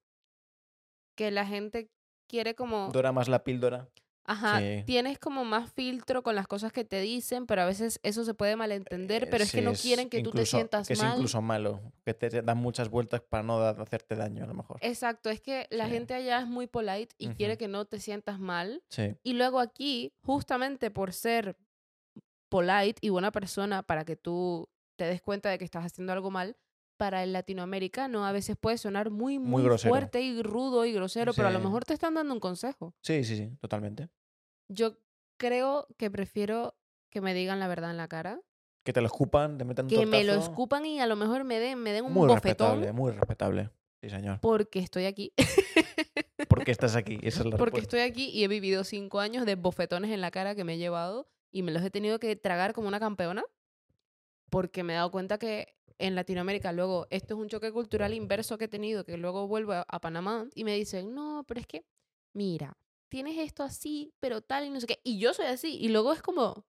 [1.15, 1.89] Que la gente
[2.27, 2.89] quiere como...
[2.91, 3.89] Dora más la píldora.
[4.29, 4.83] Ajá, sí.
[4.85, 8.33] tienes como más filtro con las cosas que te dicen, pero a veces eso se
[8.33, 11.13] puede malentender, Eh, pero es que no quieren que tú te sientas que es mal.
[11.13, 14.79] incluso malo, que te dan muchas vueltas para no da- hacerte daño a lo mejor.
[14.81, 15.91] Exacto, es que la Sí.
[15.91, 18.83] gente allá es muy polite y quiere que no te sientas mal.
[18.89, 19.15] Sí.
[19.23, 21.55] Y luego aquí, justamente por ser
[22.49, 26.31] polite y buena persona para que tú te des cuenta de que estás haciendo algo
[26.31, 26.57] mal,
[26.97, 29.93] para el latinoamericano a veces puede sonar muy, muy, grosero.
[29.93, 31.65] fuerte y rudo y grosero, pero a lo Sí.
[31.65, 32.95] mejor te están dando un consejo.
[33.03, 34.09] Sí, sí, sí, totalmente.
[34.67, 34.97] Yo
[35.37, 36.75] creo que prefiero
[37.11, 38.41] que me digan la verdad en la cara,
[38.83, 40.49] Que te lo escupan, te metan un que me lo tortazo.
[40.51, 43.69] escupan y a lo mejor me den, me den un Muy bofetón respetable, muy respetable.
[44.01, 44.39] Sí, señor.
[44.39, 45.33] porque estoy aquí.
[46.47, 47.19] ¿Por qué estás aquí?
[47.21, 47.97] Esa es la Porque respuesta.
[47.97, 50.77] estoy aquí y he vivido cinco años de bofetones en la cara que me he
[50.77, 53.43] llevado y me los he tenido que tragar como una campeona
[54.51, 58.59] porque me he dado cuenta que en Latinoamérica luego esto es un choque cultural inverso
[58.59, 61.65] que he tenido que luego vuelvo a, a Panamá y me dicen, no, pero es
[61.65, 61.83] que,
[62.33, 62.77] mira,
[63.09, 64.99] tienes esto así, pero tal y no sé qué.
[65.03, 66.67] Y yo soy así y luego es como,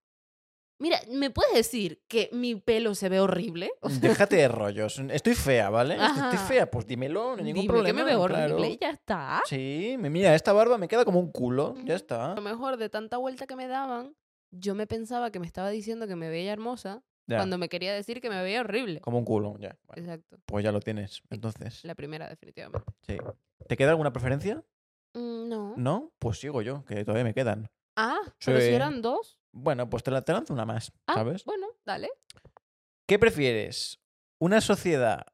[0.78, 3.70] mira, ¿me puedes decir que mi pelo se ve horrible?
[3.82, 4.98] O sea, Déjate de rollos.
[5.10, 5.96] Estoy fea, ¿vale?
[5.96, 6.38] Estoy Ajá.
[6.38, 7.86] fea, pues dímelo, no hay ningún dime problema.
[7.98, 8.54] que me veo claro.
[8.54, 9.42] horrible y ya está.
[9.44, 11.74] Sí, mira, esta barba me queda como un culo.
[11.84, 12.32] Ya está.
[12.32, 14.16] A lo mejor de tanta vuelta que me daban,
[14.50, 17.92] yo me pensaba que me estaba diciendo que me veía hermosa Ya, cuando me quería
[17.94, 19.00] decir que me veía horrible.
[19.00, 19.76] Como un culo, ya.
[19.86, 20.38] Bueno, Exacto.
[20.46, 21.22] pues ya lo tienes.
[21.30, 22.86] Entonces, La primera, definitivamente.
[23.02, 23.16] sí.
[23.66, 24.64] ¿Te queda alguna preferencia?
[25.14, 25.74] Mm, no.
[25.76, 26.12] ¿No?
[26.18, 27.70] Pues sigo yo, que todavía me quedan.
[27.96, 29.38] Ah, pero si eran dos.
[29.52, 31.44] Bueno, pues te, la, te lanzo una más, Ah, ¿sabes?
[31.44, 32.08] bueno, dale.
[33.06, 34.00] ¿Qué prefieres?
[34.38, 35.26] ¿Una sociedad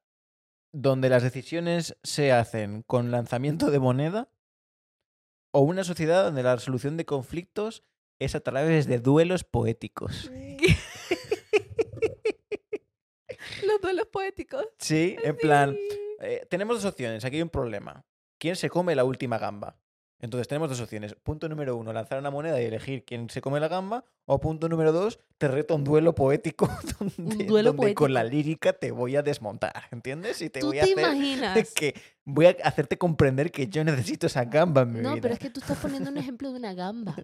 [0.72, 4.30] donde las decisiones se hacen con lanzamiento de moneda?
[5.52, 7.84] ¿O una sociedad donde la resolución de conflictos
[8.18, 10.30] es a través de duelos poéticos?
[13.66, 14.66] Los duelos poéticos.
[14.78, 15.76] Sí, en plan,
[16.20, 18.04] eh, tenemos dos opciones, aquí hay un problema.
[18.38, 19.78] ¿Quién se come la última gamba?
[20.20, 21.14] Entonces tenemos dos opciones.
[21.22, 24.04] Punto número uno, lanzar una moneda y elegir quién se come la gamba.
[24.26, 26.68] O punto número dos, te reto un duelo poético
[27.18, 30.40] donde, duelo donde con la lírica te voy a desmontar, ¿entiendes?
[30.40, 31.72] Y te ¿Tú voy te a hacer imaginas?
[31.74, 35.20] que voy a hacerte comprender que yo necesito esa gamba en mi No, vida.
[35.22, 37.16] pero es que tú estás poniendo un ejemplo de una gamba.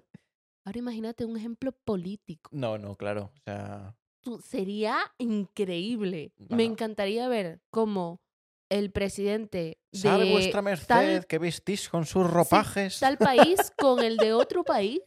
[0.65, 2.51] Ahora imagínate un ejemplo político.
[2.53, 3.33] No, no, claro.
[3.35, 6.33] O sea, Tú- sería increíble.
[6.37, 8.21] Me encantaría ver cómo
[8.69, 13.01] el presidente ¿sabe de vuestra merced tal que vestís con sus ropajes?
[13.01, 15.01] tal país con el de otro país,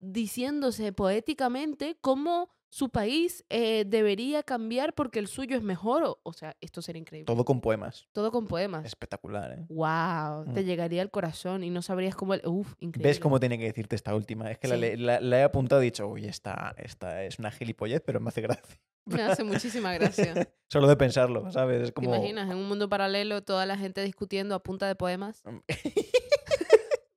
[0.00, 6.04] diciéndose poéticamente cómo su país eh, debería cambiar porque el suyo es mejor.
[6.04, 7.24] O, o sea, esto sería increíble.
[7.24, 8.08] Todo, Todo con poemas.
[8.14, 8.84] con poemas.
[8.84, 9.66] Espectacular, ¿eh?
[9.68, 10.66] Wow, te Mm.
[10.66, 12.42] llegaría al corazón y no sabrías cómo el...
[12.46, 13.08] Uf, increíble.
[13.08, 14.50] ¿Ves cómo tenía que decirte esta última?
[14.50, 14.80] Es que la, Sí.
[14.82, 18.20] le- la- la he apuntado y he dicho, uy, esta, esta es una gilipollez, pero
[18.20, 18.78] me hace gracia.
[19.06, 20.34] Me hace muchísima gracia.
[20.70, 21.80] Solo de pensarlo, ¿sabes?
[21.88, 22.50] Es ¿Te imaginas?
[22.50, 25.42] En un mundo paralelo, toda la gente discutiendo a punta de poemas.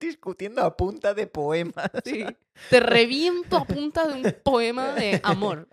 [0.02, 1.90] Discutiendo a punta de poemas.
[2.04, 2.26] Sí.
[2.70, 5.70] Te reviento a punta de un poema de amor.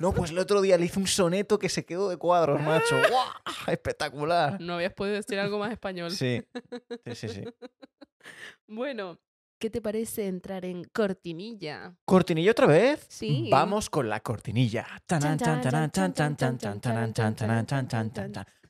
[0.00, 2.96] No, pues el otro día le hice un soneto que se quedó de cuadros, macho.
[3.10, 3.26] ¡Guau!
[3.66, 4.60] Espectacular.
[4.60, 6.10] No habías podido decir algo más español.
[6.10, 6.42] Sí,
[7.04, 7.44] sí, sí, sí.
[8.66, 9.18] Bueno,
[9.58, 11.94] ¿qué te parece entrar en cortinilla?
[12.04, 13.06] ¿Cortinilla otra vez?
[13.08, 13.48] Sí.
[13.50, 14.86] Vamos con la cortinilla.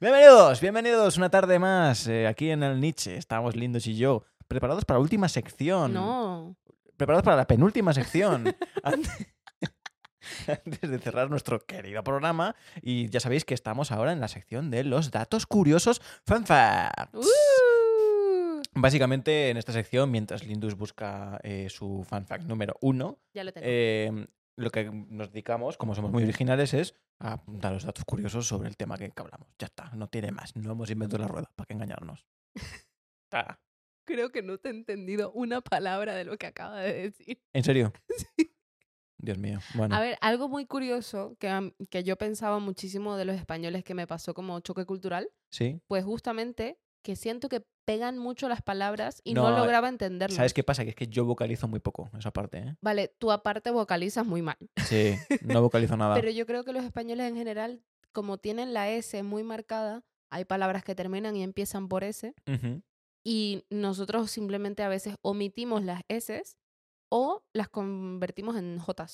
[0.00, 3.16] Bienvenidos, bienvenidos una tarde más eh, aquí en el Nietzsche.
[3.16, 5.92] Estamos lindos y yo preparados para la última sección.
[5.92, 6.56] No.
[6.96, 8.44] Preparados para la penúltima sección.
[8.82, 9.28] Antes
[10.46, 12.54] antes de cerrar nuestro querido programa.
[12.82, 17.14] Y ya sabéis que estamos ahora en la sección de los datos curiosos fun facts.
[17.14, 17.26] Uh,
[18.80, 23.52] Básicamente, en esta sección, mientras Lindus busca eh, su fun fact número uno, ya lo
[23.52, 23.66] tengo.
[23.68, 24.26] eh,
[24.56, 28.68] lo que nos dedicamos, como somos muy originales, es a dar los datos curiosos sobre
[28.68, 29.48] el tema que, que hablamos.
[29.58, 30.56] Ya está, no tiene más.
[30.56, 32.26] No hemos inventado la rueda, ¿para qué engañarnos?
[33.30, 33.58] Ah,
[34.06, 37.42] Creo que no te he entendido una palabra de lo que acaba de decir.
[37.52, 37.92] ¿En serio?
[39.18, 39.58] Dios mío.
[39.74, 43.92] Bueno, A ver, algo muy curioso que, que yo pensaba muchísimo de los españoles que
[43.92, 45.82] me pasó como choque cultural, sí.
[45.88, 46.78] pues justamente
[47.08, 50.36] que siento que pegan mucho las palabras y no, No, lograba entenderlo.
[50.36, 50.84] ¿Sabes qué pasa?
[50.84, 52.76] Que es que yo vocalizo muy poco esa parte, ¿eh?
[52.82, 54.58] Vale, tú aparte vocalizas muy mal.
[54.84, 56.14] Sí, no vocalizo nada.
[56.16, 57.82] Pero yo creo que los españoles en general,
[58.12, 62.82] como tienen la S muy marcada, hay palabras que terminan y empiezan por S, Ujú.
[63.24, 66.42] y nosotros simplemente a veces omitimos las S
[67.10, 69.06] o las convertimos en J.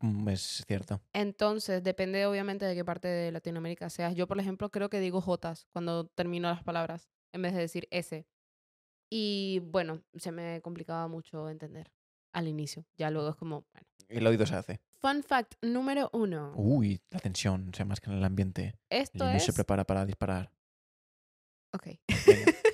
[0.00, 1.00] Mm, Es cierto.
[1.12, 4.16] Entonces, depende obviamente de qué parte de Latinoamérica seas.
[4.16, 7.88] Yo, por ejemplo, creo que digo J cuando termino las palabras en vez de decir
[7.90, 8.26] S.
[9.10, 11.92] Y bueno, se me complicaba mucho entender
[12.32, 12.86] al inicio.
[12.96, 13.86] Ya luego es como, bueno.
[14.08, 14.80] El oído se hace.
[14.98, 16.52] Fun fact número uno.
[16.56, 18.76] Uy, la tensión se más que en el ambiente.
[18.90, 19.44] Esto Lindus es...
[19.46, 20.52] se prepara para disparar.
[21.72, 21.88] Ok.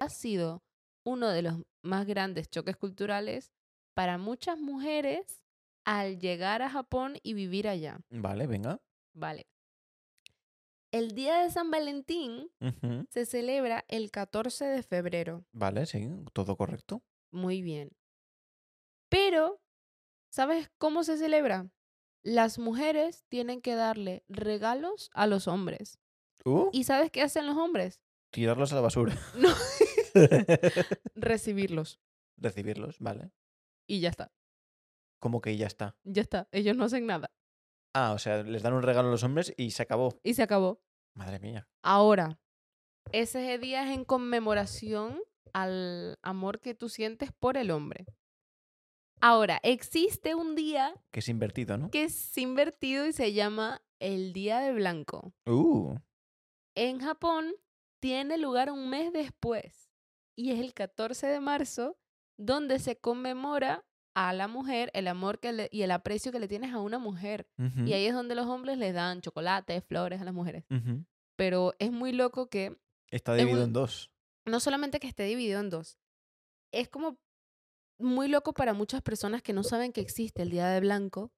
[0.00, 0.64] Ha sido
[1.04, 3.52] uno de los más grandes choques culturales
[3.94, 5.42] para muchas mujeres
[5.84, 8.00] al llegar a Japón y vivir allá.
[8.10, 8.80] Vale, venga.
[9.14, 9.46] Vale.
[10.92, 12.50] El día de San Valentín
[13.10, 15.44] se celebra el 14 de febrero.
[15.52, 17.02] Vale, sí, todo correcto.
[17.30, 17.90] Muy bien.
[19.08, 19.60] Pero,
[20.30, 21.68] ¿sabes cómo se celebra?
[22.22, 25.98] Las mujeres tienen que darle regalos a los hombres.
[26.44, 28.00] Uh, ¿Y sabes qué hacen los hombres?
[28.30, 29.16] tirarlos a la basura.
[29.36, 29.48] No.
[31.14, 32.00] Recibirlos.
[32.36, 33.30] Recibirlos, vale.
[33.86, 34.32] Y ya está.
[35.20, 35.96] Como que ya está.
[36.04, 36.48] Ya está.
[36.52, 37.30] Ellos no hacen nada.
[37.98, 40.20] Ah, o sea, les dan un regalo a los hombres y se acabó.
[40.22, 40.82] Y se acabó.
[41.14, 41.66] Madre mía.
[41.82, 42.38] Ahora,
[43.10, 45.18] ese día es en conmemoración
[45.54, 48.04] al amor que tú sientes por el hombre.
[49.22, 51.90] Ahora, existe un día Que es invertido, ¿no?
[51.90, 55.32] que es invertido y se llama el Día de Blanco.
[55.46, 55.96] Uh,
[56.74, 57.54] En Japón
[58.02, 59.90] tiene lugar un mes después
[60.36, 61.96] y es el 14 de marzo
[62.38, 63.86] donde se conmemora
[64.18, 66.98] a la mujer el amor que le- y el aprecio que le tienes a una
[66.98, 67.46] mujer.
[67.84, 70.64] Y ahí es donde los hombres les dan chocolate, flores a las mujeres.
[71.36, 72.78] Pero es muy loco que
[73.10, 74.10] Está Es dividido en dos.
[74.46, 75.98] no solamente que esté dividido en dos,
[76.72, 77.18] es como
[77.98, 81.30] muy loco para muchas personas que no saben que existe el Día de Blanco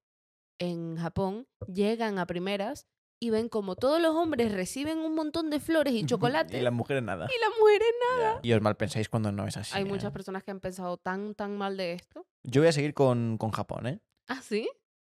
[0.59, 2.87] en Japón, llegan a primeras
[3.21, 6.73] y ven como todos los hombres reciben un montón de flores y chocolate y las
[6.73, 7.27] mujeres nada.
[7.27, 7.87] y las mujeres
[8.19, 8.39] Ya.
[8.41, 9.75] Y os mal pensáis cuando no es así.
[9.75, 9.85] Hay ¿eh?
[9.85, 12.25] muchas personas que han pensado tan, tan mal de esto.
[12.43, 13.99] Yo voy a seguir con, con Japón, ¿eh?
[14.27, 14.69] ¿Ah, sí?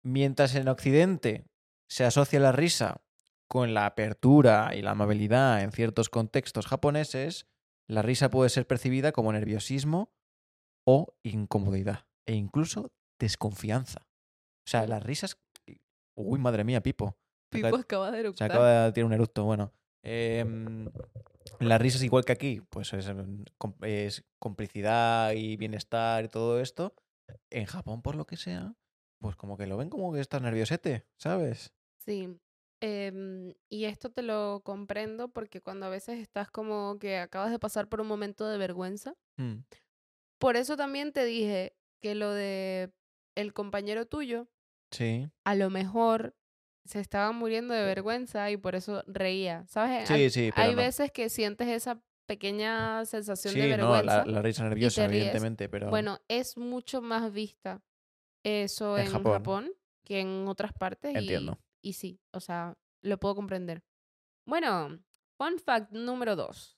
[0.03, 1.45] Mientras en Occidente
[1.87, 3.01] se asocia la risa
[3.47, 7.45] con la apertura y la amabilidad en ciertos contextos japoneses,
[7.87, 10.11] la risa puede ser percibida como nerviosismo
[10.85, 14.07] o incomodidad e incluso desconfianza.
[14.65, 15.37] O sea, las risas...
[16.15, 17.17] Uy, madre mía, Pipo.
[17.53, 18.51] Se acaba- Pipo acaba de se eructar.
[18.51, 19.71] acaba de tirar un eructo, bueno.
[20.03, 20.89] Em,
[21.59, 23.45] las risas igual que aquí, pues es, em,
[23.81, 26.93] es complicidad y bienestar y todo esto.
[27.49, 28.73] En Japón, por lo que sea,
[29.19, 31.73] pues como que lo ven como que estás nerviosete, ¿sabes?
[32.05, 32.37] Sí.
[32.85, 37.57] em, y esto te lo comprendo porque cuando a veces estás como que acabas de
[37.57, 39.15] pasar por un momento de vergüenza.
[39.37, 39.59] Mm,
[40.37, 42.91] Por eso también te dije que lo de
[43.35, 44.49] el compañero tuyo,
[44.91, 46.35] Sí, a lo mejor
[46.85, 49.65] se estaba muriendo de vergüenza y por eso reía.
[49.67, 50.07] ¿Sabes?
[50.07, 50.77] sí, Hay- sí, pero Hay no.
[50.81, 54.25] veces que sientes esa pequeña sensación de no, vergüenza.
[54.25, 55.89] la, la risa nerviosa, evidentemente, pero...
[55.89, 57.81] Bueno, es mucho más vista
[58.43, 59.33] eso En en, Japón.
[59.33, 59.71] Japón.
[60.05, 61.13] que en otras partes.
[61.13, 61.59] y- Entiendo.
[61.81, 63.83] Y, sí, o sea, lo puedo comprender.
[64.45, 64.99] Bueno,
[65.37, 66.77] fun fact número dos.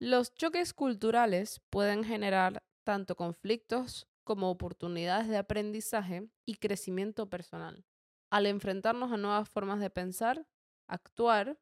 [0.00, 7.84] Los choques culturales pueden generar tanto conflictos como oportunidades de aprendizaje y crecimiento personal.
[8.32, 10.46] Al enfrentarnos a nuevas formas de pensar,
[10.88, 11.58] actuar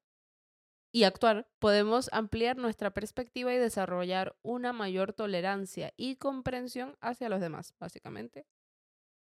[0.93, 7.41] y actuar, podemos ampliar nuestra perspectiva y desarrollar una mayor tolerancia y comprensión hacia los
[7.41, 8.47] demás, básicamente.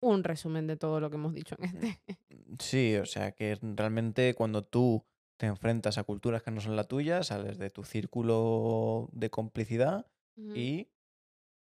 [0.02, 2.18] Un resumen de todo lo que hemos dicho en este.
[2.58, 5.06] Sí, o sea que realmente cuando tú
[5.38, 10.06] te enfrentas a culturas que no son la tuya, sales de tu círculo de complicidad
[10.36, 10.88] y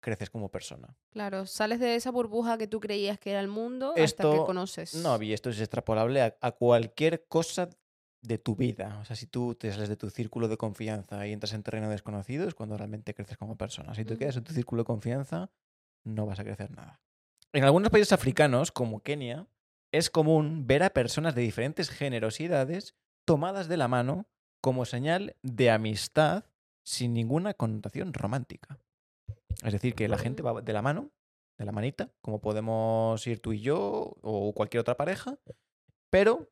[0.01, 0.95] creces como persona.
[1.11, 4.45] Claro, sales de esa burbuja que tú creías que era el mundo hasta que Esto-
[4.45, 4.95] conoces.
[4.95, 7.69] No, y esto es extrapolable a, a cualquier cosa
[8.21, 8.99] de tu vida.
[9.01, 11.89] O sea, si tú te sales de tu círculo de confianza y entras en terreno
[11.89, 13.95] desconocido, es cuando realmente creces como persona.
[13.95, 15.49] Si tú quedas en tu círculo de confianza,
[16.03, 16.99] no vas a crecer nada.
[17.53, 19.47] En algunos países africanos, como Kenia,
[19.91, 21.91] es común ver a personas de diferentes
[22.39, 22.95] edades
[23.25, 24.27] tomadas de la mano
[24.61, 26.45] como señal de amistad
[26.83, 28.79] sin ninguna connotación romántica.
[29.63, 31.11] Es decir, que la gente va de la mano,
[31.57, 35.37] de la manita, como podemos ir tú y yo o cualquier otra pareja,
[36.09, 36.49] pero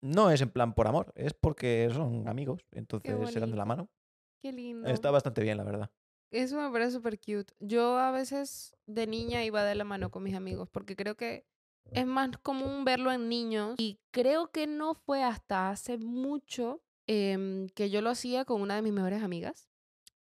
[0.00, 3.64] no es en plan por amor, es porque son amigos, entonces se dan de la
[3.64, 3.88] mano.
[4.40, 4.88] Qué lindo.
[4.88, 5.90] Está bastante bien, la verdad.
[6.30, 7.54] Eso me parece súper cute.
[7.58, 11.46] Yo a veces de niña iba de la mano con mis amigos porque creo que
[11.92, 17.68] es más común verlo en niños y creo que no fue hasta hace mucho em,
[17.70, 19.68] que yo lo hacía con una de mis mejores amigas,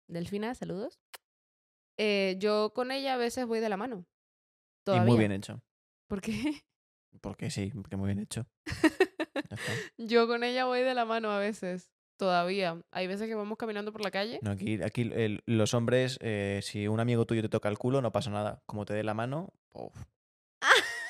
[0.09, 1.01] Delfina, saludos.
[2.05, 4.05] Eh, yo con ella a veces voy de la mano.
[4.85, 5.05] Todavía.
[5.07, 5.63] Y muy bien hecho.
[6.09, 6.65] ¿Por qué?
[7.21, 8.45] Porque sí, porque muy bien hecho.
[9.99, 11.93] Yo con ella voy de la mano a veces.
[12.17, 12.83] Todavía.
[12.91, 14.41] Hay veces que vamos caminando por la calle.
[14.43, 18.03] No, aquí aquí el- los hombres, eh, si un amigo tuyo te toca el culo,
[18.03, 18.63] no pasa nada.
[18.67, 19.95] Como te dé la mano, uf.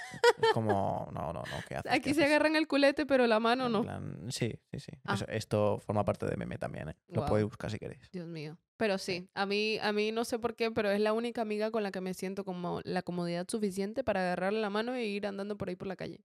[0.42, 1.90] es como, no, no, no, ¿qué haces?
[1.90, 2.24] ¿Qué Aquí se haces?
[2.26, 3.82] agarran el culete, pero la mano no.
[3.82, 4.92] plan, sí, sí, sí.
[5.04, 5.14] Ah.
[5.14, 6.96] Eso- esto forma parte de meme también, ¿eh?
[7.08, 7.28] Lo Guau.
[7.28, 8.08] podéis buscar si queréis.
[8.12, 8.56] Dios mío.
[8.76, 11.70] Pero sí, a mí, a mí no sé por qué, pero es la única amiga
[11.70, 15.26] con la que me siento como la comodidad suficiente para agarrarle la mano e ir
[15.26, 16.20] andando por ahí por la calle.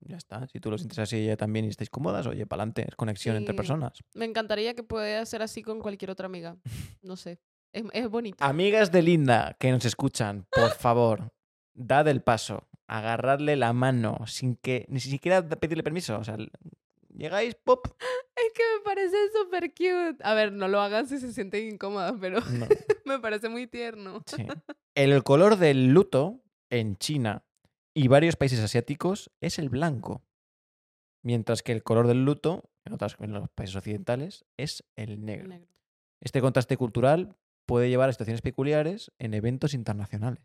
[0.00, 0.46] Ya está.
[0.48, 2.86] Si tú lo sientes así ella también y estáis cómodas, oye, para adelante.
[2.88, 3.92] Es conexión entre personas.
[4.14, 6.56] Me encantaría que pudiera ser así con cualquier otra amiga.
[7.02, 7.38] No sé.
[7.72, 8.42] Es, es bonito.
[8.42, 11.32] Amigas de Linda que nos escuchan, por favor,
[11.74, 12.66] dad el paso.
[12.90, 16.18] Agarrarle la mano sin que ni siquiera pedirle permiso.
[16.18, 16.36] O sea,
[17.16, 17.86] llegáis, pop.
[18.40, 20.16] Es que me parece súper cute.
[20.24, 22.66] A ver, no lo hagan si se sienten incómodas, pero No,
[23.04, 24.22] me parece muy tierno.
[24.26, 24.46] sí.
[24.96, 26.40] El color del luto
[26.70, 27.44] en China
[27.94, 30.22] y varios países asiáticos es el blanco.
[31.22, 35.48] Mientras que el color del luto en, otras, en los países occidentales es el negro.
[35.48, 35.68] Negro.
[36.20, 37.36] Este contraste cultural
[37.66, 40.42] puede llevar a situaciones peculiares en eventos internacionales,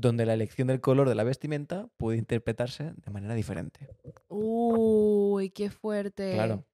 [0.00, 3.88] donde la elección del color de la vestimenta puede interpretarse de manera diferente.
[4.28, 6.32] Uy, qué fuerte.
[6.32, 6.64] Claro.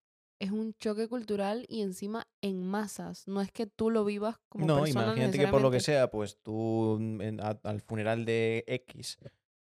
[0.40, 3.26] Es un choque cultural y encima en masas.
[3.28, 6.10] No es que tú lo vivas como no, persona imagínate que por lo que sea,
[6.10, 9.18] pues tú mm, en- a- al funeral de X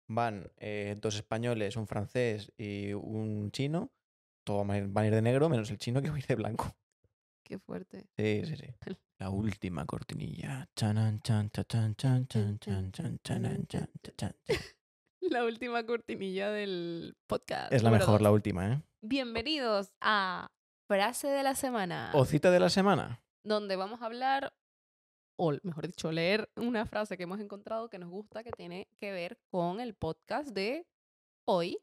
[0.07, 3.91] van eh, dos españoles, un francés y un chino,
[4.45, 6.19] todos van a ir- van a ir de negro, menos el chino que va a
[6.19, 6.73] ir de blanco.
[7.43, 8.05] Qué fuerte.
[8.17, 8.67] Sí, sí, sí.
[9.21, 10.67] La última cortinilla.
[15.21, 17.71] La última cortinilla del podcast.
[17.71, 18.21] Es la mejor, dos.
[18.21, 18.81] la última, ¿eh?
[19.03, 20.49] Bienvenidos a
[20.87, 23.21] Frase de la Semana, O cita de la semana.
[23.45, 24.55] donde vamos a hablar,
[25.37, 29.11] o mejor dicho, leer una frase que hemos encontrado que nos gusta, que tiene que
[29.11, 30.87] ver con el podcast de
[31.45, 31.77] hoy.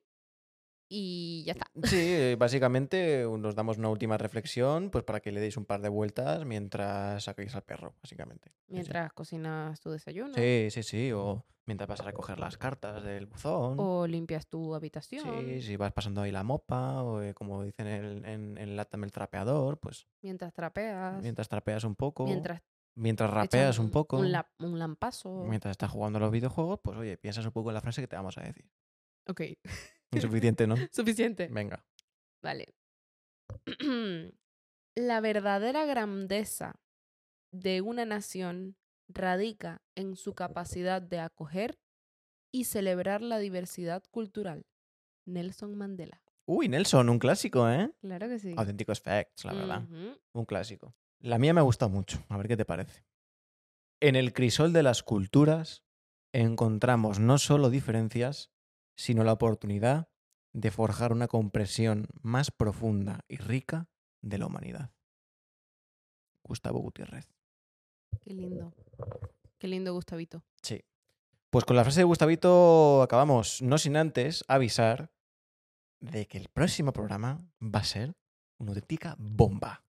[0.89, 1.67] Y ya está.
[1.85, 5.81] Sí, eh, básicamente nos damos una última reflexión, pues para que le deis un par
[5.83, 8.51] de vueltas mientras sacáis al perro, básicamente.
[8.69, 8.75] Sí.
[8.75, 10.35] Mientras cocinas tu desayuno.
[10.35, 11.13] Sí, sí, sí.
[11.13, 13.77] O mientras vas a recoger las cartas del buzón.
[13.79, 15.23] O limpias tu habitación.
[15.45, 19.05] Sí, si vas pasando ahí la mopa, o eh, como dicen en, en, en Latam
[19.05, 21.23] el trapeador, pues Mientras trapeas.
[21.23, 22.63] mientras trapeas un poco, mientras
[22.95, 25.45] mientras rapeas un poco, Un, la- un lampazo.
[25.45, 28.09] mientras estás jugando a los videojuegos, pues oye, piensas un poco en la frase que
[28.09, 28.71] te vamos a decir.
[29.29, 29.43] Ok.
[30.13, 30.77] Suficiente, ¿no?
[30.91, 31.49] Suficiente.
[31.49, 31.85] Venga.
[32.43, 32.75] Vale.
[34.95, 36.81] La verdadera grandeza
[37.53, 38.77] de una nación
[39.09, 41.79] radica en su capacidad de acoger
[42.53, 44.67] y celebrar la diversidad cultural.
[45.27, 46.23] Nelson Mandela.
[46.47, 47.93] Uy, Nelson, un clásico, ¿eh?
[48.01, 48.55] Claro que sí.
[48.57, 49.87] Auténticos facts, la verdad.
[50.33, 50.95] Un clásico.
[51.21, 52.25] La mía me gusta mucho.
[52.29, 53.05] A ver qué te parece.
[54.01, 55.85] En el crisol de las culturas
[56.33, 58.51] encontramos no solo diferencias,
[58.99, 60.09] sino la oportunidad
[60.53, 63.89] de forjar una comprensión más profunda y rica
[64.21, 64.91] de la humanidad.
[66.43, 67.29] Gustavo Gutiérrez.
[68.21, 68.75] Qué lindo.
[69.59, 70.43] Qué lindo, Gustavito.
[70.63, 70.85] Sí.
[71.51, 75.13] Pues con la frase de Gustavito acabamos, no sin antes avisar
[76.01, 78.17] de que el próximo programa va a ser
[78.59, 79.85] una auténtica bomba.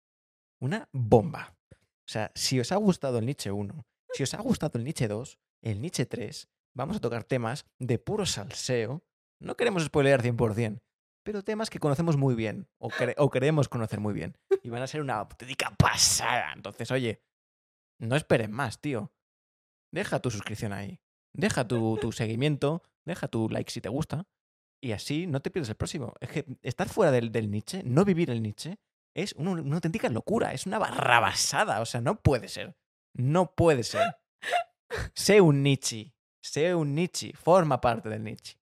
[0.59, 1.55] Una bomba.
[1.71, 5.07] O sea, si os ha gustado el Nietzsche 1, si os ha gustado el Nietzsche
[5.07, 9.03] 2, el Nietzsche 3 vamos a tocar temas de puro salseo.
[9.41, 10.81] No queremos spoilear 100%,
[11.23, 14.37] pero temas que conocemos muy bien o, cre- o queremos conocer muy bien.
[14.63, 16.51] Y van a ser una auténtica pasada.
[16.53, 17.21] Entonces, oye,
[17.99, 19.13] no esperes más, tío.
[19.93, 20.99] Deja tu suscripción ahí.
[21.33, 22.83] Deja tu, tu seguimiento.
[23.05, 24.27] Deja tu like si te gusta.
[24.81, 26.13] Y así no te pierdes el próximo.
[26.21, 28.77] Es que estar fuera del, del Nietzsche, no vivir el Nietzsche,
[29.15, 30.53] es una, una auténtica locura.
[30.53, 31.81] Es una barrabasada.
[31.81, 32.77] O sea, no puede ser.
[33.13, 34.17] No puede ser.
[35.13, 36.13] Sé un Nietzsche.
[36.41, 37.33] Sé un Nietzsche.
[37.33, 38.57] Forma parte del Nietzsche.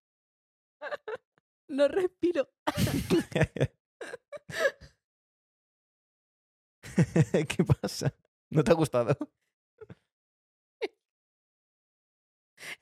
[1.69, 2.47] No respiro.
[7.47, 8.13] ¿Qué pasa?
[8.49, 9.17] ¿No te ha gustado?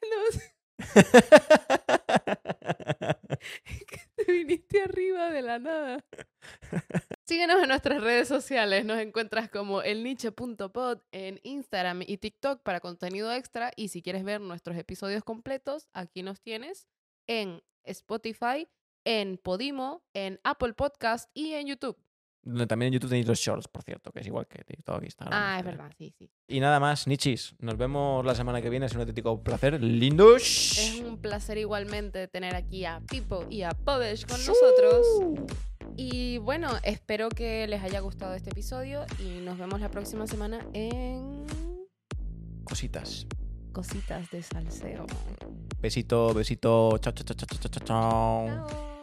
[0.02, 0.18] No
[4.26, 6.06] te viniste arriba de la nada.
[7.26, 8.85] Síguenos en nuestras redes sociales.
[8.85, 13.72] Nos encuentras como elniche.pod en Instagram y TikTok para contenido extra.
[13.76, 16.88] Y si quieres ver nuestros episodios completos, aquí nos tienes
[17.27, 18.68] en Spotify,
[19.06, 22.05] en Podimo, en Apple Podcast y en YouTube.
[22.46, 25.34] Donde También en YouTube tenéis los shorts, por cierto, que es igual que TikTok, Instagram.
[25.36, 25.84] Ah, es etcétera.
[25.84, 26.30] verdad, sí, sí.
[26.48, 27.56] Y nada más, Nichis.
[27.60, 28.86] Nos vemos la semana que viene.
[28.86, 29.82] Es un auténtico placer.
[29.84, 30.44] Lindos.
[30.78, 35.08] Es un placer igualmente tener aquí a Pipo y a Podesh con nosotros.
[35.98, 40.66] Y bueno, espero que les haya gustado este episodio y nos vemos la próxima semana
[40.74, 41.46] en
[42.64, 43.26] Cositas.
[43.72, 45.06] Cositas de Salseo.
[45.82, 46.98] Besito, besito.
[47.00, 47.86] Chao, chao, chao, chao, chao.
[47.86, 48.95] Chao.